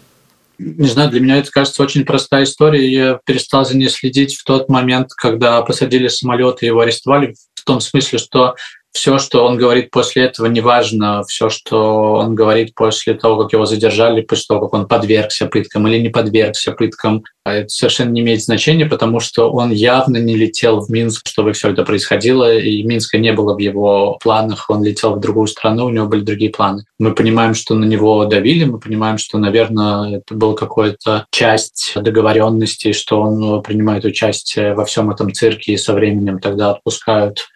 Не 0.58 0.88
знаю, 0.88 1.10
для 1.10 1.20
меня 1.20 1.38
это 1.38 1.52
кажется 1.52 1.82
очень 1.84 2.06
простая 2.06 2.44
история. 2.44 2.92
Я 2.92 3.20
перестал 3.26 3.66
за 3.66 3.76
ней 3.76 3.90
следить 3.90 4.36
в 4.36 4.44
тот 4.44 4.70
момент, 4.70 5.10
когда 5.16 5.62
посадили 5.62 6.08
самолет 6.08 6.62
и 6.62 6.68
его 6.68 6.82
арестовали, 6.82 7.36
в 7.56 7.64
том 7.64 7.82
смысле, 7.82 8.20
что 8.20 8.56
все, 8.94 9.18
что 9.18 9.46
он 9.46 9.58
говорит 9.58 9.90
после 9.90 10.26
этого, 10.26 10.46
неважно, 10.46 11.24
все, 11.24 11.50
что 11.50 12.14
он 12.14 12.36
говорит 12.36 12.76
после 12.76 13.16
того, 13.16 13.44
как 13.44 13.54
его 13.54 13.66
задержали, 13.66 14.22
после 14.22 14.46
того, 14.48 14.62
как 14.62 14.74
он 14.74 14.88
подвергся 14.88 15.48
пыткам 15.48 15.88
или 15.88 16.00
не 16.00 16.10
подвергся 16.10 16.74
пыткам, 16.74 17.24
а 17.44 17.56
это 17.56 17.70
совершенно 17.70 18.12
не 18.12 18.22
имеет 18.22 18.44
значения, 18.44 18.86
потому 18.86 19.20
что 19.20 19.52
он 19.52 19.72
явно 19.72 20.18
не 20.18 20.36
летел 20.36 20.80
в 20.80 20.90
Минск, 20.90 21.28
чтобы 21.28 21.54
все 21.54 21.72
это 21.72 21.84
происходило, 21.84 22.56
и 22.56 22.84
Минска 22.84 23.18
не 23.18 23.34
было 23.34 23.56
в 23.56 23.58
его 23.58 24.18
планах, 24.22 24.70
он 24.70 24.84
летел 24.84 25.16
в 25.16 25.20
другую 25.20 25.48
страну, 25.48 25.86
у 25.86 25.90
него 25.90 26.06
были 26.06 26.22
другие 26.22 26.52
планы. 26.52 26.86
Мы 27.00 27.16
понимаем, 27.16 27.56
что 27.56 27.74
на 27.74 27.86
него 27.86 28.24
давили, 28.26 28.64
мы 28.66 28.80
понимаем, 28.80 29.18
что, 29.18 29.40
наверное, 29.40 30.18
это 30.20 30.36
была 30.36 30.54
какая-то 30.54 31.26
часть 31.32 31.94
договоренности, 31.96 32.94
что 32.94 33.22
он 33.22 33.62
принимает 33.64 34.06
участие 34.06 34.76
во 34.76 34.86
всем 34.86 35.10
этом 35.10 35.34
цирке, 35.34 35.74
и 35.74 35.78
со 35.78 35.94
временем 35.94 36.40
тогда 36.40 36.72
отпускают 36.72 37.48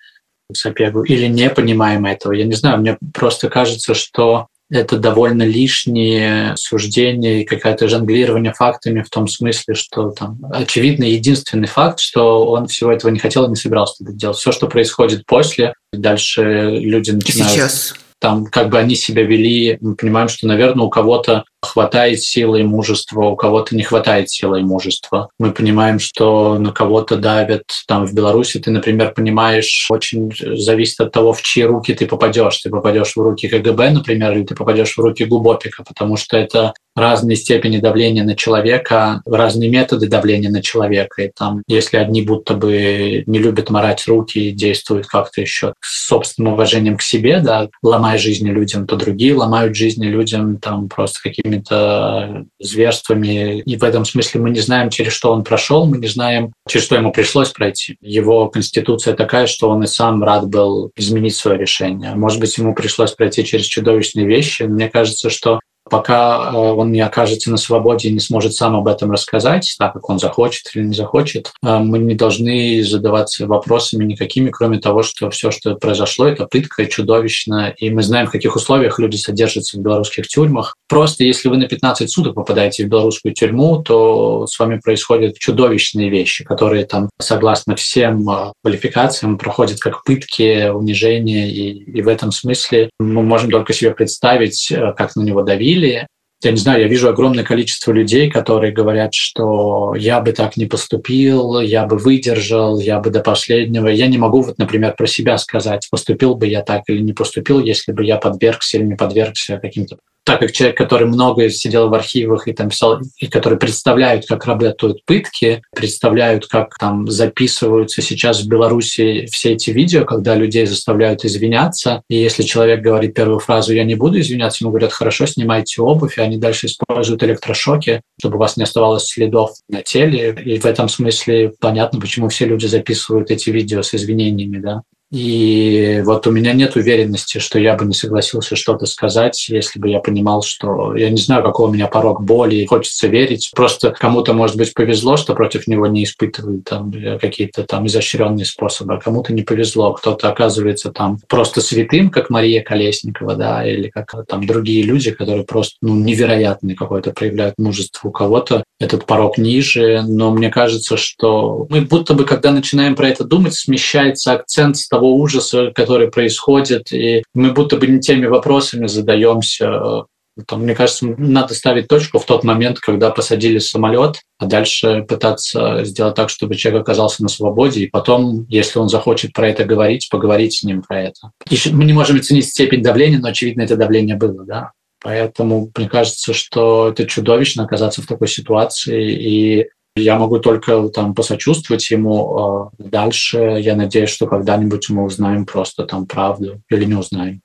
Сапегу 0.53 1.03
или 1.03 1.27
не 1.27 1.49
понимаем 1.49 2.05
этого. 2.05 2.31
Я 2.31 2.45
не 2.45 2.53
знаю, 2.53 2.79
мне 2.79 2.97
просто 3.13 3.49
кажется, 3.49 3.93
что 3.93 4.47
это 4.69 4.97
довольно 4.97 5.43
лишние 5.43 6.55
суждения 6.57 7.41
и 7.41 7.45
какое-то 7.45 7.87
жонглирование 7.87 8.53
фактами 8.53 9.01
в 9.01 9.09
том 9.09 9.27
смысле, 9.27 9.75
что 9.75 10.11
там 10.11 10.39
очевидно 10.51 11.05
единственный 11.05 11.67
факт, 11.67 11.99
что 11.99 12.47
он 12.49 12.67
всего 12.67 12.91
этого 12.91 13.11
не 13.11 13.19
хотел 13.19 13.45
и 13.45 13.49
не 13.49 13.55
собирался 13.55 14.03
это 14.03 14.13
делать. 14.13 14.37
Все, 14.37 14.51
что 14.51 14.67
происходит 14.67 15.25
после, 15.25 15.73
дальше 15.93 16.77
люди 16.79 17.11
начинают... 17.11 17.51
Сейчас 17.51 17.93
там 18.19 18.45
как 18.47 18.69
бы 18.69 18.79
они 18.79 18.95
себя 18.95 19.23
вели, 19.23 19.77
мы 19.79 19.95
понимаем, 19.95 20.27
что, 20.27 20.47
наверное, 20.47 20.85
у 20.85 20.89
кого-то 20.89 21.43
хватает 21.61 22.21
силы 22.21 22.61
и 22.61 22.63
мужества, 22.63 23.25
у 23.25 23.35
кого-то 23.35 23.75
не 23.75 23.83
хватает 23.83 24.29
силы 24.29 24.59
и 24.59 24.63
мужества. 24.63 25.29
Мы 25.39 25.51
понимаем, 25.51 25.99
что 25.99 26.57
на 26.59 26.71
кого-то 26.71 27.17
давят. 27.17 27.63
Там 27.87 28.05
в 28.05 28.13
Беларуси 28.13 28.59
ты, 28.59 28.71
например, 28.71 29.13
понимаешь, 29.13 29.87
очень 29.89 30.31
зависит 30.57 30.99
от 30.99 31.11
того, 31.11 31.33
в 31.33 31.41
чьи 31.41 31.63
руки 31.63 31.93
ты 31.93 32.05
попадешь. 32.05 32.57
Ты 32.57 32.69
попадешь 32.69 33.15
в 33.15 33.21
руки 33.21 33.47
КГБ, 33.47 33.91
например, 33.91 34.33
или 34.33 34.43
ты 34.43 34.55
попадешь 34.55 34.95
в 34.95 34.99
руки 34.99 35.25
Губопика, 35.25 35.83
потому 35.83 36.17
что 36.17 36.37
это 36.37 36.73
разные 36.97 37.35
степени 37.35 37.77
давления 37.77 38.23
на 38.23 38.35
человека, 38.35 39.21
разные 39.25 39.69
методы 39.69 40.07
давления 40.07 40.49
на 40.49 40.61
человека. 40.63 41.21
И 41.21 41.31
там, 41.33 41.61
если 41.67 41.97
одни 41.97 42.23
будто 42.23 42.55
бы 42.55 43.23
не 43.27 43.39
любят 43.39 43.69
морать 43.69 44.07
руки 44.07 44.49
и 44.49 44.51
действуют 44.51 45.05
как-то 45.05 45.39
еще 45.39 45.73
с 45.79 46.07
собственным 46.07 46.53
уважением 46.53 46.97
к 46.97 47.03
себе, 47.03 47.39
да, 47.39 47.69
ломая 47.83 48.17
жизни 48.17 48.49
людям, 48.49 48.87
то 48.87 48.95
другие 48.95 49.35
ломают 49.35 49.75
жизни 49.75 50.07
людям 50.07 50.57
там 50.57 50.89
просто 50.89 51.19
какими-то 51.47 52.45
зверствами. 52.59 53.61
И 53.61 53.77
в 53.77 53.83
этом 53.83 54.05
смысле 54.05 54.41
мы 54.41 54.49
не 54.49 54.59
знаем, 54.59 54.89
через 54.89 55.13
что 55.13 55.31
он 55.31 55.43
прошел, 55.43 55.85
мы 55.85 55.97
не 55.97 56.07
знаем, 56.07 56.53
через 56.67 56.85
что 56.85 56.95
ему 56.95 57.11
пришлось 57.11 57.49
пройти. 57.49 57.97
Его 58.01 58.49
конституция 58.49 59.15
такая, 59.15 59.47
что 59.47 59.69
он 59.69 59.83
и 59.83 59.87
сам 59.87 60.23
рад 60.23 60.47
был 60.47 60.91
изменить 60.95 61.35
свое 61.35 61.57
решение. 61.57 62.15
Может 62.15 62.39
быть, 62.39 62.57
ему 62.57 62.73
пришлось 62.75 63.11
пройти 63.11 63.45
через 63.45 63.65
чудовищные 63.65 64.27
вещи. 64.27 64.63
Мне 64.63 64.89
кажется, 64.89 65.29
что 65.29 65.59
пока 65.89 66.51
э, 66.51 66.57
он 66.57 66.91
не 66.91 67.01
окажется 67.01 67.51
на 67.51 67.57
свободе 67.57 68.09
и 68.09 68.13
не 68.13 68.19
сможет 68.19 68.53
сам 68.53 68.75
об 68.75 68.87
этом 68.87 69.11
рассказать, 69.11 69.75
так 69.79 69.93
как 69.93 70.09
он 70.09 70.19
захочет 70.19 70.69
или 70.73 70.83
не 70.83 70.93
захочет, 70.93 71.51
э, 71.63 71.77
мы 71.77 71.99
не 71.99 72.15
должны 72.15 72.83
задаваться 72.83 73.47
вопросами 73.47 74.05
никакими, 74.05 74.49
кроме 74.49 74.79
того, 74.79 75.03
что 75.03 75.29
все, 75.29 75.51
что 75.51 75.75
произошло, 75.75 76.27
это 76.27 76.45
пытка 76.45 76.85
чудовищно, 76.85 77.73
и 77.77 77.89
мы 77.89 78.03
знаем, 78.03 78.27
в 78.27 78.31
каких 78.31 78.55
условиях 78.55 78.99
люди 78.99 79.15
содержатся 79.15 79.77
в 79.77 79.81
белорусских 79.81 80.27
тюрьмах. 80.27 80.75
Просто 80.87 81.23
если 81.23 81.49
вы 81.49 81.57
на 81.57 81.67
15 81.67 82.09
суток 82.09 82.35
попадаете 82.35 82.85
в 82.85 82.89
белорусскую 82.89 83.33
тюрьму, 83.33 83.81
то 83.83 84.45
с 84.47 84.57
вами 84.59 84.79
происходят 84.83 85.37
чудовищные 85.37 86.09
вещи, 86.09 86.43
которые 86.43 86.85
там, 86.85 87.09
согласно 87.19 87.75
всем 87.75 88.29
э, 88.29 88.51
квалификациям, 88.63 89.37
проходят 89.37 89.79
как 89.79 90.03
пытки, 90.03 90.69
унижения, 90.69 91.49
и, 91.49 91.71
и 91.71 92.01
в 92.01 92.07
этом 92.07 92.31
смысле 92.31 92.89
мы 92.99 93.23
можем 93.23 93.51
только 93.51 93.73
себе 93.73 93.91
представить, 93.91 94.73
как 94.95 95.15
на 95.15 95.21
него 95.21 95.41
давили, 95.43 95.76
или 95.77 96.07
я 96.43 96.51
не 96.51 96.57
знаю, 96.57 96.81
я 96.81 96.87
вижу 96.87 97.09
огромное 97.09 97.43
количество 97.43 97.91
людей, 97.91 98.29
которые 98.29 98.71
говорят, 98.71 99.15
что 99.15 99.95
я 99.95 100.21
бы 100.21 100.33
так 100.33 100.55
не 100.55 100.67
поступил, 100.67 101.59
я 101.59 101.87
бы 101.87 101.97
выдержал, 101.97 102.79
я 102.79 102.99
бы 102.99 103.09
до 103.09 103.21
последнего. 103.21 103.87
Я 103.87 104.05
не 104.05 104.19
могу, 104.19 104.41
вот, 104.41 104.59
например, 104.59 104.93
про 104.95 105.07
себя 105.07 105.39
сказать, 105.39 105.87
поступил 105.89 106.35
бы 106.35 106.45
я 106.45 106.61
так 106.61 106.83
или 106.87 107.01
не 107.01 107.13
поступил, 107.13 107.59
если 107.59 107.91
бы 107.91 108.03
я 108.05 108.17
подвергся 108.17 108.77
или 108.77 108.85
не 108.85 108.95
подвергся 108.95 109.57
каким-то 109.57 109.97
так 110.27 110.41
как 110.41 110.51
человек, 110.51 110.77
который 110.77 111.07
много 111.07 111.49
сидел 111.49 111.87
в 111.87 111.93
архивах 111.93 112.49
и 112.49 112.53
там 112.53 112.67
писал, 112.67 112.99
и 113.17 113.27
который 113.27 113.57
представляют, 113.57 114.25
как 114.25 114.45
работают 114.45 115.05
пытки, 115.05 115.61
представляют, 115.73 116.47
как 116.47 116.77
там 116.77 117.07
записываются 117.07 118.01
сейчас 118.01 118.41
в 118.41 118.49
Беларуси 118.49 119.25
все 119.31 119.53
эти 119.53 119.69
видео, 119.69 120.03
когда 120.03 120.35
людей 120.35 120.65
заставляют 120.65 121.23
извиняться. 121.23 122.03
И 122.09 122.17
если 122.17 122.43
человек 122.43 122.81
говорит 122.81 123.13
первую 123.13 123.39
фразу 123.39 123.73
«я 123.73 123.85
не 123.85 123.95
буду 123.95 124.19
извиняться», 124.19 124.65
ему 124.65 124.71
говорят 124.71 124.91
«хорошо, 124.91 125.27
снимайте 125.27 125.81
обувь», 125.81 126.17
и 126.17 126.21
они 126.21 126.35
дальше 126.35 126.65
используют 126.65 127.23
электрошоки, 127.23 128.01
чтобы 128.19 128.35
у 128.35 128.39
вас 128.39 128.57
не 128.57 128.63
оставалось 128.63 129.05
следов 129.05 129.51
на 129.69 129.81
теле. 129.81 130.35
И 130.43 130.59
в 130.59 130.65
этом 130.65 130.89
смысле 130.89 131.53
понятно, 131.61 132.01
почему 132.01 132.27
все 132.27 132.45
люди 132.45 132.65
записывают 132.65 133.31
эти 133.31 133.49
видео 133.49 133.81
с 133.81 133.93
извинениями, 133.93 134.57
да. 134.57 134.81
И 135.11 136.01
вот 136.03 136.27
у 136.27 136.31
меня 136.31 136.51
нет 136.51 136.75
уверенности, 136.75 137.37
что 137.37 137.59
я 137.59 137.75
бы 137.75 137.85
не 137.85 137.93
согласился 137.93 138.57
что-то 138.57 138.85
сказать, 138.85 139.47
если 139.47 139.79
бы 139.79 139.87
я 139.87 139.99
понимал, 139.99 140.41
что 140.41 140.95
я 140.95 141.09
не 141.09 141.21
знаю, 141.21 141.43
какой 141.43 141.69
у 141.69 141.71
меня 141.71 141.87
порог 141.87 142.23
боли, 142.23 142.65
хочется 142.65 143.07
верить. 143.07 143.51
Просто 143.55 143.91
кому-то, 143.91 144.33
может 144.33 144.57
быть, 144.57 144.73
повезло, 144.73 145.15
что 145.15 145.33
против 145.33 145.67
него 145.67 145.87
не 145.87 146.03
испытывают 146.03 146.65
там 146.65 146.91
какие-то 147.21 147.63
там 147.63 147.87
изощренные 147.87 148.45
способы, 148.45 148.95
а 148.95 148.99
кому-то 148.99 149.33
не 149.33 149.43
повезло. 149.43 149.93
Кто-то 149.93 150.29
оказывается 150.29 150.91
там 150.91 151.19
просто 151.29 151.61
святым, 151.61 152.09
как 152.09 152.29
Мария 152.29 152.61
Колесникова, 152.61 153.35
да, 153.35 153.65
или 153.65 153.89
как 153.89 154.13
там 154.27 154.45
другие 154.45 154.83
люди, 154.83 155.11
которые 155.11 155.45
просто 155.45 155.77
ну, 155.81 155.95
невероятный 155.95 156.75
какой-то 156.75 157.11
проявляют 157.11 157.55
мужество. 157.57 158.09
У 158.09 158.11
кого-то 158.11 158.65
этот 158.79 159.05
порог 159.05 159.37
ниже, 159.37 160.03
но 160.05 160.31
мне 160.31 160.49
кажется, 160.49 160.97
что 160.97 161.65
мы 161.69 161.81
будто 161.81 162.13
бы, 162.13 162.25
когда 162.25 162.51
начинаем 162.51 162.95
про 162.95 163.07
это 163.07 163.23
думать, 163.23 163.53
смещается 163.53 164.33
акцент 164.33 164.75
с 164.77 164.87
того 164.97 165.15
ужаса, 165.15 165.71
который 165.75 166.09
происходит, 166.09 166.91
и 166.91 167.23
мы 167.35 167.51
будто 167.51 167.77
бы 167.77 167.85
не 167.85 167.99
теми 167.99 168.25
вопросами 168.25 168.87
задаемся. 168.87 170.05
Там, 170.47 170.63
мне 170.63 170.75
кажется, 170.75 171.05
надо 171.17 171.53
ставить 171.53 171.87
точку 171.87 172.19
в 172.19 172.25
тот 172.25 172.43
момент, 172.43 172.79
когда 172.79 173.11
посадили 173.11 173.59
самолет, 173.59 174.21
а 174.39 174.45
дальше 174.45 175.05
пытаться 175.07 175.83
сделать 175.83 176.15
так, 176.15 176.29
чтобы 176.29 176.55
человек 176.55 176.81
оказался 176.81 177.23
на 177.23 177.29
свободе, 177.29 177.81
и 177.81 177.89
потом, 177.89 178.45
если 178.49 178.79
он 178.79 178.89
захочет 178.89 179.33
про 179.33 179.49
это 179.49 179.65
говорить, 179.65 180.09
поговорить 180.11 180.53
с 180.53 180.63
ним 180.63 180.81
про 180.81 181.03
это. 181.03 181.31
Еще 181.49 181.71
мы 181.71 181.85
не 181.85 181.93
можем 181.93 182.17
оценить 182.17 182.47
степень 182.47 182.83
давления, 182.83 183.19
но, 183.19 183.29
очевидно, 183.29 183.61
это 183.61 183.75
давление 183.75 184.15
было, 184.15 184.45
да. 184.45 184.71
Поэтому 185.03 185.71
мне 185.75 185.87
кажется, 185.87 186.33
что 186.33 186.89
это 186.89 187.05
чудовищно 187.05 187.63
оказаться 187.63 188.01
в 188.01 188.07
такой 188.07 188.27
ситуации, 188.27 189.13
и 189.13 189.67
я 190.01 190.17
могу 190.17 190.39
только 190.39 190.89
там 190.89 191.13
посочувствовать 191.13 191.89
ему. 191.89 192.37
А 192.37 192.69
дальше 192.77 193.37
я 193.59 193.75
надеюсь, 193.75 194.09
что 194.09 194.27
когда-нибудь 194.27 194.89
мы 194.89 195.03
узнаем 195.03 195.45
просто 195.45 195.85
там 195.85 196.05
правду 196.05 196.61
или 196.69 196.85
не 196.85 196.95
узнаем. 196.95 197.41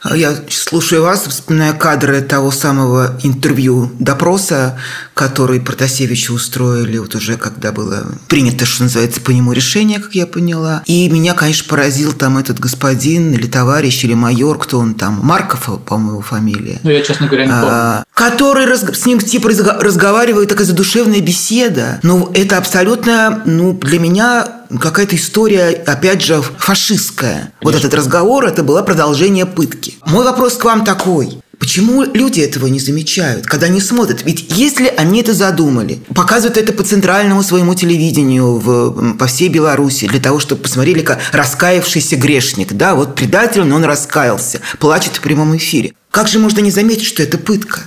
А 0.00 0.16
я 0.16 0.32
слушаю 0.48 1.02
вас, 1.02 1.26
вспоминаю 1.26 1.76
кадры 1.76 2.20
того 2.20 2.52
самого 2.52 3.18
интервью, 3.24 3.90
допроса, 3.98 4.78
который 5.14 5.60
Протасевичу 5.60 6.34
устроили 6.34 6.98
вот 6.98 7.16
уже 7.16 7.36
когда 7.36 7.72
было 7.72 8.06
принято, 8.28 8.64
что 8.64 8.84
называется, 8.84 9.20
по 9.20 9.32
нему 9.32 9.52
решение, 9.52 9.98
как 9.98 10.14
я 10.14 10.26
поняла. 10.26 10.82
И 10.86 11.08
меня, 11.10 11.34
конечно, 11.34 11.68
поразил 11.68 12.12
там 12.12 12.38
этот 12.38 12.60
господин 12.60 13.32
или 13.32 13.46
товарищ, 13.46 14.04
или 14.04 14.14
майор, 14.14 14.58
кто 14.58 14.78
он 14.78 14.94
там, 14.94 15.20
Марков, 15.22 15.68
по-моему, 15.84 16.20
фамилия. 16.20 16.78
Ну, 16.84 16.90
я, 16.90 17.02
честно 17.02 17.26
говоря, 17.26 17.46
не 17.46 17.50
помню. 17.50 17.68
А, 17.68 18.04
который 18.14 18.66
раз, 18.66 18.82
с 18.82 19.04
ним 19.04 19.18
типа 19.18 19.48
разговаривает, 19.48 20.48
такая 20.48 20.66
задушевная 20.66 21.20
беседа. 21.20 21.98
Но 22.04 22.30
это 22.34 22.56
абсолютно, 22.58 23.42
ну, 23.46 23.72
для 23.72 23.98
меня 23.98 24.46
какая-то 24.80 25.16
история, 25.16 25.70
опять 25.86 26.22
же, 26.22 26.42
фашистская. 26.42 27.32
Конечно. 27.32 27.58
Вот 27.62 27.74
этот 27.74 27.94
разговор, 27.94 28.44
это 28.44 28.62
было 28.62 28.82
продолжение 28.82 29.46
пытки. 29.46 29.94
Мой 30.06 30.24
вопрос 30.24 30.54
к 30.54 30.64
вам 30.64 30.84
такой. 30.84 31.40
Почему 31.58 32.04
люди 32.04 32.40
этого 32.40 32.66
не 32.68 32.78
замечают, 32.78 33.46
когда 33.46 33.66
не 33.66 33.80
смотрят? 33.80 34.22
Ведь 34.24 34.46
если 34.50 34.86
они 34.96 35.22
это 35.22 35.34
задумали, 35.34 36.00
показывают 36.14 36.56
это 36.56 36.72
по 36.72 36.84
центральному 36.84 37.42
своему 37.42 37.74
телевидению 37.74 38.58
в, 38.58 39.16
по 39.16 39.26
всей 39.26 39.48
Беларуси, 39.48 40.06
для 40.06 40.20
того, 40.20 40.38
чтобы 40.38 40.62
посмотрели, 40.62 41.02
как 41.02 41.18
раскаявшийся 41.32 42.16
грешник, 42.16 42.74
да, 42.74 42.94
вот 42.94 43.16
предатель, 43.16 43.64
но 43.64 43.76
он 43.76 43.84
раскаялся, 43.84 44.60
плачет 44.78 45.16
в 45.16 45.20
прямом 45.20 45.56
эфире. 45.56 45.94
Как 46.12 46.28
же 46.28 46.38
можно 46.38 46.60
не 46.60 46.70
заметить, 46.70 47.06
что 47.06 47.24
это 47.24 47.38
пытка? 47.38 47.80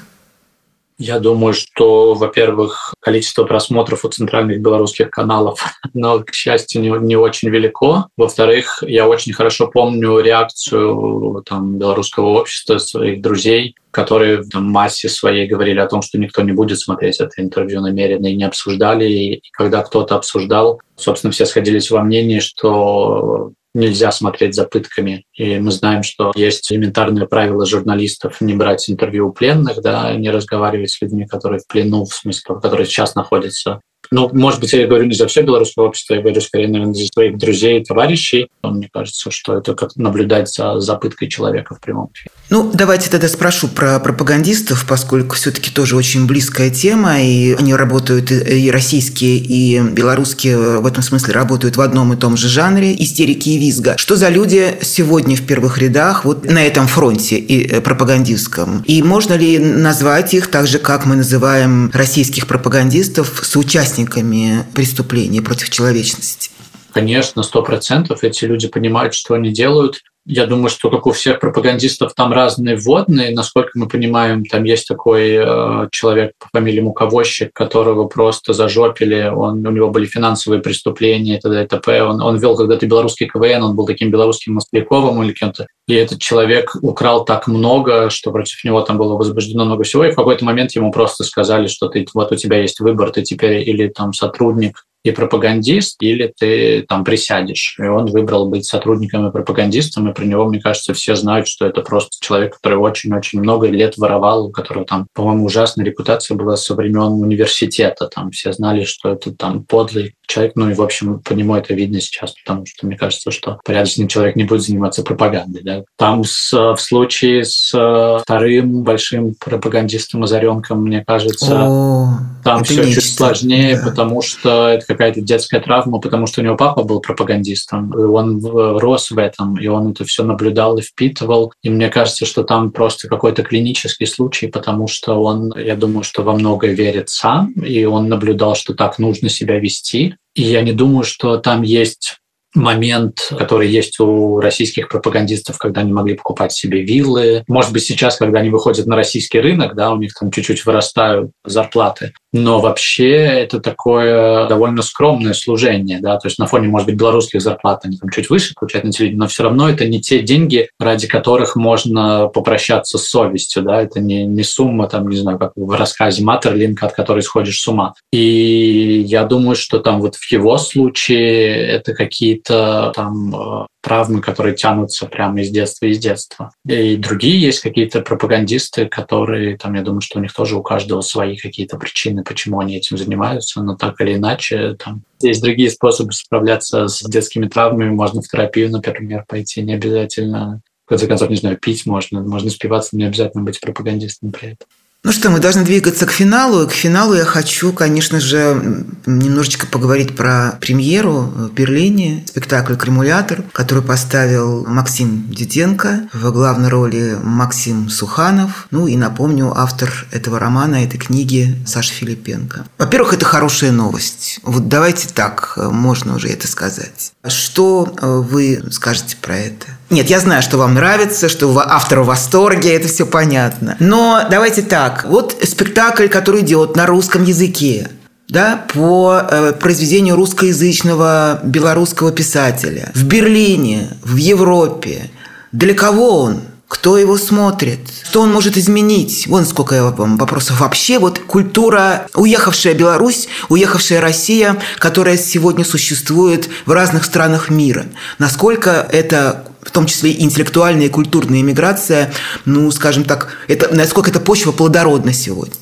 Я 1.01 1.19
думаю, 1.19 1.55
что, 1.55 2.13
во-первых, 2.13 2.93
количество 2.99 3.43
просмотров 3.43 4.05
у 4.05 4.09
центральных 4.09 4.61
белорусских 4.61 5.09
каналов, 5.09 5.59
но, 5.95 6.19
к 6.19 6.31
счастью, 6.31 6.79
не, 6.81 6.89
не 6.89 7.15
очень 7.15 7.49
велико. 7.49 8.05
Во-вторых, 8.17 8.83
я 8.85 9.07
очень 9.07 9.33
хорошо 9.33 9.65
помню 9.65 10.19
реакцию 10.19 11.43
там, 11.47 11.79
белорусского 11.79 12.27
общества, 12.39 12.77
своих 12.77 13.19
друзей, 13.23 13.73
которые 13.89 14.43
в 14.43 14.53
массе 14.53 15.09
своей 15.09 15.47
говорили 15.47 15.79
о 15.79 15.87
том, 15.87 16.03
что 16.03 16.19
никто 16.19 16.43
не 16.43 16.51
будет 16.51 16.77
смотреть 16.77 17.19
это 17.19 17.41
интервью 17.41 17.81
намеренно 17.81 18.27
и 18.27 18.35
не 18.35 18.43
обсуждали. 18.43 19.05
И 19.05 19.41
когда 19.53 19.81
кто-то 19.81 20.15
обсуждал, 20.15 20.81
собственно, 20.95 21.31
все 21.31 21.47
сходились 21.47 21.89
во 21.89 22.03
мнении, 22.03 22.41
что 22.41 23.53
нельзя 23.73 24.11
смотреть 24.11 24.55
за 24.55 24.65
пытками. 24.65 25.25
И 25.33 25.59
мы 25.59 25.71
знаем, 25.71 26.03
что 26.03 26.31
есть 26.35 26.71
элементарное 26.71 27.25
правило 27.25 27.65
журналистов 27.65 28.41
не 28.41 28.53
брать 28.53 28.89
интервью 28.89 29.29
у 29.29 29.33
пленных, 29.33 29.81
да, 29.81 30.13
не 30.15 30.29
разговаривать 30.29 30.91
с 30.91 31.01
людьми, 31.01 31.25
которые 31.25 31.59
в 31.59 31.67
плену, 31.67 32.05
в 32.05 32.13
смысле, 32.13 32.55
которые 32.61 32.85
сейчас 32.85 33.15
находятся 33.15 33.81
ну, 34.13 34.29
может 34.33 34.59
быть, 34.59 34.73
я 34.73 34.85
говорю 34.87 35.05
не 35.05 35.15
за 35.15 35.25
все 35.27 35.41
белорусское 35.41 35.85
общество, 35.85 36.15
я 36.15 36.21
говорю 36.21 36.41
скорее, 36.41 36.67
наверное, 36.67 36.93
за 36.93 37.05
своих 37.05 37.37
друзей 37.37 37.79
и 37.79 37.83
товарищей. 37.83 38.49
Мне 38.61 38.89
кажется, 38.91 39.31
что 39.31 39.57
это 39.57 39.73
как 39.73 39.95
наблюдать 39.95 40.53
за 40.53 40.81
запыткой 40.81 41.29
человека 41.29 41.75
в 41.75 41.79
прямом 41.79 42.09
эфире. 42.13 42.29
Ну, 42.49 42.69
давайте 42.73 43.09
тогда 43.09 43.29
спрошу 43.29 43.69
про 43.69 43.99
пропагандистов, 43.99 44.85
поскольку 44.85 45.35
все-таки 45.35 45.71
тоже 45.71 45.95
очень 45.95 46.27
близкая 46.27 46.69
тема, 46.69 47.21
и 47.21 47.53
они 47.53 47.73
работают, 47.73 48.31
и 48.31 48.69
российские, 48.69 49.37
и 49.37 49.79
белорусские 49.79 50.57
в 50.57 50.85
этом 50.85 51.03
смысле 51.03 51.33
работают 51.33 51.77
в 51.77 51.81
одном 51.81 52.11
и 52.11 52.17
том 52.17 52.35
же 52.35 52.49
жанре 52.49 52.93
истерики 53.01 53.49
и 53.49 53.57
визга. 53.57 53.95
Что 53.97 54.17
за 54.17 54.27
люди 54.27 54.77
сегодня 54.81 55.37
в 55.37 55.45
первых 55.45 55.77
рядах 55.77 56.25
вот 56.25 56.43
на 56.43 56.61
этом 56.61 56.87
фронте 56.87 57.37
и 57.37 57.65
э, 57.65 57.79
пропагандистском? 57.79 58.83
И 58.85 59.01
можно 59.01 59.35
ли 59.35 59.57
назвать 59.57 60.33
их 60.33 60.47
так 60.47 60.67
же, 60.67 60.79
как 60.79 61.05
мы 61.05 61.15
называем 61.15 61.89
российских 61.93 62.47
пропагандистов, 62.47 63.41
соучастниками 63.45 64.00
участниками 64.01 64.65
преступления 64.73 65.41
против 65.41 65.69
человечности. 65.69 66.51
Конечно, 66.93 67.43
сто 67.43 67.61
процентов 67.61 68.23
эти 68.23 68.45
люди 68.45 68.67
понимают, 68.67 69.13
что 69.13 69.35
они 69.35 69.51
делают. 69.51 70.01
Я 70.25 70.45
думаю, 70.45 70.69
что 70.69 70.91
как 70.91 71.07
у 71.07 71.11
всех 71.11 71.39
пропагандистов 71.39 72.13
там 72.13 72.31
разные 72.31 72.75
вводные. 72.75 73.33
Насколько 73.33 73.71
мы 73.73 73.87
понимаем, 73.87 74.45
там 74.45 74.63
есть 74.65 74.87
такой 74.87 75.31
э, 75.31 75.87
человек 75.91 76.33
по 76.37 76.47
фамилии 76.53 76.79
Муковощик, 76.79 77.51
которого 77.53 78.07
просто 78.07 78.53
зажопили. 78.53 79.31
Он, 79.33 79.65
у 79.65 79.71
него 79.71 79.89
были 79.89 80.05
финансовые 80.05 80.61
преступления 80.61 81.37
и 81.37 81.39
т.д. 81.39 81.63
и 81.63 81.67
т.п. 81.67 82.03
Он, 82.03 82.21
он 82.21 82.37
вел 82.37 82.55
когда-то 82.55 82.85
белорусский 82.85 83.27
КВН, 83.27 83.63
он 83.63 83.75
был 83.75 83.87
таким 83.87 84.11
белорусским 84.11 84.53
Мостляковым 84.53 85.23
или 85.23 85.33
кем-то. 85.33 85.65
И 85.87 85.95
этот 85.95 86.21
человек 86.21 86.75
украл 86.83 87.25
так 87.25 87.47
много, 87.47 88.11
что 88.11 88.31
против 88.31 88.63
него 88.63 88.81
там 88.81 88.99
было 88.99 89.17
возбуждено 89.17 89.65
много 89.65 89.83
всего. 89.83 90.05
И 90.05 90.11
в 90.11 90.15
какой-то 90.15 90.45
момент 90.45 90.75
ему 90.75 90.91
просто 90.91 91.23
сказали, 91.23 91.65
что 91.65 91.87
ты, 91.87 92.05
вот 92.13 92.31
у 92.31 92.35
тебя 92.35 92.61
есть 92.61 92.79
выбор, 92.79 93.09
ты 93.09 93.23
теперь 93.23 93.67
или 93.67 93.87
там 93.87 94.13
сотрудник 94.13 94.85
и 95.03 95.11
пропагандист, 95.11 96.01
или 96.01 96.31
ты 96.37 96.83
там 96.87 97.03
присядешь. 97.03 97.75
И 97.79 97.83
он 97.83 98.05
выбрал 98.05 98.49
быть 98.49 98.65
сотрудником 98.65 99.27
и 99.27 99.31
пропагандистом, 99.31 100.09
и 100.09 100.13
про 100.13 100.25
него, 100.25 100.45
мне 100.45 100.59
кажется, 100.59 100.93
все 100.93 101.15
знают, 101.15 101.47
что 101.47 101.65
это 101.65 101.81
просто 101.81 102.17
человек, 102.19 102.55
который 102.55 102.77
очень-очень 102.77 103.39
много 103.39 103.67
лет 103.67 103.97
воровал, 103.97 104.47
у 104.47 104.51
которого 104.51 104.85
там, 104.85 105.07
по-моему, 105.13 105.45
ужасная 105.45 105.85
репутация 105.85 106.37
была 106.37 106.55
со 106.55 106.75
времен 106.75 107.21
университета. 107.21 108.07
Там 108.07 108.31
все 108.31 108.53
знали, 108.53 108.83
что 108.83 109.11
это 109.11 109.33
там 109.33 109.63
подлый 109.63 110.13
человек, 110.31 110.53
ну 110.55 110.69
и, 110.69 110.73
в 110.73 110.81
общем, 110.81 111.19
по 111.19 111.33
нему 111.33 111.55
это 111.55 111.73
видно 111.73 111.99
сейчас, 111.99 112.33
потому 112.43 112.65
что 112.65 112.87
мне 112.87 112.97
кажется, 112.97 113.31
что 113.31 113.59
порядочный 113.65 114.07
человек 114.07 114.35
не 114.35 114.45
будет 114.45 114.61
заниматься 114.61 115.03
пропагандой. 115.03 115.61
Да? 115.63 115.83
Там 115.97 116.23
с, 116.23 116.51
в 116.53 116.77
случае 116.77 117.43
с 117.43 117.71
э, 117.73 118.21
вторым 118.21 118.83
большим 118.83 119.35
пропагандистом 119.35 120.23
Озаренком, 120.23 120.83
мне 120.83 121.03
кажется, 121.05 121.67
О, 121.67 122.19
там 122.43 122.63
все 122.63 122.83
нечто. 122.83 123.01
чуть 123.01 123.13
сложнее, 123.13 123.75
да. 123.75 123.89
потому 123.89 124.21
что 124.21 124.69
это 124.69 124.85
какая-то 124.85 125.21
детская 125.21 125.59
травма, 125.59 125.99
потому 125.99 126.27
что 126.27 126.41
у 126.41 126.43
него 126.43 126.55
папа 126.55 126.83
был 126.83 127.01
пропагандистом, 127.01 127.91
и 127.91 128.03
он 128.03 128.41
рос 128.43 129.11
в 129.11 129.17
этом, 129.17 129.59
и 129.59 129.67
он 129.67 129.91
это 129.91 130.05
все 130.05 130.23
наблюдал 130.23 130.77
и 130.77 130.81
впитывал. 130.81 131.53
И 131.61 131.69
мне 131.69 131.89
кажется, 131.89 132.25
что 132.25 132.43
там 132.43 132.71
просто 132.71 133.09
какой-то 133.09 133.43
клинический 133.43 134.07
случай, 134.07 134.47
потому 134.47 134.87
что 134.87 135.21
он, 135.21 135.53
я 135.57 135.75
думаю, 135.75 136.03
что 136.03 136.23
во 136.23 136.33
многое 136.33 136.71
верит 136.73 137.09
сам, 137.09 137.51
и 137.53 137.83
он 137.83 138.07
наблюдал, 138.07 138.55
что 138.55 138.73
так 138.73 138.97
нужно 138.97 139.27
себя 139.27 139.59
вести. 139.59 140.15
И 140.35 140.43
я 140.43 140.61
не 140.61 140.71
думаю, 140.71 141.03
что 141.03 141.37
там 141.37 141.61
есть 141.61 142.17
момент, 142.53 143.31
который 143.37 143.69
есть 143.69 143.99
у 143.99 144.39
российских 144.39 144.89
пропагандистов, 144.89 145.57
когда 145.57 145.81
они 145.81 145.93
могли 145.93 146.15
покупать 146.15 146.51
себе 146.51 146.81
виллы. 146.83 147.43
Может 147.47 147.71
быть, 147.71 147.83
сейчас, 147.83 148.17
когда 148.17 148.39
они 148.39 148.49
выходят 148.49 148.85
на 148.87 148.95
российский 148.95 149.39
рынок, 149.39 149.75
да, 149.75 149.91
у 149.91 149.97
них 149.97 150.13
там 150.13 150.31
чуть-чуть 150.31 150.65
вырастают 150.65 151.31
зарплаты. 151.45 152.13
Но 152.33 152.59
вообще 152.59 153.11
это 153.11 153.59
такое 153.59 154.47
довольно 154.47 154.81
скромное 154.81 155.33
служение, 155.33 155.99
да, 155.99 156.17
то 156.17 156.27
есть 156.27 156.39
на 156.39 156.47
фоне, 156.47 156.69
может 156.69 156.87
быть, 156.87 156.95
белорусских 156.95 157.41
зарплат 157.41 157.81
они 157.83 157.97
там 157.97 158.09
чуть 158.09 158.29
выше 158.29 158.53
получают 158.57 158.85
на 158.85 158.91
телевидении, 158.91 159.19
но 159.19 159.27
все 159.27 159.43
равно 159.43 159.69
это 159.69 159.85
не 159.85 159.99
те 159.99 160.19
деньги, 160.19 160.69
ради 160.79 161.07
которых 161.07 161.55
можно 161.55 162.27
попрощаться 162.27 162.97
с 162.97 163.05
совестью, 163.05 163.63
да, 163.63 163.81
это 163.81 163.99
не, 163.99 164.25
не 164.25 164.43
сумма, 164.43 164.87
там, 164.87 165.09
не 165.09 165.17
знаю, 165.17 165.37
как 165.39 165.51
в 165.55 165.71
рассказе 165.71 166.23
Матерлинка, 166.23 166.85
от 166.85 166.93
которой 166.93 167.21
сходишь 167.21 167.59
с 167.59 167.67
ума. 167.67 167.93
И 168.13 169.03
я 169.05 169.25
думаю, 169.25 169.55
что 169.55 169.79
там 169.79 169.99
вот 169.99 170.15
в 170.15 170.31
его 170.31 170.57
случае 170.57 171.67
это 171.67 171.93
какие-то 171.93 172.93
там 172.95 173.35
э, 173.35 173.65
травмы, 173.81 174.21
которые 174.21 174.55
тянутся 174.55 175.07
прямо 175.07 175.41
из 175.41 175.49
детства, 175.49 175.85
из 175.87 175.99
детства. 175.99 176.51
И 176.65 176.95
другие 176.95 177.39
есть 177.41 177.59
какие-то 177.61 178.01
пропагандисты, 178.01 178.87
которые, 178.87 179.57
там, 179.57 179.73
я 179.73 179.81
думаю, 179.81 180.01
что 180.01 180.19
у 180.19 180.21
них 180.21 180.33
тоже 180.33 180.55
у 180.55 180.63
каждого 180.63 181.01
свои 181.01 181.35
какие-то 181.35 181.77
причины, 181.77 182.23
почему 182.23 182.59
они 182.59 182.77
этим 182.77 182.97
занимаются, 182.97 183.61
но 183.61 183.75
так 183.75 183.99
или 184.01 184.15
иначе, 184.15 184.75
там, 184.75 185.03
есть 185.21 185.41
другие 185.41 185.69
способы 185.69 186.13
справляться 186.13 186.87
с 186.87 187.01
детскими 187.01 187.47
травмами. 187.47 187.89
Можно 187.89 188.21
в 188.21 188.27
терапию, 188.27 188.71
например, 188.71 189.25
пойти, 189.27 189.61
не 189.61 189.73
обязательно 189.73 190.61
в 190.85 190.89
конце 190.89 191.07
концов, 191.07 191.29
не 191.29 191.37
знаю, 191.37 191.57
пить 191.57 191.85
можно, 191.85 192.21
можно 192.21 192.49
спиваться, 192.49 192.97
не 192.97 193.05
обязательно 193.05 193.43
быть 193.43 193.61
пропагандистом 193.61 194.31
при 194.31 194.49
этом. 194.49 194.67
Ну 195.03 195.11
что, 195.11 195.31
мы 195.31 195.39
должны 195.39 195.63
двигаться 195.63 196.05
к 196.05 196.11
финалу. 196.11 196.67
К 196.67 196.71
финалу 196.71 197.15
я 197.15 197.25
хочу, 197.25 197.73
конечно 197.73 198.19
же, 198.19 198.85
немножечко 199.07 199.65
поговорить 199.65 200.15
про 200.15 200.59
премьеру 200.61 201.21
в 201.21 201.51
Берлине, 201.53 202.23
спектакль 202.27 202.75
«Кремулятор», 202.75 203.41
который 203.51 203.81
поставил 203.81 204.63
Максим 204.67 205.27
Диденко, 205.31 206.07
в 206.13 206.31
главной 206.31 206.69
роли 206.69 207.17
Максим 207.23 207.89
Суханов. 207.89 208.67
Ну 208.69 208.85
и 208.85 208.95
напомню, 208.95 209.51
автор 209.57 210.05
этого 210.11 210.37
романа, 210.37 210.83
этой 210.83 210.99
книги 210.99 211.57
Саша 211.65 211.93
Филипенко. 211.93 212.65
Во-первых, 212.77 213.13
это 213.13 213.25
хорошая 213.25 213.71
новость. 213.71 214.39
Вот 214.43 214.67
давайте 214.67 215.09
так, 215.09 215.57
можно 215.57 216.15
уже 216.15 216.29
это 216.29 216.47
сказать. 216.47 217.13
Что 217.27 217.91
вы 217.99 218.63
скажете 218.69 219.17
про 219.19 219.35
это? 219.35 219.65
Нет, 219.91 220.09
я 220.09 220.21
знаю, 220.21 220.41
что 220.41 220.57
вам 220.57 220.73
нравится, 220.73 221.27
что 221.27 221.53
автор 221.59 221.99
в 221.99 222.05
восторге, 222.05 222.73
это 222.73 222.87
все 222.87 223.05
понятно. 223.05 223.75
Но 223.79 224.25
давайте 224.31 224.61
так. 224.61 225.03
Вот 225.05 225.35
спектакль, 225.43 226.07
который 226.07 226.41
идет 226.41 226.77
на 226.77 226.85
русском 226.85 227.25
языке 227.25 227.89
да, 228.29 228.63
по 228.73 229.21
э, 229.29 229.51
произведению 229.51 230.15
русскоязычного 230.15 231.41
белорусского 231.43 232.13
писателя 232.13 232.89
в 232.95 233.03
Берлине, 233.03 233.89
в 234.01 234.15
Европе. 234.15 235.11
Для 235.51 235.73
кого 235.73 236.21
он? 236.21 236.41
Кто 236.69 236.97
его 236.97 237.17
смотрит? 237.17 237.81
Что 238.05 238.21
он 238.21 238.31
может 238.31 238.55
изменить? 238.55 239.27
Вон 239.27 239.45
сколько 239.45 239.75
я 239.75 239.83
вам 239.83 240.15
вопросов. 240.15 240.61
Вообще 240.61 240.99
вот 240.99 241.19
культура, 241.19 242.07
уехавшая 242.15 242.75
Беларусь, 242.75 243.27
уехавшая 243.49 243.99
Россия, 243.99 244.55
которая 244.79 245.17
сегодня 245.17 245.65
существует 245.65 246.47
в 246.65 246.71
разных 246.71 247.03
странах 247.03 247.49
мира. 247.49 247.87
Насколько 248.19 248.87
это 248.89 249.43
в 249.61 249.71
том 249.71 249.85
числе 249.85 250.11
интеллектуальная 250.21 250.87
и 250.87 250.89
культурная 250.89 251.41
иммиграция, 251.41 252.13
ну, 252.45 252.69
скажем 252.71 253.03
так, 253.03 253.37
это, 253.47 253.73
насколько 253.73 254.09
эта 254.09 254.19
почва 254.19 254.51
плодородна 254.51 255.13
сегодня? 255.13 255.53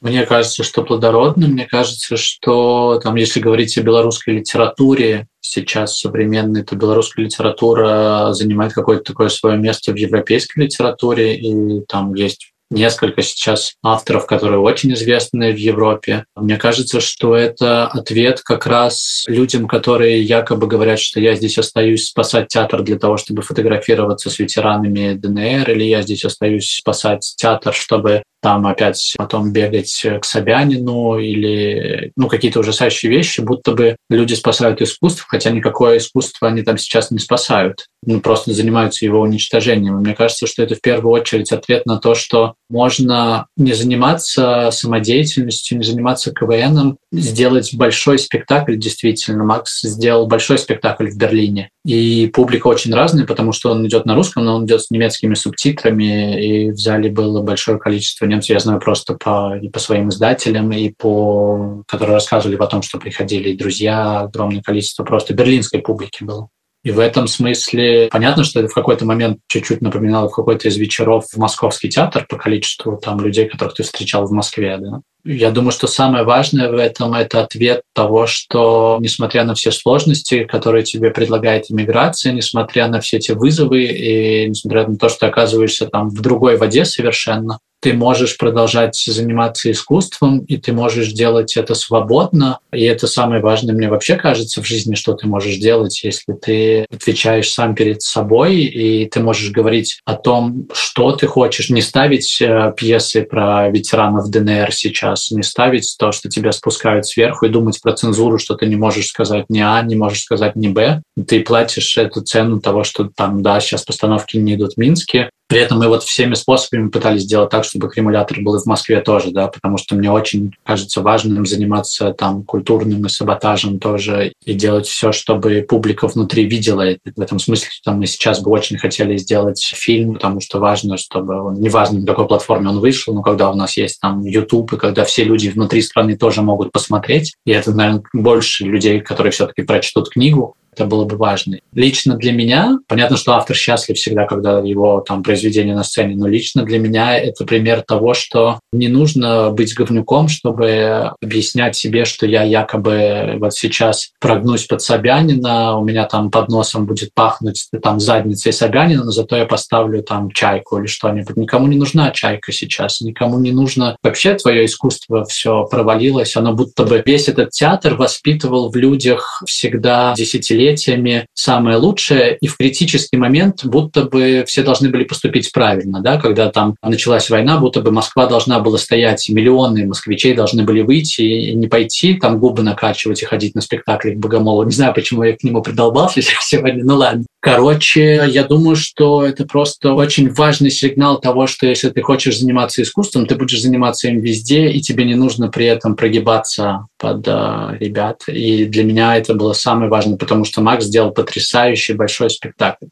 Мне 0.00 0.24
кажется, 0.24 0.64
что 0.64 0.82
плодородно. 0.82 1.46
Мне 1.46 1.66
кажется, 1.66 2.16
что 2.16 2.98
там, 3.02 3.16
если 3.16 3.38
говорить 3.38 3.76
о 3.76 3.82
белорусской 3.82 4.36
литературе, 4.36 5.26
сейчас 5.40 5.98
современной, 5.98 6.62
то 6.62 6.74
белорусская 6.74 7.24
литература 7.24 8.28
занимает 8.32 8.72
какое-то 8.72 9.04
такое 9.04 9.28
свое 9.28 9.58
место 9.58 9.92
в 9.92 9.96
европейской 9.96 10.60
литературе, 10.60 11.36
и 11.36 11.80
там 11.86 12.14
есть 12.14 12.52
несколько 12.70 13.22
сейчас 13.22 13.74
авторов, 13.82 14.26
которые 14.26 14.60
очень 14.60 14.92
известны 14.92 15.52
в 15.52 15.56
Европе. 15.56 16.24
Мне 16.36 16.56
кажется, 16.56 17.00
что 17.00 17.34
это 17.34 17.86
ответ 17.86 18.40
как 18.42 18.66
раз 18.66 19.24
людям, 19.26 19.66
которые 19.66 20.22
якобы 20.22 20.66
говорят, 20.66 21.00
что 21.00 21.20
я 21.20 21.34
здесь 21.34 21.58
остаюсь 21.58 22.06
спасать 22.06 22.48
театр 22.48 22.82
для 22.82 22.98
того, 22.98 23.16
чтобы 23.16 23.42
фотографироваться 23.42 24.30
с 24.30 24.38
ветеранами 24.38 25.14
ДНР, 25.14 25.70
или 25.70 25.84
я 25.84 26.02
здесь 26.02 26.24
остаюсь 26.24 26.70
спасать 26.70 27.34
театр, 27.36 27.74
чтобы 27.74 28.22
там 28.42 28.66
опять 28.66 29.14
потом 29.18 29.52
бегать 29.52 30.06
к 30.20 30.24
Собянину 30.24 31.18
или 31.18 32.12
ну, 32.16 32.28
какие-то 32.28 32.60
ужасающие 32.60 33.10
вещи, 33.10 33.40
будто 33.40 33.72
бы 33.72 33.96
люди 34.08 34.34
спасают 34.34 34.80
искусство, 34.80 35.26
хотя 35.28 35.50
никакое 35.50 35.98
искусство 35.98 36.48
они 36.48 36.62
там 36.62 36.78
сейчас 36.78 37.10
не 37.10 37.18
спасают, 37.18 37.86
ну, 38.04 38.20
просто 38.20 38.54
занимаются 38.54 39.04
его 39.04 39.20
уничтожением. 39.20 39.98
И 39.98 40.00
мне 40.00 40.14
кажется, 40.14 40.46
что 40.46 40.62
это 40.62 40.74
в 40.74 40.80
первую 40.80 41.12
очередь 41.12 41.52
ответ 41.52 41.84
на 41.84 41.98
то, 41.98 42.14
что 42.14 42.54
можно 42.70 43.46
не 43.56 43.72
заниматься 43.72 44.70
самодеятельностью, 44.72 45.78
не 45.78 45.84
заниматься 45.84 46.32
КВНом, 46.32 46.96
сделать 47.12 47.74
большой 47.74 48.18
спектакль, 48.18 48.76
действительно. 48.76 49.44
Макс 49.44 49.82
сделал 49.82 50.26
большой 50.26 50.58
спектакль 50.58 51.08
в 51.08 51.16
Берлине. 51.16 51.70
И 51.84 52.30
публика 52.32 52.68
очень 52.68 52.94
разная, 52.94 53.26
потому 53.26 53.52
что 53.52 53.70
он 53.72 53.86
идет 53.86 54.06
на 54.06 54.14
русском, 54.14 54.44
но 54.44 54.56
он 54.56 54.66
идет 54.66 54.82
с 54.82 54.90
немецкими 54.90 55.34
субтитрами, 55.34 56.66
и 56.66 56.70
в 56.70 56.78
зале 56.78 57.10
было 57.10 57.42
большое 57.42 57.78
количество 57.78 58.26
немцев. 58.26 58.50
Я 58.50 58.60
знаю 58.60 58.80
просто 58.80 59.14
по, 59.14 59.58
и 59.60 59.68
по 59.68 59.78
своим 59.78 60.08
издателям, 60.08 60.70
и 60.72 60.90
по 60.96 61.82
которые 61.86 62.14
рассказывали 62.14 62.56
о 62.56 62.66
том, 62.66 62.82
что 62.82 62.98
приходили 62.98 63.56
друзья, 63.56 64.20
огромное 64.20 64.62
количество 64.62 65.04
просто 65.04 65.34
берлинской 65.34 65.80
публики 65.80 66.22
было. 66.22 66.48
И 66.82 66.90
в 66.90 66.98
этом 66.98 67.26
смысле 67.26 68.08
понятно, 68.10 68.42
что 68.42 68.60
это 68.60 68.68
в 68.68 68.74
какой-то 68.74 69.04
момент 69.04 69.40
чуть-чуть 69.48 69.82
напоминало 69.82 70.28
в 70.28 70.34
какой-то 70.34 70.68
из 70.68 70.78
вечеров 70.78 71.26
в 71.26 71.36
Московский 71.36 71.90
театр 71.90 72.26
по 72.26 72.36
количеству 72.36 72.96
там 72.96 73.20
людей, 73.20 73.48
которых 73.48 73.74
ты 73.74 73.82
встречал 73.82 74.24
в 74.24 74.32
Москве. 74.32 74.78
Да? 74.78 75.00
Я 75.24 75.50
думаю, 75.50 75.72
что 75.72 75.86
самое 75.86 76.24
важное 76.24 76.70
в 76.70 76.76
этом– 76.76 77.14
это 77.14 77.42
ответ 77.42 77.82
того, 77.94 78.26
что 78.26 78.98
несмотря 79.00 79.44
на 79.44 79.54
все 79.54 79.70
сложности, 79.70 80.44
которые 80.44 80.82
тебе 80.82 81.10
предлагает 81.10 81.70
иммиграция, 81.70 82.32
несмотря 82.32 82.88
на 82.88 83.00
все 83.00 83.18
эти 83.18 83.32
вызовы 83.32 83.84
и 83.84 84.48
несмотря 84.48 84.86
на 84.86 84.96
то, 84.96 85.08
что 85.08 85.20
ты 85.20 85.26
оказываешься 85.26 85.86
там 85.86 86.08
в 86.08 86.20
другой 86.20 86.56
воде 86.56 86.84
совершенно, 86.84 87.58
ты 87.80 87.94
можешь 87.94 88.36
продолжать 88.36 88.96
заниматься 89.06 89.70
искусством, 89.70 90.40
и 90.40 90.58
ты 90.58 90.72
можешь 90.72 91.12
делать 91.12 91.56
это 91.56 91.74
свободно. 91.74 92.58
И 92.72 92.84
это 92.84 93.06
самое 93.06 93.40
важное, 93.40 93.74
мне 93.74 93.88
вообще 93.88 94.16
кажется, 94.16 94.62
в 94.62 94.66
жизни, 94.66 94.94
что 94.94 95.14
ты 95.14 95.26
можешь 95.26 95.56
делать, 95.56 96.02
если 96.04 96.34
ты 96.34 96.86
отвечаешь 96.92 97.50
сам 97.50 97.74
перед 97.74 98.02
собой, 98.02 98.56
и 98.56 99.06
ты 99.06 99.20
можешь 99.20 99.50
говорить 99.50 100.00
о 100.04 100.14
том, 100.14 100.68
что 100.72 101.12
ты 101.12 101.26
хочешь, 101.26 101.70
не 101.70 101.80
ставить 101.80 102.40
э, 102.42 102.72
пьесы 102.76 103.22
про 103.22 103.70
ветеранов 103.70 104.30
ДНР 104.30 104.72
сейчас, 104.72 105.09
не 105.30 105.42
ставить 105.42 105.96
то, 105.98 106.12
что 106.12 106.28
тебя 106.28 106.52
спускают 106.52 107.06
сверху, 107.06 107.46
и 107.46 107.50
думать 107.50 107.80
про 107.82 107.92
цензуру, 107.92 108.38
что 108.38 108.54
ты 108.54 108.66
не 108.66 108.76
можешь 108.76 109.08
сказать 109.08 109.46
ни 109.48 109.60
А, 109.60 109.82
не 109.82 109.96
можешь 109.96 110.22
сказать 110.22 110.56
ни 110.56 110.68
Б. 110.68 111.02
Ты 111.26 111.42
платишь 111.42 111.96
эту 111.98 112.22
цену 112.22 112.60
того, 112.60 112.84
что 112.84 113.10
там, 113.14 113.42
да, 113.42 113.60
сейчас 113.60 113.82
постановки 113.82 114.36
не 114.36 114.54
идут 114.54 114.74
в 114.74 114.76
Минске, 114.76 115.30
при 115.50 115.58
этом 115.58 115.78
мы 115.78 115.88
вот 115.88 116.04
всеми 116.04 116.34
способами 116.34 116.90
пытались 116.90 117.22
сделать 117.22 117.50
так, 117.50 117.64
чтобы 117.64 117.88
кремулятор 117.88 118.38
был 118.40 118.54
и 118.54 118.60
в 118.60 118.66
Москве 118.66 119.00
тоже, 119.00 119.32
да, 119.32 119.48
потому 119.48 119.78
что 119.78 119.96
мне 119.96 120.08
очень 120.08 120.52
кажется 120.64 121.00
важным 121.00 121.44
заниматься 121.44 122.12
там 122.12 122.44
культурным 122.44 123.04
и 123.04 123.08
саботажем 123.08 123.80
тоже 123.80 124.32
и 124.44 124.54
делать 124.54 124.86
все, 124.86 125.10
чтобы 125.10 125.66
публика 125.68 126.06
внутри 126.06 126.44
видела 126.44 126.82
это. 126.82 127.00
В 127.16 127.20
этом 127.20 127.40
смысле 127.40 127.66
там 127.84 127.98
мы 127.98 128.06
сейчас 128.06 128.40
бы 128.40 128.52
очень 128.52 128.78
хотели 128.78 129.16
сделать 129.16 129.60
фильм, 129.60 130.14
потому 130.14 130.40
что 130.40 130.60
важно, 130.60 130.96
чтобы 130.96 131.42
он, 131.42 131.54
неважно 131.54 131.98
на 131.98 132.06
какой 132.06 132.28
платформе 132.28 132.68
он 132.68 132.78
вышел, 132.78 133.12
но 133.12 133.22
когда 133.22 133.50
у 133.50 133.56
нас 133.56 133.76
есть 133.76 133.98
там 134.00 134.24
YouTube, 134.24 134.74
и 134.74 134.76
когда 134.76 135.04
все 135.04 135.24
люди 135.24 135.48
внутри 135.48 135.82
страны 135.82 136.16
тоже 136.16 136.42
могут 136.42 136.70
посмотреть, 136.70 137.34
и 137.44 137.50
это, 137.50 137.72
наверное, 137.72 138.04
больше 138.12 138.66
людей, 138.66 139.00
которые 139.00 139.32
все-таки 139.32 139.62
прочтут 139.62 140.10
книгу, 140.10 140.54
это 140.80 140.88
было 140.88 141.04
бы 141.04 141.16
важно. 141.16 141.58
Лично 141.74 142.16
для 142.16 142.32
меня, 142.32 142.78
понятно, 142.88 143.16
что 143.16 143.34
автор 143.34 143.54
счастлив 143.54 143.96
всегда, 143.96 144.24
когда 144.24 144.60
его 144.60 145.04
там 145.06 145.22
произведение 145.22 145.74
на 145.74 145.84
сцене, 145.84 146.16
но 146.16 146.26
лично 146.26 146.62
для 146.62 146.78
меня 146.78 147.18
это 147.18 147.44
пример 147.44 147.82
того, 147.86 148.14
что 148.14 148.60
не 148.72 148.88
нужно 148.88 149.50
быть 149.50 149.74
говнюком, 149.74 150.28
чтобы 150.28 151.12
объяснять 151.20 151.76
себе, 151.76 152.06
что 152.06 152.26
я 152.26 152.44
якобы 152.44 153.36
вот 153.38 153.52
сейчас 153.52 154.10
прогнусь 154.20 154.66
под 154.66 154.80
Собянина, 154.80 155.76
у 155.76 155.84
меня 155.84 156.06
там 156.06 156.30
под 156.30 156.48
носом 156.48 156.86
будет 156.86 157.12
пахнуть 157.14 157.68
там 157.82 158.00
задницей 158.00 158.52
Собянина, 158.52 159.04
но 159.04 159.10
зато 159.10 159.36
я 159.36 159.44
поставлю 159.44 160.02
там 160.02 160.30
чайку 160.30 160.78
или 160.78 160.86
что-нибудь. 160.86 161.36
Никому 161.36 161.66
не 161.66 161.76
нужна 161.76 162.10
чайка 162.10 162.52
сейчас, 162.52 163.02
никому 163.02 163.38
не 163.38 163.52
нужно. 163.52 163.96
Вообще 164.02 164.34
твое 164.34 164.64
искусство 164.64 165.24
все 165.26 165.66
провалилось, 165.70 166.36
оно 166.36 166.54
будто 166.54 166.84
бы 166.84 167.02
весь 167.04 167.28
этот 167.28 167.50
театр 167.50 167.96
воспитывал 167.96 168.70
в 168.70 168.76
людях 168.76 169.42
всегда 169.46 170.14
десятилетия 170.16 170.69
десятилетиями 170.70 171.26
самое 171.34 171.76
лучшее, 171.76 172.36
и 172.40 172.46
в 172.46 172.56
критический 172.56 173.16
момент 173.16 173.64
будто 173.64 174.04
бы 174.04 174.44
все 174.46 174.62
должны 174.62 174.88
были 174.88 175.04
поступить 175.04 175.50
правильно, 175.52 176.00
да, 176.00 176.18
когда 176.18 176.50
там 176.50 176.76
началась 176.82 177.30
война, 177.30 177.58
будто 177.58 177.80
бы 177.80 177.90
Москва 177.90 178.26
должна 178.26 178.60
была 178.60 178.78
стоять, 178.78 179.28
миллионы 179.28 179.86
москвичей 179.86 180.34
должны 180.34 180.64
были 180.64 180.82
выйти 180.82 181.22
и 181.22 181.54
не 181.54 181.66
пойти, 181.66 182.14
там 182.14 182.38
губы 182.38 182.62
накачивать 182.62 183.22
и 183.22 183.26
ходить 183.26 183.54
на 183.54 183.60
спектакли 183.60 184.12
к 184.12 184.18
Богомолу. 184.18 184.64
Не 184.64 184.72
знаю, 184.72 184.94
почему 184.94 185.22
я 185.22 185.36
к 185.36 185.42
нему 185.42 185.62
придолбался 185.62 186.20
сегодня, 186.40 186.84
ну 186.84 186.96
ладно. 186.96 187.24
Короче, 187.40 188.26
я 188.28 188.44
думаю, 188.44 188.76
что 188.76 189.24
это 189.24 189.46
просто 189.46 189.94
очень 189.94 190.30
важный 190.30 190.70
сигнал 190.70 191.18
того, 191.18 191.46
что 191.46 191.66
если 191.66 191.88
ты 191.88 192.02
хочешь 192.02 192.38
заниматься 192.38 192.82
искусством, 192.82 193.26
ты 193.26 193.34
будешь 193.34 193.62
заниматься 193.62 194.08
им 194.08 194.20
везде, 194.20 194.68
и 194.68 194.80
тебе 194.80 195.04
не 195.04 195.14
нужно 195.14 195.48
при 195.48 195.64
этом 195.64 195.96
прогибаться 195.96 196.86
под 197.00 197.26
э, 197.26 197.78
ребят. 197.80 198.24
И 198.28 198.66
для 198.66 198.84
меня 198.84 199.16
это 199.16 199.34
было 199.34 199.54
самое 199.54 199.90
важное, 199.90 200.18
потому 200.18 200.44
что 200.44 200.60
Макс 200.60 200.84
сделал 200.84 201.12
потрясающий 201.12 201.94
большой 201.94 202.28
спектакль. 202.28 202.86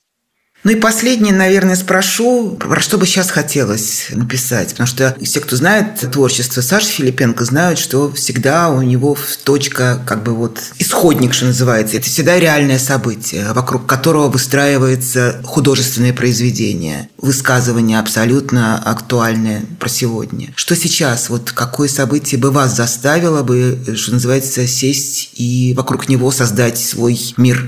Ну 0.64 0.72
и 0.72 0.76
последнее, 0.76 1.32
наверное, 1.32 1.76
спрошу, 1.76 2.56
про 2.59 2.80
что 2.80 2.98
бы 2.98 3.06
сейчас 3.06 3.30
хотелось 3.30 4.09
написать. 4.11 4.70
Потому 4.70 4.88
что 4.88 5.16
все, 5.22 5.40
кто 5.40 5.56
знает 5.56 6.00
творчество 6.12 6.61
Саши 6.61 6.88
Филипенко, 6.88 7.44
знают, 7.44 7.78
что 7.78 8.12
всегда 8.12 8.68
у 8.68 8.82
него 8.82 9.16
точка, 9.44 10.02
как 10.04 10.24
бы 10.24 10.34
вот 10.34 10.61
исходник, 10.78 11.32
что 11.32 11.46
называется. 11.46 11.96
Это 11.96 12.06
всегда 12.06 12.38
реальное 12.38 12.78
событие, 12.78 13.52
вокруг 13.52 13.86
которого 13.86 14.28
выстраивается 14.28 15.40
художественное 15.44 16.12
произведение. 16.12 17.09
Высказывание 17.18 18.00
абсолютно 18.00 18.78
актуальное 18.78 19.62
про 19.78 19.88
сегодня. 19.88 20.52
Что 20.56 20.74
сейчас? 20.74 21.28
Вот 21.28 21.52
какое 21.52 21.88
событие 21.88 22.38
бы 22.38 22.50
вас 22.50 22.76
заставило 22.76 23.42
бы, 23.42 23.94
что 23.96 24.12
называется, 24.12 24.66
сесть 24.66 25.30
и 25.34 25.72
вокруг 25.76 26.09
него 26.09 26.32
создать 26.32 26.78
свой 26.78 27.18
мир? 27.36 27.64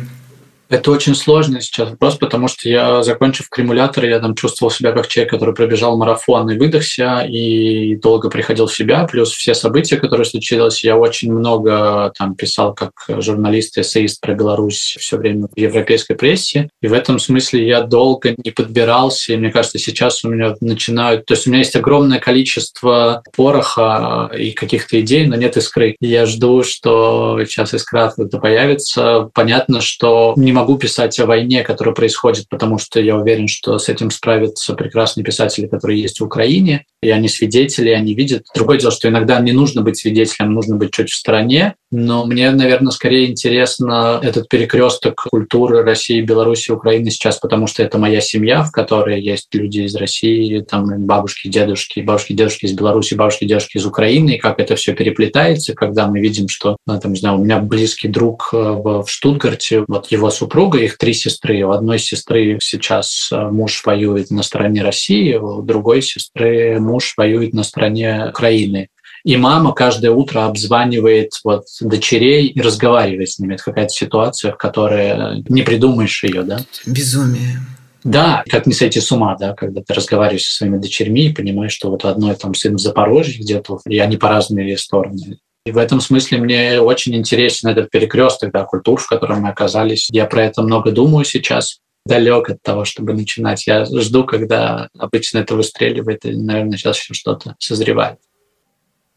Это 0.70 0.92
очень 0.92 1.16
сложный 1.16 1.60
сейчас 1.60 1.90
вопрос, 1.90 2.14
потому 2.14 2.46
что 2.46 2.68
я, 2.68 3.02
закончив 3.02 3.48
кремулятор, 3.48 4.04
я 4.04 4.20
там 4.20 4.36
чувствовал 4.36 4.70
себя 4.70 4.92
как 4.92 5.08
человек, 5.08 5.32
который 5.32 5.52
пробежал 5.52 5.96
марафон 5.96 6.48
и 6.48 6.56
выдохся, 6.56 7.26
и 7.28 7.96
долго 7.96 8.30
приходил 8.30 8.66
в 8.68 8.74
себя, 8.74 9.04
плюс 9.04 9.32
все 9.32 9.54
события, 9.54 9.96
которые 9.96 10.24
случились, 10.24 10.84
я 10.84 10.96
очень 10.96 11.32
много 11.32 12.12
там 12.16 12.36
писал 12.36 12.72
как 12.72 12.92
журналист, 13.08 13.78
эссеист 13.78 14.20
про 14.20 14.34
Беларусь 14.34 14.96
все 15.00 15.16
время 15.16 15.48
в 15.48 15.58
европейской 15.58 16.14
прессе, 16.14 16.70
и 16.80 16.86
в 16.86 16.92
этом 16.92 17.18
смысле 17.18 17.66
я 17.66 17.82
долго 17.82 18.36
не 18.44 18.52
подбирался, 18.52 19.32
и 19.32 19.36
мне 19.36 19.50
кажется, 19.50 19.78
сейчас 19.78 20.24
у 20.24 20.28
меня 20.28 20.54
начинают, 20.60 21.26
то 21.26 21.34
есть 21.34 21.48
у 21.48 21.50
меня 21.50 21.58
есть 21.58 21.74
огромное 21.74 22.20
количество 22.20 23.24
пороха 23.36 24.30
и 24.38 24.52
каких-то 24.52 25.00
идей, 25.00 25.26
но 25.26 25.34
нет 25.34 25.56
искры. 25.56 25.96
И 26.00 26.06
я 26.06 26.26
жду, 26.26 26.62
что 26.62 27.40
сейчас 27.44 27.74
искра 27.74 28.04
откуда-то 28.04 28.38
появится. 28.38 29.28
Понятно, 29.34 29.80
что 29.80 30.34
не 30.36 30.52
писать 30.78 31.18
о 31.18 31.26
войне, 31.26 31.62
которая 31.62 31.94
происходит, 31.94 32.48
потому 32.48 32.78
что 32.78 33.00
я 33.00 33.16
уверен, 33.16 33.48
что 33.48 33.78
с 33.78 33.88
этим 33.88 34.10
справятся 34.10 34.74
прекрасные 34.74 35.24
писатели, 35.24 35.66
которые 35.66 36.00
есть 36.00 36.20
в 36.20 36.24
Украине, 36.24 36.84
и 37.02 37.10
они 37.10 37.28
свидетели, 37.28 37.90
они 37.90 38.14
видят. 38.14 38.44
Другое 38.54 38.78
дело, 38.78 38.92
что 38.92 39.08
иногда 39.08 39.40
не 39.40 39.52
нужно 39.52 39.82
быть 39.82 39.96
свидетелем, 39.96 40.52
нужно 40.52 40.76
быть 40.76 40.92
чуть 40.92 41.10
в 41.10 41.16
стороне, 41.16 41.74
но 41.90 42.24
мне, 42.24 42.50
наверное, 42.52 42.92
скорее 42.92 43.28
интересно 43.28 44.20
этот 44.22 44.48
перекресток 44.48 45.16
культуры 45.30 45.82
России, 45.82 46.20
Беларуси, 46.20 46.70
Украины 46.70 47.10
сейчас, 47.10 47.38
потому 47.38 47.66
что 47.66 47.82
это 47.82 47.98
моя 47.98 48.20
семья, 48.20 48.62
в 48.62 48.70
которой 48.70 49.20
есть 49.20 49.48
люди 49.52 49.80
из 49.80 49.94
России, 49.96 50.60
там 50.60 51.06
бабушки, 51.06 51.48
дедушки, 51.48 52.00
бабушки, 52.00 52.32
дедушки 52.32 52.66
из 52.66 52.72
Беларуси, 52.72 53.14
бабушки, 53.14 53.44
дедушки 53.44 53.78
из 53.78 53.86
Украины, 53.86 54.36
и 54.36 54.38
как 54.38 54.60
это 54.60 54.76
все 54.76 54.94
переплетается, 54.94 55.74
когда 55.74 56.06
мы 56.06 56.20
видим, 56.20 56.48
что, 56.48 56.76
ну, 56.86 57.00
там, 57.00 57.12
не 57.12 57.18
знаю, 57.18 57.38
у 57.38 57.44
меня 57.44 57.58
близкий 57.58 58.08
друг 58.08 58.50
э, 58.52 58.56
в 58.56 59.06
Штутгарте, 59.06 59.84
вот 59.88 60.12
его 60.12 60.30
супруга, 60.30 60.49
их 60.84 60.98
три 60.98 61.14
сестры. 61.14 61.62
У 61.62 61.70
одной 61.70 61.98
сестры 61.98 62.58
сейчас 62.60 63.30
э, 63.32 63.50
муж 63.50 63.82
воюет 63.84 64.30
на 64.30 64.42
стороне 64.42 64.82
России, 64.82 65.34
у 65.34 65.62
другой 65.62 66.02
сестры 66.02 66.78
муж 66.78 67.14
воюет 67.16 67.52
на 67.54 67.62
стороне 67.62 68.26
Украины. 68.28 68.88
И 69.24 69.36
мама 69.36 69.72
каждое 69.72 70.10
утро 70.10 70.46
обзванивает 70.46 71.32
вот 71.44 71.64
дочерей 71.80 72.46
и 72.46 72.60
разговаривает 72.60 73.30
с 73.30 73.38
ними. 73.38 73.54
Это 73.54 73.64
какая-то 73.64 73.90
ситуация, 73.90 74.52
в 74.52 74.56
которой 74.56 75.44
не 75.48 75.62
придумаешь 75.62 76.24
ее, 76.24 76.42
да? 76.42 76.60
Безумие. 76.86 77.60
Да, 78.02 78.42
как 78.48 78.66
не 78.66 78.72
сойти 78.72 78.98
с 79.00 79.12
ума, 79.12 79.36
да, 79.38 79.52
когда 79.52 79.82
ты 79.82 79.92
разговариваешь 79.92 80.44
со 80.44 80.56
своими 80.56 80.78
дочерьми 80.78 81.26
и 81.26 81.34
понимаешь, 81.34 81.72
что 81.72 81.90
вот 81.90 82.04
одной 82.04 82.34
там 82.34 82.54
сын 82.54 82.76
в 82.76 82.80
Запорожье 82.80 83.42
где-то, 83.42 83.78
и 83.86 83.98
они 83.98 84.16
по 84.16 84.28
разные 84.28 84.78
стороны. 84.78 85.38
И 85.66 85.72
в 85.72 85.78
этом 85.78 86.00
смысле 86.00 86.38
мне 86.38 86.80
очень 86.80 87.14
интересен 87.14 87.68
этот 87.68 87.90
перекресток 87.90 88.52
да, 88.52 88.64
культур, 88.64 88.98
в 88.98 89.06
котором 89.06 89.42
мы 89.42 89.50
оказались. 89.50 90.08
Я 90.10 90.24
про 90.26 90.44
это 90.44 90.62
много 90.62 90.90
думаю 90.90 91.24
сейчас 91.24 91.80
далек 92.06 92.48
от 92.48 92.62
того, 92.62 92.84
чтобы 92.84 93.12
начинать. 93.12 93.66
Я 93.66 93.84
жду, 93.84 94.24
когда 94.24 94.88
обычно 94.98 95.38
это 95.38 95.54
выстреливает, 95.54 96.24
и, 96.24 96.34
наверное, 96.34 96.78
сейчас 96.78 96.98
еще 96.98 97.12
что-то 97.12 97.56
созревает. 97.58 98.18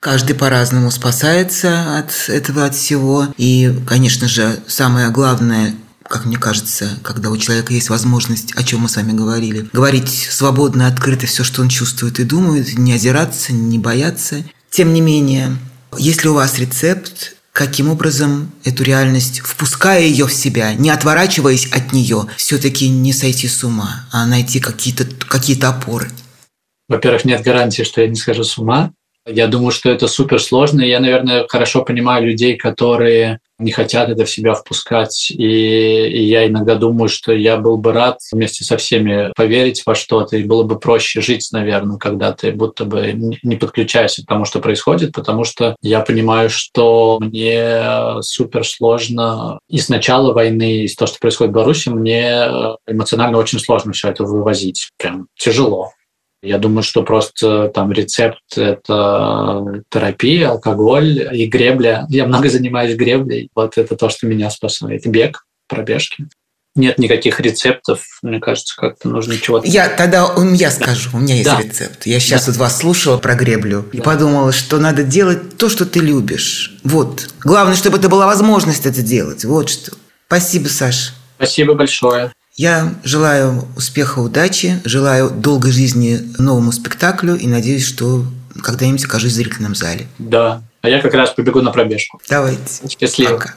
Каждый 0.01 0.35
по-разному 0.35 0.91
спасается 0.91 1.97
от 1.97 2.29
этого, 2.29 2.65
от 2.65 2.75
всего. 2.75 3.27
И, 3.37 3.71
конечно 3.87 4.27
же, 4.27 4.59
самое 4.67 5.11
главное, 5.11 5.75
как 6.03 6.25
мне 6.25 6.35
кажется, 6.35 6.89
когда 7.03 7.29
у 7.29 7.37
человека 7.37 7.71
есть 7.71 7.89
возможность, 7.89 8.53
о 8.57 8.63
чем 8.63 8.81
мы 8.81 8.89
с 8.89 8.97
вами 8.97 9.13
говорили, 9.13 9.69
говорить 9.71 10.09
свободно, 10.09 10.87
открыто 10.87 11.25
все, 11.25 11.45
что 11.45 11.61
он 11.61 11.69
чувствует 11.69 12.19
и 12.19 12.25
думает, 12.25 12.77
не 12.77 12.91
озираться, 12.91 13.53
не 13.53 13.79
бояться. 13.79 14.43
Тем 14.69 14.93
не 14.93 14.99
менее, 14.99 15.57
если 15.97 16.27
у 16.27 16.33
вас 16.33 16.59
рецепт, 16.59 17.35
каким 17.51 17.89
образом 17.89 18.51
эту 18.63 18.83
реальность, 18.83 19.39
впуская 19.41 20.01
ее 20.01 20.27
в 20.27 20.33
себя, 20.33 20.73
не 20.73 20.89
отворачиваясь 20.89 21.71
от 21.71 21.93
нее, 21.93 22.27
все-таки 22.37 22.89
не 22.89 23.13
сойти 23.13 23.47
с 23.47 23.63
ума, 23.63 24.07
а 24.11 24.25
найти 24.25 24.59
какие-то 24.59 25.05
какие 25.27 25.63
опоры? 25.63 26.09
Во-первых, 26.89 27.25
нет 27.25 27.41
гарантии, 27.41 27.83
что 27.83 28.01
я 28.01 28.07
не 28.07 28.15
схожу 28.15 28.43
с 28.43 28.57
ума. 28.57 28.91
Я 29.26 29.47
думаю, 29.47 29.71
что 29.71 29.89
это 29.89 30.07
супер 30.07 30.41
сложно. 30.41 30.82
Я, 30.82 30.99
наверное, 30.99 31.45
хорошо 31.47 31.84
понимаю 31.84 32.26
людей, 32.26 32.57
которые 32.57 33.39
не 33.57 33.71
хотят 33.71 34.09
это 34.09 34.26
в 34.26 34.30
себя 34.30 34.53
впускать. 34.53 35.32
И, 35.32 35.45
и 35.45 36.24
я 36.24 36.47
иногда 36.47 36.76
думаю, 36.76 37.07
что 37.07 37.32
я 37.32 37.57
был 37.57 37.78
бы 37.78 37.93
рад 37.93 38.19
вместе 38.32 38.65
со 38.65 38.76
всеми 38.78 39.32
поверить 39.36 39.84
во 39.86 39.95
что-то, 39.95 40.36
и 40.36 40.43
было 40.43 40.63
бы 40.63 40.78
проще 40.78 41.21
жить, 41.21 41.47
наверное, 41.53 41.97
когда 41.97 42.34
ты 42.34 42.51
будто 42.51 42.84
бы 42.84 43.13
не 43.13 43.55
подключаешься 43.55 44.24
к 44.24 44.28
тому, 44.28 44.43
что 44.43 44.59
происходит, 44.59 45.13
потому 45.13 45.45
что 45.45 45.78
я 45.82 46.01
понимаю, 46.01 46.49
что 46.49 47.19
мне 47.21 48.21
супер 48.21 48.65
сложно 48.65 49.59
и 49.69 49.78
с 49.78 49.88
начала 49.88 50.34
войны, 50.34 50.84
и 50.84 50.88
с 50.88 50.95
того, 50.95 51.07
что 51.07 51.19
происходит 51.19 51.51
в 51.51 51.55
Беларуси, 51.55 51.89
мне 51.89 52.47
эмоционально 52.88 53.38
очень 53.38 53.59
сложно 53.59 53.93
все 53.93 54.09
это 54.09 54.24
вывозить. 54.26 54.89
Прям 54.97 55.28
тяжело. 55.36 55.91
Я 56.43 56.57
думаю, 56.57 56.83
что 56.83 57.03
просто 57.03 57.69
там 57.69 57.93
рецепт– 57.93 58.41
это 58.57 59.81
терапия, 59.89 60.49
алкоголь 60.49 61.29
и 61.31 61.45
гребля. 61.45 62.05
Я 62.09 62.25
много 62.25 62.49
занимаюсь 62.49 62.97
греблей. 62.97 63.49
Вот 63.55 63.77
это 63.77 63.95
то, 63.95 64.09
что 64.09 64.27
меня 64.27 64.49
спасает. 64.49 65.07
Бег, 65.07 65.45
пробежки. 65.69 66.27
Нет 66.75 66.97
никаких 66.97 67.39
рецептов, 67.39 68.01
мне 68.23 68.39
кажется, 68.39 68.75
как-то 68.75 69.07
нужно 69.07 69.37
чего-то. 69.37 69.67
Я 69.67 69.87
тогда 69.87 70.27
я 70.55 70.71
скажу, 70.71 71.11
у 71.13 71.19
меня 71.19 71.35
есть 71.35 71.45
да. 71.45 71.61
рецепт. 71.61 72.05
Я 72.05 72.19
сейчас 72.19 72.45
да. 72.45 72.51
вот 72.51 72.59
вас 72.59 72.79
слушала 72.79 73.17
про 73.17 73.35
греблю 73.35 73.85
да. 73.93 73.99
и 73.99 74.01
подумала, 74.01 74.51
что 74.51 74.79
надо 74.79 75.03
делать 75.03 75.55
то, 75.57 75.69
что 75.69 75.85
ты 75.85 75.99
любишь. 75.99 76.75
Вот. 76.83 77.29
Главное, 77.41 77.75
чтобы 77.75 77.99
это 77.99 78.09
была 78.09 78.25
возможность 78.25 78.85
это 78.85 79.01
делать. 79.01 79.45
Вот 79.45 79.69
что. 79.69 79.93
Спасибо, 80.27 80.67
Саш. 80.67 81.13
Спасибо 81.37 81.75
большое. 81.75 82.33
Я 82.56 82.93
желаю 83.04 83.68
успеха, 83.76 84.20
удачи, 84.20 84.80
желаю 84.86 85.32
долгой 85.32 85.72
жизни 85.72 86.20
новому 86.38 86.72
спектаклю 86.72 87.36
и 87.36 87.47
надеюсь, 87.47 87.86
что 87.86 88.26
когда-нибудь 88.62 89.06
окажусь 89.06 89.32
в 89.32 89.36
зрительном 89.36 89.74
зале. 89.74 90.06
Да, 90.20 90.62
а 90.82 90.89
я 90.89 91.01
как 91.01 91.16
раз 91.16 91.32
побегу 91.32 91.62
на 91.62 91.72
пробежку. 91.72 92.22
Давайте. 92.30 92.88
Счастливо. 92.88 93.38
Пока. 93.38 93.56